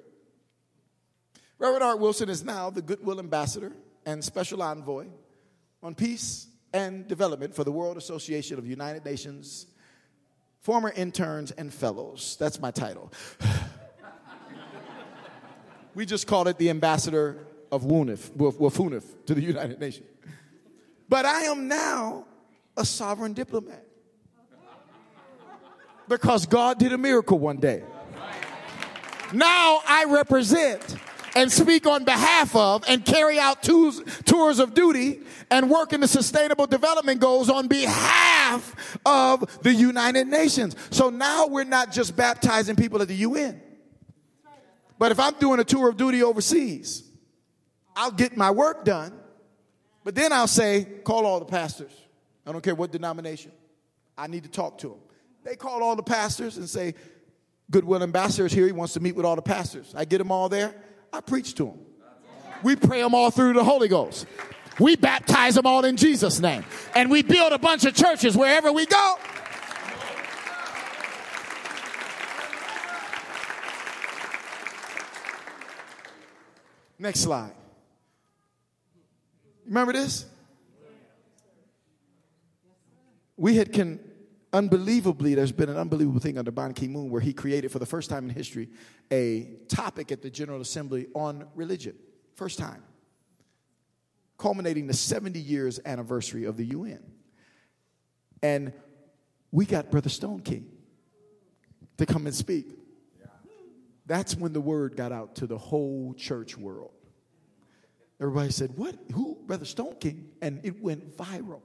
Reverend 1.59 1.85
Art 1.85 1.99
Wilson 1.99 2.31
is 2.31 2.43
now 2.43 2.71
the 2.71 2.81
Goodwill 2.81 3.19
Ambassador 3.19 3.75
and 4.07 4.25
Special 4.25 4.63
Envoy 4.63 5.09
on 5.83 5.95
Peace 5.95 6.47
and 6.77 7.09
Development 7.09 7.55
for 7.55 7.65
the 7.65 7.73
World 7.73 7.97
Association 7.97 8.59
of 8.59 8.67
United 8.67 9.05
Nations 9.05 9.67
Former 10.61 10.93
Interns 10.95 11.51
and 11.53 11.73
Fellows. 11.73 12.37
That's 12.39 12.61
my 12.61 12.71
title. 12.71 13.11
we 15.95 16.05
just 16.05 16.27
called 16.27 16.49
it 16.49 16.59
the 16.59 16.69
Ambassador 16.69 17.47
of 17.73 17.85
WUNIF, 17.85 18.31
WAFUNIF 18.37 19.05
to 19.27 19.35
the 19.35 19.41
United 19.41 19.81
Nations. 19.81 20.07
But 21.09 21.25
I 21.25 21.43
am 21.43 21.67
now 21.67 22.27
a 22.77 22.85
sovereign 22.85 23.33
diplomat 23.33 23.85
because 26.09 26.45
God 26.45 26.79
did 26.79 26.93
a 26.93 26.99
miracle 26.99 27.39
one 27.39 27.57
day. 27.57 27.85
Now 29.33 29.81
I 29.87 30.05
represent 30.09 30.97
and 31.37 31.53
speak 31.53 31.87
on 31.87 32.03
behalf 32.03 32.57
of 32.57 32.83
and 32.89 33.05
carry 33.05 33.39
out 33.39 33.63
tours, 33.63 34.01
tours 34.25 34.59
of 34.59 34.73
duty 34.73 35.21
and 35.51 35.71
work 35.71 35.93
in 35.93 36.01
the 36.01 36.09
sustainable 36.09 36.67
development 36.67 37.21
goals 37.21 37.51
on 37.51 37.69
behalf 37.69 38.99
of 39.05 39.63
the 39.63 39.73
United 39.73 40.27
Nations. 40.29 40.75
So 40.91 41.11
now 41.11 41.47
we're 41.47 41.65
not 41.65 41.93
just 41.93 42.17
baptizing 42.17 42.75
people 42.75 43.03
at 43.03 43.09
the 43.09 43.15
UN. 43.17 43.61
But 44.99 45.13
if 45.13 45.21
I'm 45.21 45.35
doing 45.35 45.61
a 45.61 45.65
tour 45.65 45.91
of 45.91 45.99
duty 45.99 46.23
overseas, 46.23 47.05
I'll 47.95 48.11
get 48.11 48.35
my 48.35 48.51
work 48.51 48.87
done, 48.87 49.13
but 50.05 50.15
then 50.15 50.33
I'll 50.33 50.49
say, 50.49 50.87
call 51.05 51.27
all 51.27 51.39
the 51.39 51.45
pastors. 51.45 51.93
I 52.47 52.53
don't 52.53 52.65
care 52.65 52.75
what 52.75 52.93
denomination. 52.93 53.53
I 54.17 54.27
need 54.27 54.45
to 54.45 54.51
talk 54.51 54.79
to 54.79 54.89
them. 54.89 54.99
They 55.45 55.55
call 55.55 55.83
all 55.83 55.97
the 55.97 56.03
pastors 56.03 56.57
and 56.57 56.67
say, 56.67 56.95
Goodwill 57.71 58.03
Ambassador 58.03 58.47
is 58.47 58.53
here. 58.53 58.65
He 58.65 58.73
wants 58.73 58.95
to 58.95 59.01
meet 59.01 59.17
with 59.17 59.27
all 59.27 59.37
the 59.37 59.43
pastors. 59.43 59.93
I 59.95 60.07
get 60.07 60.19
them 60.19 60.33
all 60.33 60.49
there. 60.49 60.75
I 61.17 61.21
preach 61.23 61.55
to 61.55 61.65
them. 61.65 61.79
We 62.63 62.77
pray 62.77 63.01
them 63.01 63.15
all 63.15 63.31
through 63.31 63.55
the 63.55 63.65
Holy 63.65 63.89
Ghost. 63.89 64.27
We 64.79 64.97
baptize 64.97 65.55
them 65.55 65.65
all 65.65 65.85
in 65.87 65.97
Jesus' 65.97 66.41
name. 66.41 66.63
And 66.95 67.11
we 67.11 67.23
build 67.23 67.53
a 67.53 67.59
bunch 67.59 67.87
of 67.87 67.95
churches 67.95 68.37
wherever 68.37 68.71
we 68.71 68.85
go. 68.85 69.15
Next 76.99 77.21
slide. 77.21 77.53
Remember 79.67 79.95
this? 79.95 80.27
We 83.39 83.57
had 83.57 83.73
can 83.73 84.01
unbelievably, 84.57 85.35
there's 85.35 85.53
been 85.53 85.69
an 85.69 85.77
unbelievable 85.77 86.21
thing 86.21 86.39
under 86.39 86.51
Ban 86.51 86.73
Ki 86.73 86.89
moon 86.89 87.11
where 87.11 87.21
he 87.21 87.33
created 87.33 87.71
for 87.71 87.79
the 87.79 87.87
first 87.87 88.09
time 88.09 88.25
in 88.25 88.31
history 88.31 88.71
a 89.13 89.45
topic 89.69 90.11
at 90.11 90.23
the 90.23 90.31
General 90.31 90.61
Assembly 90.61 91.09
on 91.15 91.47
religion. 91.55 91.95
First 92.35 92.59
time. 92.59 92.83
Culminating 94.39 94.87
the 94.87 94.95
70 94.95 95.39
years 95.39 95.79
anniversary 95.85 96.45
of 96.45 96.57
the 96.57 96.65
UN. 96.67 97.03
And 98.43 98.73
we 99.51 99.67
got 99.67 99.91
Brother 99.91 100.09
Stoneking 100.11 100.65
to 101.99 102.07
come 102.07 102.27
and 102.27 102.35
speak. 102.35 102.67
That's 104.07 104.37
when 104.37 104.53
the 104.53 104.61
word 104.61 104.97
got 104.97 105.13
out 105.13 105.37
to 105.37 105.47
the 105.47 105.59
whole 105.59 106.15
church 106.15 106.57
world. 106.57 106.93
Everybody 108.21 108.53
said, 108.53 108.77
What? 108.77 108.97
Who? 109.13 109.37
Brother 109.47 109.65
Stoneking? 109.65 110.29
And 110.41 110.61
it 110.65 110.81
went 110.81 111.17
viral 111.17 111.63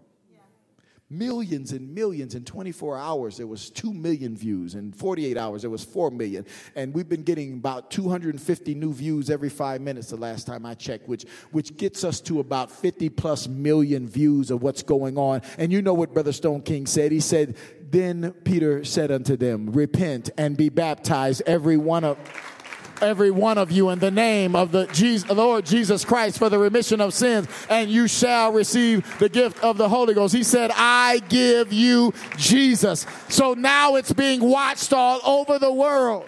millions 1.12 1.74
and 1.74 1.93
millions 1.93 2.36
in 2.36 2.45
24 2.45 2.97
hours 2.97 3.38
there 3.38 3.47
was 3.47 3.70
2 3.70 3.93
million 3.93 4.36
views. 4.36 4.76
In 4.76 4.91
48 4.91 5.38
hours 5.38 5.62
there 5.62 5.70
was 5.70 5.84
4 5.84 6.09
million. 6.09 6.45
And 6.76 6.93
we've 6.93 7.09
been 7.09 7.24
getting 7.24 7.53
about 7.53 7.91
250 7.91 8.74
new 8.76 8.93
views 8.93 9.30
every 9.30 9.49
5 9.49 9.82
minutes 9.82 10.09
the 10.09 10.16
last 10.16 10.47
time 10.47 10.66
I 10.66 10.74
checked 10.74 11.07
which 11.07 11.26
which 11.51 11.76
gets 11.78 12.03
us 12.03 12.22
to 12.22 12.39
about 12.39 12.72
50 12.72 13.09
plus 13.09 13.47
million 13.47 14.07
views 14.07 14.49
of 14.49 14.64
what's 14.64 14.84
going 14.84 15.18
on. 15.18 15.41
And 15.57 15.72
you 15.72 15.82
know 15.82 15.93
what 15.93 16.14
brother 16.14 16.32
Stoneking 16.32 16.88
said? 16.88 17.12
He 17.12 17.20
said 17.20 17.57
then 17.91 18.32
Peter 18.45 18.86
said 18.86 19.12
unto 19.12 19.36
them 19.36 19.72
repent 19.72 20.30
and 20.38 20.55
be 20.55 20.70
baptized 20.70 21.43
every 21.45 21.78
one 21.78 22.05
of 22.05 22.18
every 23.02 23.32
one 23.32 23.58
of 23.58 23.72
you 23.72 23.89
in 23.89 23.99
the 23.99 24.12
name 24.12 24.56
of 24.56 24.72
the 24.72 24.86
Jesus, 24.88 25.30
Lord 25.30 25.66
Jesus 25.66 26.06
Christ 26.06 26.38
for 26.38 26.49
the 26.49 26.60
remission 26.60 27.02
of 27.02 27.14
sins, 27.14 27.47
and 27.70 27.89
you 27.89 28.08
shall 28.08 28.52
receive 28.52 29.20
the 29.20 29.30
gift 29.30 29.64
of 29.64 29.78
the 29.78 29.89
Holy 29.89 30.14
Ghost. 30.14 30.34
He 30.34 30.43
said, 30.43 30.72
I 30.74 31.20
give 31.30 31.74
you 31.74 32.14
Jesus. 32.38 33.06
So 33.30 33.54
now 33.54 33.95
it's 33.95 34.14
being 34.14 34.41
watched 34.41 34.93
all 34.93 35.20
over 35.26 35.60
the 35.60 35.72
world. 35.72 36.28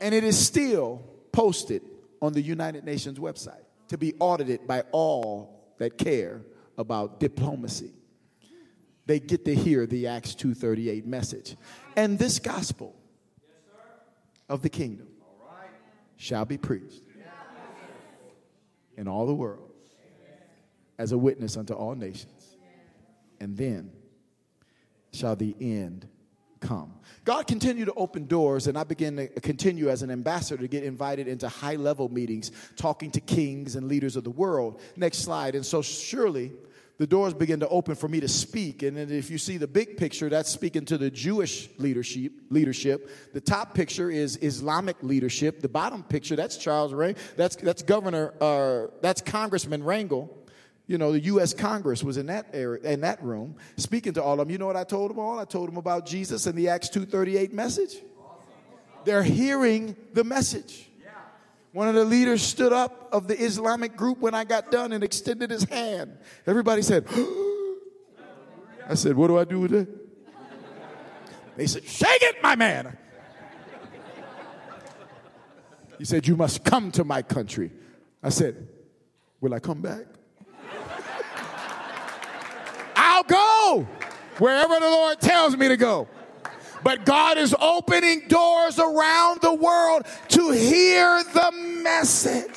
And 0.00 0.14
it 0.14 0.24
is 0.24 0.38
still 0.38 1.02
posted 1.32 1.82
on 2.20 2.32
the 2.32 2.42
United 2.42 2.84
Nations 2.84 3.18
website 3.18 3.64
to 3.88 3.98
be 3.98 4.14
audited 4.18 4.66
by 4.66 4.82
all 4.92 5.74
that 5.78 5.98
care 5.98 6.42
about 6.78 7.20
diplomacy. 7.20 7.92
They 9.06 9.20
get 9.20 9.44
to 9.44 9.54
hear 9.54 9.86
the 9.86 10.08
Acts 10.08 10.34
238 10.34 11.06
message. 11.06 11.56
And 11.94 12.18
this 12.18 12.38
gospel 12.38 12.94
of 14.48 14.62
the 14.62 14.68
kingdom 14.68 15.08
shall 16.16 16.44
be 16.44 16.56
preached 16.56 17.02
in 18.96 19.08
all 19.08 19.26
the 19.26 19.34
world 19.34 19.70
as 20.98 21.12
a 21.12 21.18
witness 21.18 21.56
unto 21.56 21.74
all 21.74 21.94
nations. 21.94 22.56
And 23.38 23.56
then 23.56 23.92
shall 25.12 25.36
the 25.36 25.54
end 25.60 26.08
come. 26.60 26.94
God 27.24 27.46
continued 27.46 27.86
to 27.86 27.94
open 27.94 28.26
doors, 28.26 28.66
and 28.66 28.78
I 28.78 28.84
began 28.84 29.16
to 29.16 29.28
continue 29.28 29.90
as 29.90 30.02
an 30.02 30.10
ambassador 30.10 30.62
to 30.62 30.68
get 30.68 30.84
invited 30.84 31.28
into 31.28 31.48
high 31.48 31.76
level 31.76 32.08
meetings, 32.08 32.50
talking 32.76 33.10
to 33.12 33.20
kings 33.20 33.76
and 33.76 33.88
leaders 33.88 34.16
of 34.16 34.24
the 34.24 34.30
world. 34.30 34.80
Next 34.96 35.18
slide. 35.18 35.54
And 35.54 35.66
so, 35.66 35.82
surely, 35.82 36.52
the 36.98 37.06
doors 37.06 37.34
begin 37.34 37.60
to 37.60 37.68
open 37.68 37.94
for 37.94 38.08
me 38.08 38.20
to 38.20 38.28
speak. 38.28 38.82
And 38.82 38.98
if 38.98 39.30
you 39.30 39.38
see 39.38 39.56
the 39.58 39.66
big 39.66 39.96
picture, 39.96 40.28
that's 40.28 40.50
speaking 40.50 40.84
to 40.86 40.98
the 40.98 41.10
Jewish 41.10 41.68
leadership. 41.78 42.32
Leadership. 42.50 43.10
The 43.34 43.40
top 43.40 43.74
picture 43.74 44.10
is 44.10 44.38
Islamic 44.42 44.96
leadership. 45.02 45.60
The 45.60 45.68
bottom 45.68 46.02
picture, 46.02 46.36
that's 46.36 46.56
Charles 46.56 46.92
Ray. 46.92 47.14
That's 47.36 47.56
that's 47.56 47.82
Governor. 47.82 48.34
Uh, 48.40 48.86
that's 49.02 49.20
Congressman 49.20 49.82
Rangel 49.82 50.30
you 50.86 50.98
know, 50.98 51.12
the 51.12 51.20
U.S. 51.20 51.52
Congress 51.52 52.04
was 52.04 52.16
in 52.16 52.26
that 52.26 52.46
area, 52.52 52.80
in 52.82 53.00
that 53.00 53.22
room, 53.22 53.56
speaking 53.76 54.12
to 54.14 54.22
all 54.22 54.34
of 54.34 54.46
them. 54.46 54.50
You 54.50 54.58
know 54.58 54.66
what 54.66 54.76
I 54.76 54.84
told 54.84 55.10
them 55.10 55.18
all? 55.18 55.38
I 55.38 55.44
told 55.44 55.68
them 55.68 55.76
about 55.76 56.06
Jesus 56.06 56.46
and 56.46 56.56
the 56.56 56.68
Acts 56.68 56.88
2:38 56.90 57.52
message. 57.52 57.96
They're 59.04 59.22
hearing 59.22 59.96
the 60.14 60.24
message. 60.24 60.88
One 61.76 61.88
of 61.88 61.94
the 61.94 62.06
leaders 62.06 62.40
stood 62.40 62.72
up 62.72 63.10
of 63.12 63.28
the 63.28 63.38
Islamic 63.38 63.98
group 63.98 64.20
when 64.20 64.32
I 64.32 64.44
got 64.44 64.70
done 64.70 64.92
and 64.92 65.04
extended 65.04 65.50
his 65.50 65.64
hand. 65.64 66.16
Everybody 66.46 66.80
said, 66.80 67.06
I 68.88 68.94
said, 68.94 69.14
What 69.14 69.26
do 69.26 69.38
I 69.38 69.44
do 69.44 69.60
with 69.60 69.74
it? 69.74 69.86
They 71.54 71.66
said, 71.66 71.84
Shake 71.84 72.22
it, 72.22 72.42
my 72.42 72.56
man. 72.56 72.96
He 75.98 76.06
said, 76.06 76.26
You 76.26 76.34
must 76.34 76.64
come 76.64 76.90
to 76.92 77.04
my 77.04 77.20
country. 77.20 77.70
I 78.22 78.30
said, 78.30 78.68
Will 79.42 79.52
I 79.52 79.58
come 79.58 79.82
back? 79.82 80.06
I'll 82.96 83.24
go 83.24 83.86
wherever 84.38 84.80
the 84.80 84.88
Lord 84.88 85.20
tells 85.20 85.54
me 85.54 85.68
to 85.68 85.76
go. 85.76 86.08
But 86.86 87.04
God 87.04 87.36
is 87.36 87.52
opening 87.60 88.28
doors 88.28 88.78
around 88.78 89.40
the 89.40 89.52
world 89.52 90.06
to 90.28 90.52
hear 90.52 91.20
the 91.24 91.50
message. 91.82 92.54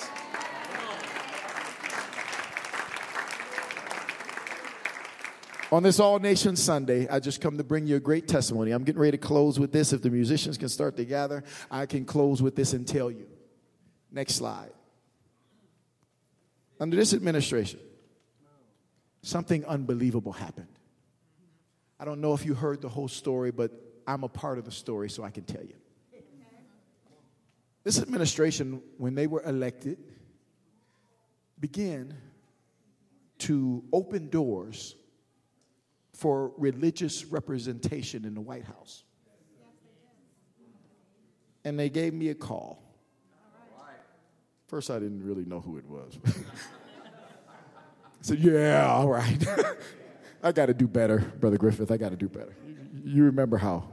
On 5.71 5.81
this 5.81 5.99
All 5.99 6.19
Nations 6.19 6.61
Sunday, 6.61 7.07
I 7.09 7.19
just 7.19 7.41
come 7.41 7.57
to 7.57 7.63
bring 7.63 7.87
you 7.87 7.95
a 7.95 7.99
great 7.99 8.27
testimony. 8.27 8.69
I'm 8.69 8.83
getting 8.83 9.01
ready 9.01 9.17
to 9.17 9.17
close 9.17 9.59
with 9.59 9.71
this. 9.71 9.93
If 9.93 10.03
the 10.03 10.11
musicians 10.11 10.59
can 10.59 10.69
start 10.69 10.95
to 10.97 11.05
gather, 11.05 11.43
I 11.71 11.87
can 11.87 12.05
close 12.05 12.39
with 12.39 12.55
this 12.55 12.73
and 12.73 12.87
tell 12.87 13.09
you. 13.09 13.25
Next 14.11 14.35
slide. 14.35 14.69
Under 16.79 16.95
this 16.95 17.15
administration, 17.15 17.79
something 19.23 19.65
unbelievable 19.65 20.33
happened. 20.33 20.67
I 21.99 22.05
don't 22.05 22.21
know 22.21 22.35
if 22.35 22.45
you 22.45 22.53
heard 22.53 22.79
the 22.81 22.89
whole 22.89 23.07
story, 23.07 23.49
but 23.49 23.88
I'm 24.07 24.23
a 24.23 24.29
part 24.29 24.57
of 24.57 24.65
the 24.65 24.71
story, 24.71 25.09
so 25.09 25.23
I 25.23 25.29
can 25.29 25.43
tell 25.43 25.63
you. 25.63 25.75
This 27.83 27.99
administration, 27.99 28.81
when 28.97 29.15
they 29.15 29.25
were 29.25 29.41
elected, 29.43 29.97
began 31.59 32.15
to 33.39 33.83
open 33.93 34.29
doors 34.29 34.95
for 36.13 36.51
religious 36.57 37.25
representation 37.25 38.25
in 38.25 38.35
the 38.35 38.41
White 38.41 38.65
House. 38.65 39.03
And 41.63 41.79
they 41.79 41.89
gave 41.89 42.13
me 42.13 42.29
a 42.29 42.35
call. 42.35 42.83
First, 44.67 44.91
I 44.91 44.99
didn't 44.99 45.23
really 45.23 45.45
know 45.45 45.61
who 45.61 45.77
it 45.77 45.85
was. 45.85 46.19
I 46.27 46.31
said, 48.21 48.39
Yeah, 48.39 48.87
all 48.87 49.07
right. 49.07 49.47
I 50.43 50.51
got 50.51 50.67
to 50.67 50.73
do 50.73 50.87
better, 50.87 51.19
Brother 51.39 51.57
Griffith. 51.57 51.91
I 51.91 51.97
got 51.97 52.09
to 52.09 52.15
do 52.15 52.29
better. 52.29 52.55
You 53.03 53.25
remember 53.25 53.57
how. 53.57 53.87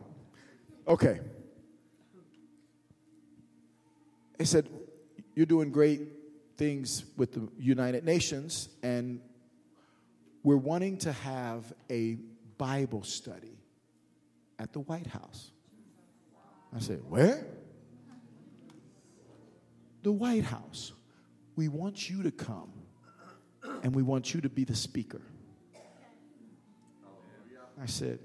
Okay. 0.86 1.20
He 4.38 4.44
said, 4.44 4.68
You're 5.34 5.46
doing 5.46 5.70
great 5.70 6.02
things 6.56 7.04
with 7.16 7.32
the 7.32 7.48
United 7.58 8.04
Nations, 8.04 8.68
and 8.82 9.20
we're 10.42 10.56
wanting 10.56 10.98
to 10.98 11.12
have 11.12 11.72
a 11.90 12.16
Bible 12.58 13.02
study 13.02 13.58
at 14.58 14.72
the 14.72 14.80
White 14.80 15.06
House. 15.06 15.50
I 16.74 16.80
said, 16.80 17.00
Where? 17.08 17.46
The 20.02 20.12
White 20.12 20.44
House. 20.44 20.92
We 21.56 21.68
want 21.68 22.08
you 22.10 22.22
to 22.22 22.30
come 22.30 22.70
and 23.82 23.94
we 23.94 24.02
want 24.02 24.34
you 24.34 24.40
to 24.42 24.48
be 24.48 24.64
the 24.64 24.74
speaker. 24.74 25.22
I 27.80 27.86
said, 27.86 28.18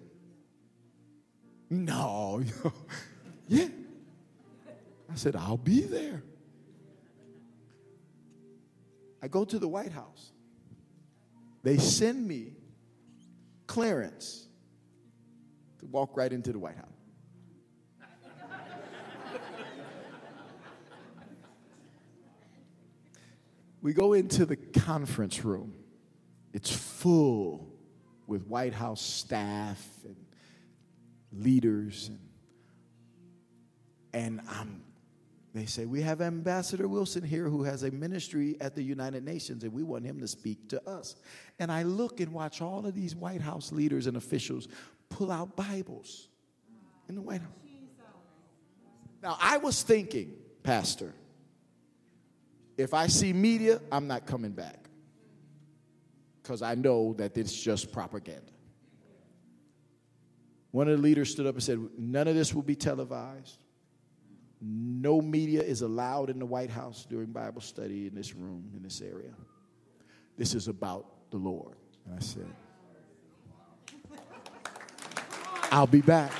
No. 1.71 2.43
yeah. 3.47 3.69
I 5.09 5.15
said, 5.15 5.37
I'll 5.37 5.55
be 5.55 5.81
there. 5.81 6.21
I 9.23 9.29
go 9.29 9.45
to 9.45 9.57
the 9.57 9.69
White 9.69 9.93
House. 9.93 10.33
They 11.63 11.77
send 11.77 12.27
me 12.27 12.53
clearance 13.67 14.47
to 15.79 15.85
walk 15.85 16.17
right 16.17 16.31
into 16.31 16.51
the 16.51 16.59
White 16.59 16.75
House. 16.75 16.87
We 23.81 23.93
go 23.93 24.13
into 24.13 24.45
the 24.45 24.57
conference 24.57 25.43
room. 25.43 25.73
It's 26.53 26.69
full 26.69 27.73
with 28.27 28.45
White 28.45 28.73
House 28.73 29.01
staff 29.01 29.83
and 30.03 30.17
leaders 31.31 32.09
and 32.09 32.19
and 34.13 34.41
I'm 34.49 34.83
they 35.53 35.65
say 35.65 35.85
we 35.85 36.01
have 36.01 36.21
Ambassador 36.21 36.87
Wilson 36.87 37.23
here 37.23 37.49
who 37.49 37.63
has 37.63 37.83
a 37.83 37.91
ministry 37.91 38.55
at 38.61 38.73
the 38.73 38.81
United 38.81 39.25
Nations 39.25 39.63
and 39.63 39.73
we 39.73 39.83
want 39.83 40.05
him 40.05 40.21
to 40.21 40.27
speak 40.27 40.69
to 40.69 40.89
us. 40.89 41.15
And 41.59 41.69
I 41.69 41.83
look 41.83 42.21
and 42.21 42.31
watch 42.31 42.61
all 42.61 42.85
of 42.85 42.95
these 42.95 43.15
White 43.15 43.41
House 43.41 43.73
leaders 43.73 44.07
and 44.07 44.15
officials 44.15 44.69
pull 45.09 45.29
out 45.29 45.57
Bibles 45.57 46.29
in 47.09 47.15
the 47.15 47.21
White 47.21 47.41
House. 47.41 47.51
Now 49.21 49.37
I 49.41 49.57
was 49.57 49.83
thinking, 49.83 50.33
Pastor, 50.63 51.13
if 52.77 52.93
I 52.93 53.07
see 53.07 53.33
media, 53.33 53.81
I'm 53.91 54.07
not 54.07 54.25
coming 54.25 54.51
back 54.51 54.89
because 56.41 56.61
I 56.61 56.75
know 56.75 57.13
that 57.17 57.37
it's 57.37 57.53
just 57.53 57.91
propaganda. 57.91 58.51
One 60.71 60.87
of 60.87 60.97
the 60.97 61.03
leaders 61.03 61.31
stood 61.31 61.47
up 61.47 61.55
and 61.55 61.63
said, 61.63 61.79
None 61.97 62.27
of 62.27 62.35
this 62.35 62.53
will 62.53 62.61
be 62.61 62.75
televised. 62.75 63.63
No 64.61 65.21
media 65.21 65.61
is 65.61 65.81
allowed 65.81 66.29
in 66.29 66.39
the 66.39 66.45
White 66.45 66.69
House 66.69 67.05
during 67.09 67.31
Bible 67.31 67.61
study 67.61 68.07
in 68.07 68.15
this 68.15 68.35
room, 68.35 68.71
in 68.75 68.83
this 68.83 69.01
area. 69.01 69.33
This 70.37 70.53
is 70.53 70.67
about 70.67 71.31
the 71.31 71.37
Lord. 71.37 71.75
And 72.05 72.15
I 72.15 72.21
said, 72.21 72.47
I'll 75.71 75.87
be 75.87 76.01
back. 76.01 76.31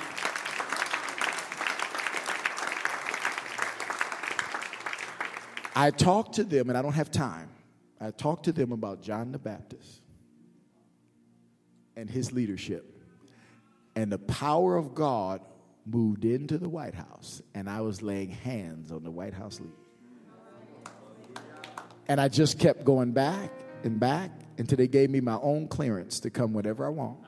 I 5.74 5.90
talked 5.90 6.34
to 6.34 6.44
them, 6.44 6.68
and 6.68 6.78
I 6.78 6.82
don't 6.82 6.92
have 6.92 7.10
time. 7.10 7.48
I 8.00 8.10
talked 8.10 8.44
to 8.44 8.52
them 8.52 8.72
about 8.72 9.02
John 9.02 9.32
the 9.32 9.38
Baptist 9.38 10.02
and 11.96 12.10
his 12.10 12.32
leadership. 12.32 12.91
And 13.94 14.10
the 14.10 14.18
power 14.18 14.76
of 14.76 14.94
God 14.94 15.40
moved 15.84 16.24
into 16.24 16.58
the 16.58 16.68
White 16.68 16.94
House, 16.94 17.42
and 17.54 17.68
I 17.68 17.80
was 17.80 18.02
laying 18.02 18.30
hands 18.30 18.92
on 18.92 19.02
the 19.02 19.10
White 19.10 19.34
House 19.34 19.60
leader. 19.60 19.72
And 22.08 22.20
I 22.20 22.28
just 22.28 22.58
kept 22.58 22.84
going 22.84 23.12
back 23.12 23.50
and 23.84 23.98
back 23.98 24.30
until 24.58 24.76
they 24.76 24.88
gave 24.88 25.10
me 25.10 25.20
my 25.20 25.38
own 25.42 25.68
clearance 25.68 26.20
to 26.20 26.30
come 26.30 26.52
whenever 26.52 26.86
I 26.86 26.90
want. 26.90 27.18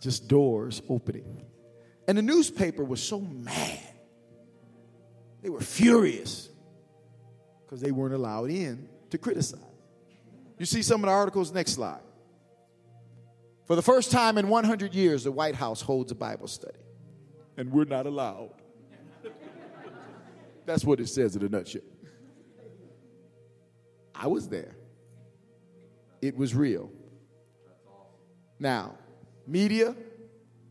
Just 0.00 0.28
doors 0.28 0.82
opening. 0.88 1.42
And 2.06 2.18
the 2.18 2.22
newspaper 2.22 2.84
was 2.84 3.02
so 3.02 3.20
mad 3.20 3.80
they 5.44 5.50
were 5.50 5.60
furious 5.60 6.48
because 7.62 7.82
they 7.82 7.92
weren't 7.92 8.14
allowed 8.14 8.48
in 8.48 8.88
to 9.10 9.18
criticize. 9.18 9.60
You 10.58 10.64
see 10.64 10.80
some 10.80 11.04
of 11.04 11.08
the 11.08 11.12
articles, 11.12 11.52
next 11.52 11.72
slide. 11.72 12.00
For 13.66 13.76
the 13.76 13.82
first 13.82 14.10
time 14.10 14.36
in 14.36 14.48
100 14.48 14.94
years, 14.94 15.24
the 15.24 15.32
White 15.32 15.54
House 15.54 15.80
holds 15.80 16.12
a 16.12 16.14
Bible 16.14 16.48
study, 16.48 16.78
and 17.56 17.72
we're 17.72 17.84
not 17.84 18.06
allowed 18.06 18.50
That's 20.66 20.84
what 20.84 21.00
it 21.00 21.08
says 21.08 21.36
in 21.36 21.44
a 21.44 21.48
nutshell. 21.48 21.82
I 24.14 24.26
was 24.28 24.48
there. 24.48 24.76
It 26.22 26.36
was 26.36 26.54
real. 26.54 26.90
Now, 28.58 28.96
media, 29.46 29.94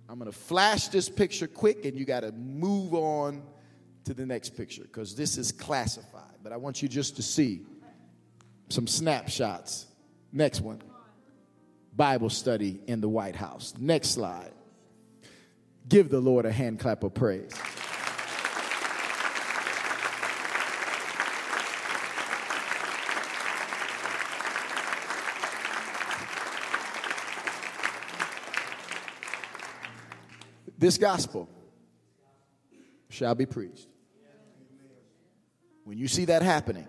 I'm 0.10 0.18
going 0.18 0.32
to 0.32 0.38
flash 0.38 0.88
this 0.88 1.10
picture 1.10 1.48
quick 1.48 1.86
and 1.86 1.98
you 1.98 2.06
got 2.06 2.22
to 2.22 2.32
move 2.32 2.94
on 2.94 3.44
to 4.06 4.14
the 4.14 4.26
next 4.26 4.56
picture 4.58 4.84
because 4.84 5.16
this 5.16 5.38
is 5.38 5.52
classified. 5.52 6.38
But 6.42 6.54
I 6.54 6.58
want 6.58 6.82
you 6.82 6.90
just 6.90 7.18
to 7.18 7.22
see 7.22 7.66
some 8.70 8.88
snapshots. 8.88 9.88
Next 10.32 10.62
one 10.62 10.82
Bible 11.96 12.30
study 12.30 12.82
in 12.88 13.02
the 13.02 13.10
White 13.10 13.36
House. 13.36 13.74
Next 13.78 14.10
slide. 14.10 14.52
Give 15.88 16.10
the 16.10 16.20
Lord 16.20 16.46
a 16.46 16.52
hand 16.52 16.80
clap 16.80 17.04
of 17.04 17.14
praise. 17.14 17.52
This 30.78 30.98
gospel 30.98 31.48
shall 33.10 33.36
be 33.36 33.46
preached. 33.46 33.88
When 35.86 35.98
you 35.98 36.08
see 36.10 36.26
that 36.26 36.42
happening, 36.42 36.88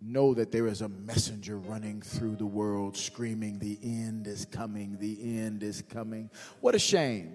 know 0.00 0.34
that 0.34 0.50
there 0.50 0.66
is 0.66 0.80
a 0.80 0.88
messenger 0.88 1.58
running 1.58 2.00
through 2.00 2.36
the 2.36 2.46
world 2.46 2.96
screaming, 2.96 3.58
The 3.58 3.78
end 3.82 4.26
is 4.26 4.46
coming, 4.46 4.96
the 4.98 5.18
end 5.38 5.62
is 5.62 5.82
coming. 5.88 6.30
What 6.60 6.74
a 6.74 6.78
shame. 6.78 7.34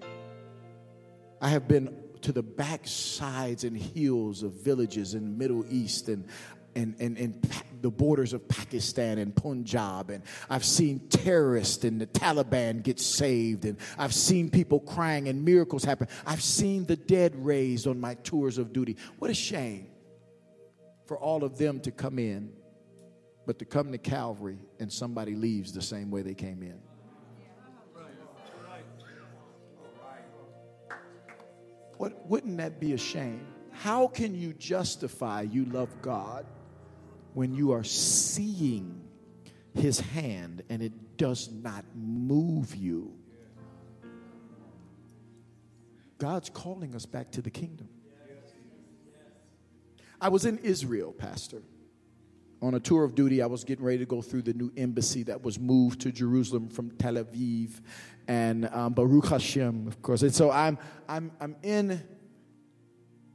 I 1.40 1.48
have 1.50 1.68
been 1.68 1.94
to 2.22 2.32
the 2.32 2.42
backsides 2.42 3.64
and 3.64 3.76
hills 3.76 4.42
of 4.42 4.52
villages 4.52 5.14
in 5.14 5.38
Middle 5.38 5.64
East 5.70 6.08
and 6.08 6.26
and, 6.74 6.94
and, 7.00 7.16
and 7.16 7.48
the 7.80 7.90
borders 7.90 8.34
of 8.34 8.46
Pakistan 8.48 9.16
and 9.16 9.34
Punjab. 9.34 10.10
And 10.10 10.22
I've 10.50 10.64
seen 10.64 11.08
terrorists 11.08 11.84
and 11.84 11.98
the 11.98 12.06
Taliban 12.06 12.82
get 12.82 13.00
saved. 13.00 13.64
And 13.64 13.78
I've 13.96 14.12
seen 14.12 14.50
people 14.50 14.80
crying 14.80 15.28
and 15.28 15.42
miracles 15.42 15.84
happen. 15.84 16.06
I've 16.26 16.42
seen 16.42 16.84
the 16.84 16.96
dead 16.96 17.32
raised 17.34 17.86
on 17.86 17.98
my 17.98 18.12
tours 18.16 18.58
of 18.58 18.74
duty. 18.74 18.98
What 19.18 19.30
a 19.30 19.34
shame 19.34 19.88
for 21.06 21.16
all 21.16 21.44
of 21.44 21.56
them 21.56 21.80
to 21.80 21.90
come 21.90 22.18
in, 22.18 22.52
but 23.46 23.58
to 23.60 23.64
come 23.64 23.92
to 23.92 23.98
Calvary 23.98 24.58
and 24.80 24.92
somebody 24.92 25.34
leaves 25.34 25.72
the 25.72 25.82
same 25.82 26.10
way 26.10 26.22
they 26.22 26.34
came 26.34 26.62
in. 26.62 26.80
What, 31.96 32.26
wouldn't 32.26 32.58
that 32.58 32.78
be 32.78 32.92
a 32.92 32.98
shame? 32.98 33.46
How 33.70 34.06
can 34.06 34.34
you 34.34 34.52
justify 34.52 35.42
you 35.42 35.64
love 35.66 36.02
God 36.02 36.44
when 37.34 37.54
you 37.54 37.72
are 37.72 37.84
seeing 37.84 39.02
his 39.74 40.00
hand 40.00 40.62
and 40.68 40.82
it 40.82 41.16
does 41.16 41.50
not 41.50 41.84
move 41.94 42.74
you? 42.74 43.14
God's 46.18 46.48
calling 46.50 46.94
us 46.94 47.06
back 47.06 47.30
to 47.32 47.42
the 47.42 47.50
kingdom. 47.50 47.88
I 50.20 50.28
was 50.28 50.46
in 50.46 50.58
Israel, 50.58 51.12
Pastor. 51.12 51.62
On 52.62 52.74
a 52.74 52.80
tour 52.80 53.04
of 53.04 53.14
duty, 53.14 53.42
I 53.42 53.46
was 53.46 53.64
getting 53.64 53.84
ready 53.84 53.98
to 53.98 54.06
go 54.06 54.22
through 54.22 54.42
the 54.42 54.54
new 54.54 54.72
embassy 54.76 55.22
that 55.24 55.42
was 55.42 55.58
moved 55.58 56.00
to 56.02 56.12
Jerusalem 56.12 56.68
from 56.68 56.90
Tel 56.92 57.14
Aviv 57.14 57.80
and 58.28 58.66
um, 58.72 58.94
Baruch 58.94 59.26
Hashem, 59.28 59.86
of 59.86 60.00
course. 60.00 60.22
And 60.22 60.34
so 60.34 60.50
I'm, 60.50 60.78
I'm, 61.06 61.32
I'm 61.38 61.56
in 61.62 62.02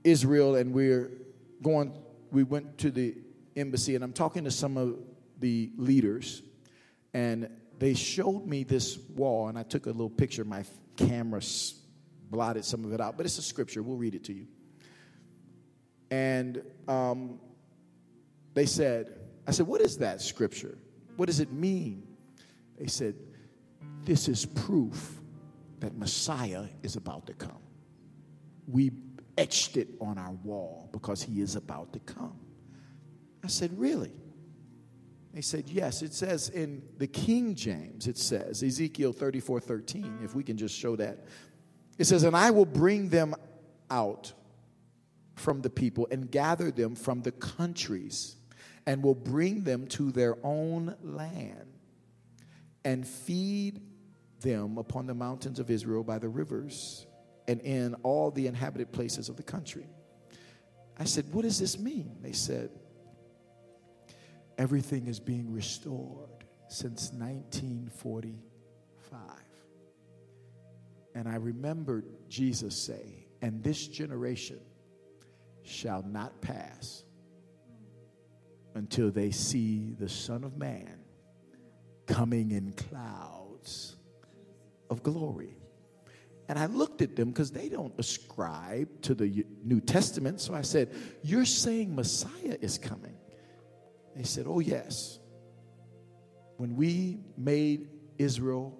Israel 0.03 0.55
and 0.55 0.73
we're 0.73 1.11
going, 1.61 1.93
we 2.31 2.43
went 2.43 2.79
to 2.79 2.89
the 2.89 3.15
embassy 3.55 3.93
and 3.93 4.03
I'm 4.03 4.13
talking 4.13 4.43
to 4.45 4.51
some 4.51 4.75
of 4.75 4.97
the 5.39 5.71
leaders 5.77 6.41
and 7.13 7.47
they 7.77 7.93
showed 7.93 8.45
me 8.45 8.63
this 8.63 8.97
wall 9.15 9.49
and 9.49 9.57
I 9.57 9.63
took 9.63 9.85
a 9.85 9.89
little 9.89 10.09
picture. 10.09 10.43
My 10.43 10.63
camera 10.97 11.41
blotted 12.29 12.65
some 12.65 12.85
of 12.85 12.93
it 12.93 13.01
out, 13.01 13.17
but 13.17 13.25
it's 13.25 13.37
a 13.37 13.43
scripture. 13.43 13.83
We'll 13.83 13.97
read 13.97 14.15
it 14.15 14.23
to 14.25 14.33
you. 14.33 14.47
And 16.11 16.61
um, 16.89 17.39
they 18.53 18.65
said, 18.65 19.17
I 19.47 19.51
said, 19.51 19.65
What 19.65 19.81
is 19.81 19.97
that 19.97 20.21
scripture? 20.21 20.77
What 21.15 21.25
does 21.27 21.39
it 21.39 21.51
mean? 21.51 22.03
They 22.77 22.87
said, 22.87 23.15
This 24.03 24.27
is 24.27 24.45
proof 24.45 25.21
that 25.79 25.97
Messiah 25.97 26.65
is 26.83 26.97
about 26.97 27.25
to 27.27 27.33
come. 27.33 27.61
We 28.67 28.91
etched 29.37 29.77
it 29.77 29.87
on 30.01 30.17
our 30.17 30.33
wall 30.43 30.89
because 30.91 31.23
he 31.23 31.41
is 31.41 31.55
about 31.55 31.93
to 31.93 31.99
come. 31.99 32.37
I 33.43 33.47
said, 33.47 33.71
Really? 33.79 34.11
They 35.33 35.41
said, 35.41 35.69
Yes. 35.69 36.01
It 36.01 36.13
says 36.13 36.49
in 36.49 36.83
the 36.97 37.07
King 37.07 37.55
James, 37.55 38.07
it 38.07 38.17
says, 38.17 38.63
Ezekiel 38.63 39.13
34 39.13 39.61
13, 39.61 40.19
if 40.25 40.35
we 40.35 40.43
can 40.43 40.57
just 40.57 40.77
show 40.77 40.97
that. 40.97 41.25
It 41.97 42.03
says, 42.03 42.23
And 42.23 42.35
I 42.35 42.51
will 42.51 42.65
bring 42.65 43.07
them 43.07 43.33
out 43.89 44.33
from 45.35 45.61
the 45.61 45.69
people 45.69 46.07
and 46.11 46.29
gather 46.29 46.71
them 46.71 46.95
from 46.95 47.21
the 47.21 47.31
countries 47.31 48.35
and 48.85 49.03
will 49.03 49.15
bring 49.15 49.63
them 49.63 49.87
to 49.87 50.11
their 50.11 50.37
own 50.43 50.95
land 51.01 51.67
and 52.83 53.07
feed 53.07 53.81
them 54.41 54.77
upon 54.77 55.05
the 55.05 55.13
mountains 55.13 55.59
of 55.59 55.69
Israel 55.69 56.03
by 56.03 56.17
the 56.17 56.29
rivers 56.29 57.05
and 57.47 57.61
in 57.61 57.93
all 58.03 58.31
the 58.31 58.47
inhabited 58.47 58.91
places 58.91 59.29
of 59.29 59.37
the 59.37 59.43
country. 59.43 59.87
I 60.97 61.05
said, 61.05 61.25
What 61.31 61.43
does 61.43 61.59
this 61.59 61.79
mean? 61.79 62.17
They 62.21 62.31
said, 62.31 62.71
Everything 64.57 65.07
is 65.07 65.19
being 65.19 65.51
restored 65.51 66.45
since 66.67 67.11
1945. 67.11 69.21
And 71.13 71.27
I 71.27 71.35
remembered 71.35 72.05
Jesus 72.29 72.75
say, 72.75 73.27
And 73.41 73.63
this 73.63 73.87
generation 73.87 74.59
shall 75.63 76.03
not 76.03 76.41
pass 76.41 77.03
until 78.75 79.11
they 79.11 79.31
see 79.31 79.95
the 79.99 80.09
Son 80.09 80.43
of 80.43 80.57
Man 80.57 80.99
coming 82.07 82.51
in 82.51 82.73
clouds 82.73 83.95
of 84.89 85.03
glory. 85.03 85.55
And 86.49 86.59
I 86.59 86.65
looked 86.65 87.01
at 87.01 87.15
them 87.15 87.29
because 87.29 87.51
they 87.51 87.69
don't 87.69 87.93
ascribe 87.97 89.01
to 89.03 89.13
the 89.13 89.45
New 89.63 89.79
Testament. 89.79 90.41
So 90.41 90.53
I 90.53 90.63
said, 90.63 90.93
You're 91.23 91.45
saying 91.45 91.95
Messiah 91.95 92.57
is 92.59 92.77
coming? 92.77 93.15
They 94.15 94.23
said, 94.23 94.45
Oh, 94.47 94.59
yes. 94.59 95.19
When 96.57 96.75
we 96.75 97.19
made 97.37 97.89
Israel 98.17 98.77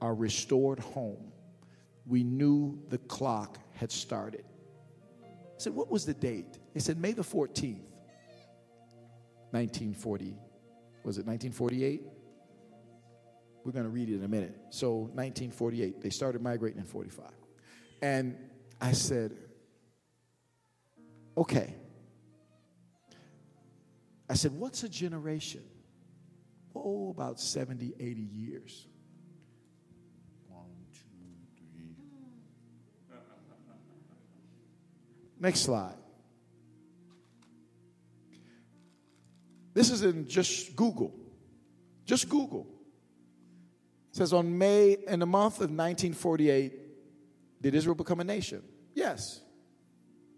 our 0.00 0.14
restored 0.14 0.80
home, 0.80 1.32
we 2.06 2.24
knew 2.24 2.78
the 2.88 2.98
clock 2.98 3.58
had 3.72 3.90
started. 3.92 4.44
I 5.56 5.58
said, 5.58 5.74
What 5.74 5.90
was 5.90 6.04
the 6.04 6.14
date? 6.14 6.58
They 6.74 6.80
said, 6.80 6.98
May 6.98 7.12
the 7.12 7.22
14th, 7.22 7.80
1940. 9.50 10.36
Was 11.04 11.18
it 11.18 11.26
1948? 11.26 12.02
We're 13.64 13.72
going 13.72 13.84
to 13.84 13.90
read 13.90 14.08
it 14.10 14.16
in 14.16 14.24
a 14.24 14.28
minute. 14.28 14.56
So, 14.70 14.92
1948, 15.14 16.00
they 16.00 16.10
started 16.10 16.42
migrating 16.42 16.78
in 16.78 16.84
45. 16.84 17.30
And 18.02 18.36
I 18.80 18.92
said, 18.92 19.36
Okay. 21.38 21.74
I 24.28 24.34
said, 24.34 24.52
What's 24.52 24.82
a 24.82 24.88
generation? 24.88 25.62
Oh, 26.74 27.10
about 27.10 27.40
70, 27.40 27.94
80 27.98 28.20
years. 28.20 28.86
Next 35.38 35.60
slide. 35.60 35.94
This 39.74 39.90
is 39.90 40.02
in 40.02 40.26
just 40.26 40.74
Google. 40.74 41.14
Just 42.06 42.28
Google. 42.28 42.66
It 44.10 44.16
says 44.16 44.32
on 44.32 44.56
May, 44.56 44.96
in 45.06 45.20
the 45.20 45.26
month 45.26 45.56
of 45.56 45.70
1948, 45.70 46.72
did 47.60 47.74
Israel 47.74 47.94
become 47.94 48.20
a 48.20 48.24
nation? 48.24 48.62
Yes. 48.94 49.42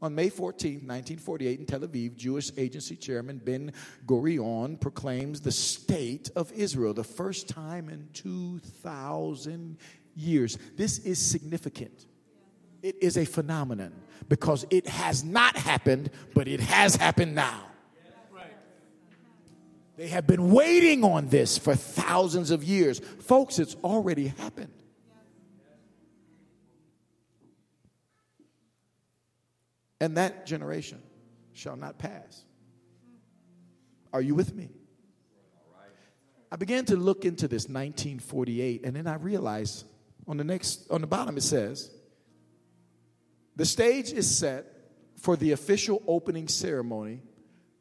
On 0.01 0.14
May 0.14 0.28
14, 0.28 0.74
1948, 0.74 1.61
in 1.61 1.66
Tel 1.66 1.80
Aviv, 1.80 2.16
Jewish 2.16 2.51
Agency 2.57 2.96
Chairman 2.96 3.40
Ben 3.44 3.72
Gurion 4.07 4.80
proclaims 4.80 5.40
the 5.40 5.53
state 5.53 6.30
of 6.34 6.51
Israel, 6.53 6.94
the 6.94 7.05
first 7.05 7.49
time 7.49 7.88
in 7.88 8.09
2,000 8.14 9.76
years. 10.14 10.59
This 10.76 10.99
is 11.01 11.18
significant. 11.18 12.07
It 12.82 12.96
is 13.00 13.16
a 13.16 13.24
phenomenon 13.24 13.92
because 14.28 14.64
it 14.70 14.86
has 14.86 15.24
not 15.24 15.56
happened, 15.56 16.10
but 16.34 16.48
it 16.48 16.60
has 16.60 16.96
happened 16.96 17.34
now. 17.34 17.64
They 19.96 20.08
have 20.08 20.28
been 20.28 20.52
waiting 20.52 21.02
on 21.02 21.28
this 21.28 21.58
for 21.58 21.74
thousands 21.74 22.52
of 22.52 22.62
years. 22.62 23.00
Folks, 23.00 23.58
it's 23.58 23.74
already 23.82 24.28
happened. 24.28 24.72
and 30.00 30.16
that 30.16 30.46
generation 30.46 31.02
shall 31.52 31.76
not 31.76 31.98
pass. 31.98 32.44
Are 34.12 34.22
you 34.22 34.34
with 34.34 34.54
me? 34.54 34.70
I 36.50 36.56
began 36.56 36.86
to 36.86 36.96
look 36.96 37.24
into 37.24 37.46
this 37.46 37.64
1948, 37.64 38.82
and 38.84 38.96
then 38.96 39.06
I 39.06 39.16
realized 39.16 39.84
on 40.26 40.38
the 40.38 40.44
next, 40.44 40.90
on 40.90 41.02
the 41.02 41.06
bottom 41.06 41.36
it 41.36 41.42
says, 41.42 41.90
the 43.59 43.66
stage 43.66 44.12
is 44.12 44.38
set 44.38 44.66
for 45.16 45.36
the 45.36 45.50
official 45.50 46.00
opening 46.06 46.46
ceremony 46.46 47.20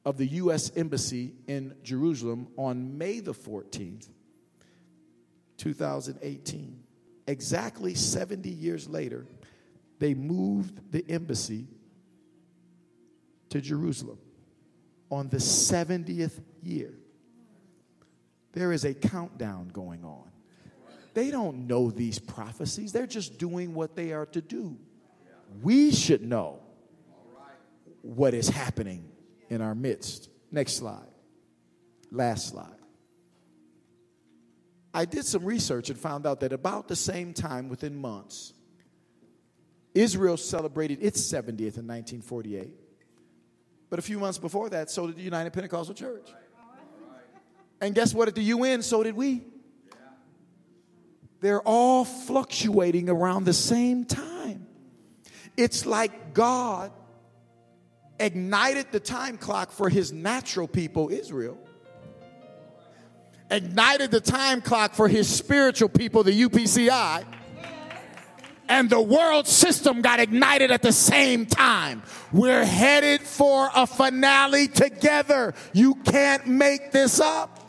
of 0.04 0.18
the 0.18 0.26
U.S. 0.26 0.72
Embassy 0.76 1.36
in 1.46 1.76
Jerusalem 1.84 2.48
on 2.58 2.98
May 2.98 3.20
the 3.20 3.34
14th, 3.34 4.10
2018. 5.58 6.84
Exactly 7.28 7.94
70 7.94 8.50
years 8.50 8.90
later, 8.90 9.28
they 10.00 10.16
moved 10.16 10.92
the 10.92 11.06
embassy 11.08 11.68
to 13.50 13.62
Jerusalem 13.62 14.18
on 15.12 15.30
the 15.30 15.38
70th 15.38 16.42
year. 16.64 16.96
There 18.54 18.72
is 18.72 18.84
a 18.84 18.96
countdown 18.96 19.68
going 19.68 20.04
on. 20.04 20.32
They 21.14 21.30
don't 21.30 21.68
know 21.68 21.92
these 21.92 22.18
prophecies, 22.18 22.92
they're 22.92 23.06
just 23.06 23.38
doing 23.38 23.76
what 23.76 23.96
they 23.96 24.12
are 24.12 24.26
to 24.28 24.42
do. 24.42 24.80
We 25.62 25.92
should 25.92 26.22
know 26.22 26.60
what 28.02 28.34
is 28.34 28.50
happening 28.50 29.10
in 29.50 29.62
our 29.62 29.76
midst. 29.76 30.30
Next 30.52 30.74
slide. 30.74 31.08
Last 32.12 32.50
slide. 32.50 32.74
I 34.94 35.06
did 35.06 35.26
some 35.26 35.46
research 35.46 35.90
and 35.90 36.00
found 36.00 36.26
out 36.26 36.40
that 36.40 36.54
about 36.54 36.88
the 36.88 36.96
same 36.96 37.34
time, 37.34 37.70
within 37.70 37.96
months, 37.96 38.54
Israel 39.94 40.38
celebrated 40.38 41.00
its 41.02 41.22
70th 41.22 41.78
in 41.78 41.88
1948. 41.88 42.74
But 43.90 44.00
a 44.00 44.02
few 44.02 44.20
months 44.20 44.38
before 44.38 44.70
that, 44.70 44.90
so 44.90 45.08
did 45.08 45.18
the 45.18 45.22
United 45.22 45.54
Pentecostal 45.54 45.96
Church. 45.96 46.30
And 47.80 47.94
guess 47.94 48.14
what? 48.14 48.28
At 48.28 48.36
the 48.36 48.44
UN, 48.44 48.82
so 48.82 49.04
did 49.04 49.16
we. 49.16 49.44
They're 51.40 51.62
all 51.62 52.04
fluctuating 52.04 53.10
around 53.10 53.44
the 53.44 53.54
same 53.54 54.06
time. 54.06 54.67
It's 55.58 55.88
like 55.88 56.36
God 56.36 56.92
ignited 58.20 58.92
the 58.92 59.00
time 59.00 59.38
clock 59.38 59.72
for 59.72 59.90
his 59.90 60.14
natural 60.14 60.68
people, 60.68 61.10
Israel, 61.10 61.58
ignited 63.50 64.12
the 64.12 64.22
time 64.22 64.62
clock 64.62 64.94
for 64.94 65.08
his 65.08 65.28
spiritual 65.28 65.90
people, 65.90 66.24
the 66.24 66.44
UPCI, 66.44 67.26
and 68.70 68.90
the 68.90 69.02
world 69.02 69.48
system 69.48 70.02
got 70.02 70.20
ignited 70.20 70.72
at 70.72 70.82
the 70.84 70.92
same 70.92 71.46
time. 71.46 72.04
We're 72.32 72.66
headed 72.66 73.22
for 73.22 73.70
a 73.76 73.88
finale 73.88 74.68
together. 74.68 75.54
You 75.74 75.96
can't 75.96 76.46
make 76.48 76.92
this 76.92 77.20
up. 77.20 77.60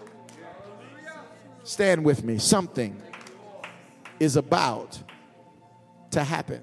Stand 1.62 2.04
with 2.04 2.24
me. 2.24 2.38
Something 2.38 3.00
is 4.18 4.36
about 4.36 5.00
to 6.10 6.24
happen. 6.24 6.62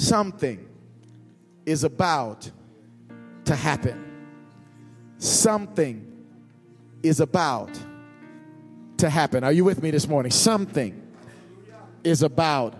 Something 0.00 0.66
is 1.66 1.84
about 1.84 2.50
to 3.44 3.54
happen. 3.54 4.02
Something 5.18 6.26
is 7.02 7.20
about 7.20 7.68
to 8.96 9.10
happen. 9.10 9.44
Are 9.44 9.52
you 9.52 9.62
with 9.62 9.82
me 9.82 9.90
this 9.90 10.08
morning? 10.08 10.32
Something 10.32 11.06
is 12.02 12.22
about 12.22 12.76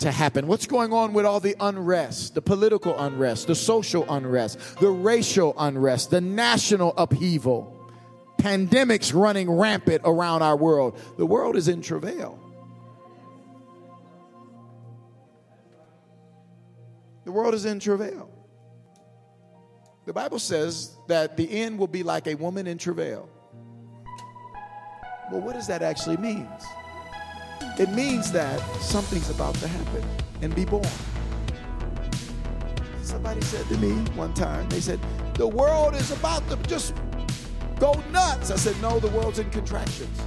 to 0.00 0.10
happen. 0.10 0.48
What's 0.48 0.66
going 0.66 0.92
on 0.92 1.12
with 1.12 1.24
all 1.24 1.38
the 1.38 1.54
unrest, 1.60 2.34
the 2.34 2.42
political 2.42 2.98
unrest, 2.98 3.46
the 3.46 3.54
social 3.54 4.04
unrest, 4.12 4.58
the 4.80 4.90
racial 4.90 5.54
unrest, 5.56 6.10
the 6.10 6.20
national 6.20 6.92
upheaval? 6.98 7.72
Pandemics 8.38 9.14
running 9.14 9.48
rampant 9.48 10.02
around 10.04 10.42
our 10.42 10.56
world. 10.56 10.98
The 11.18 11.24
world 11.24 11.54
is 11.54 11.68
in 11.68 11.82
travail. 11.82 12.41
The 17.24 17.32
world 17.32 17.54
is 17.54 17.64
in 17.64 17.78
travail. 17.78 18.28
The 20.06 20.12
Bible 20.12 20.40
says 20.40 20.96
that 21.06 21.36
the 21.36 21.48
end 21.50 21.78
will 21.78 21.86
be 21.86 22.02
like 22.02 22.26
a 22.26 22.34
woman 22.34 22.66
in 22.66 22.78
travail. 22.78 23.28
Well, 25.30 25.40
what 25.40 25.54
does 25.54 25.68
that 25.68 25.82
actually 25.82 26.16
mean? 26.16 26.48
It 27.78 27.90
means 27.90 28.32
that 28.32 28.60
something's 28.80 29.30
about 29.30 29.54
to 29.56 29.68
happen 29.68 30.04
and 30.42 30.54
be 30.54 30.64
born. 30.64 30.84
Somebody 33.02 33.40
said 33.42 33.64
to 33.66 33.78
me 33.78 33.92
one 34.16 34.34
time, 34.34 34.68
they 34.68 34.80
said, 34.80 34.98
the 35.34 35.46
world 35.46 35.94
is 35.94 36.10
about 36.10 36.48
to 36.50 36.56
just 36.68 36.94
go 37.78 37.92
nuts. 38.10 38.50
I 38.50 38.56
said, 38.56 38.80
no, 38.82 38.98
the 38.98 39.08
world's 39.08 39.38
in 39.38 39.48
contractions. 39.50 40.20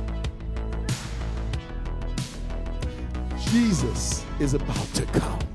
Jesus 3.52 4.26
is 4.40 4.54
about 4.54 4.94
to 4.94 5.06
come. 5.08 5.55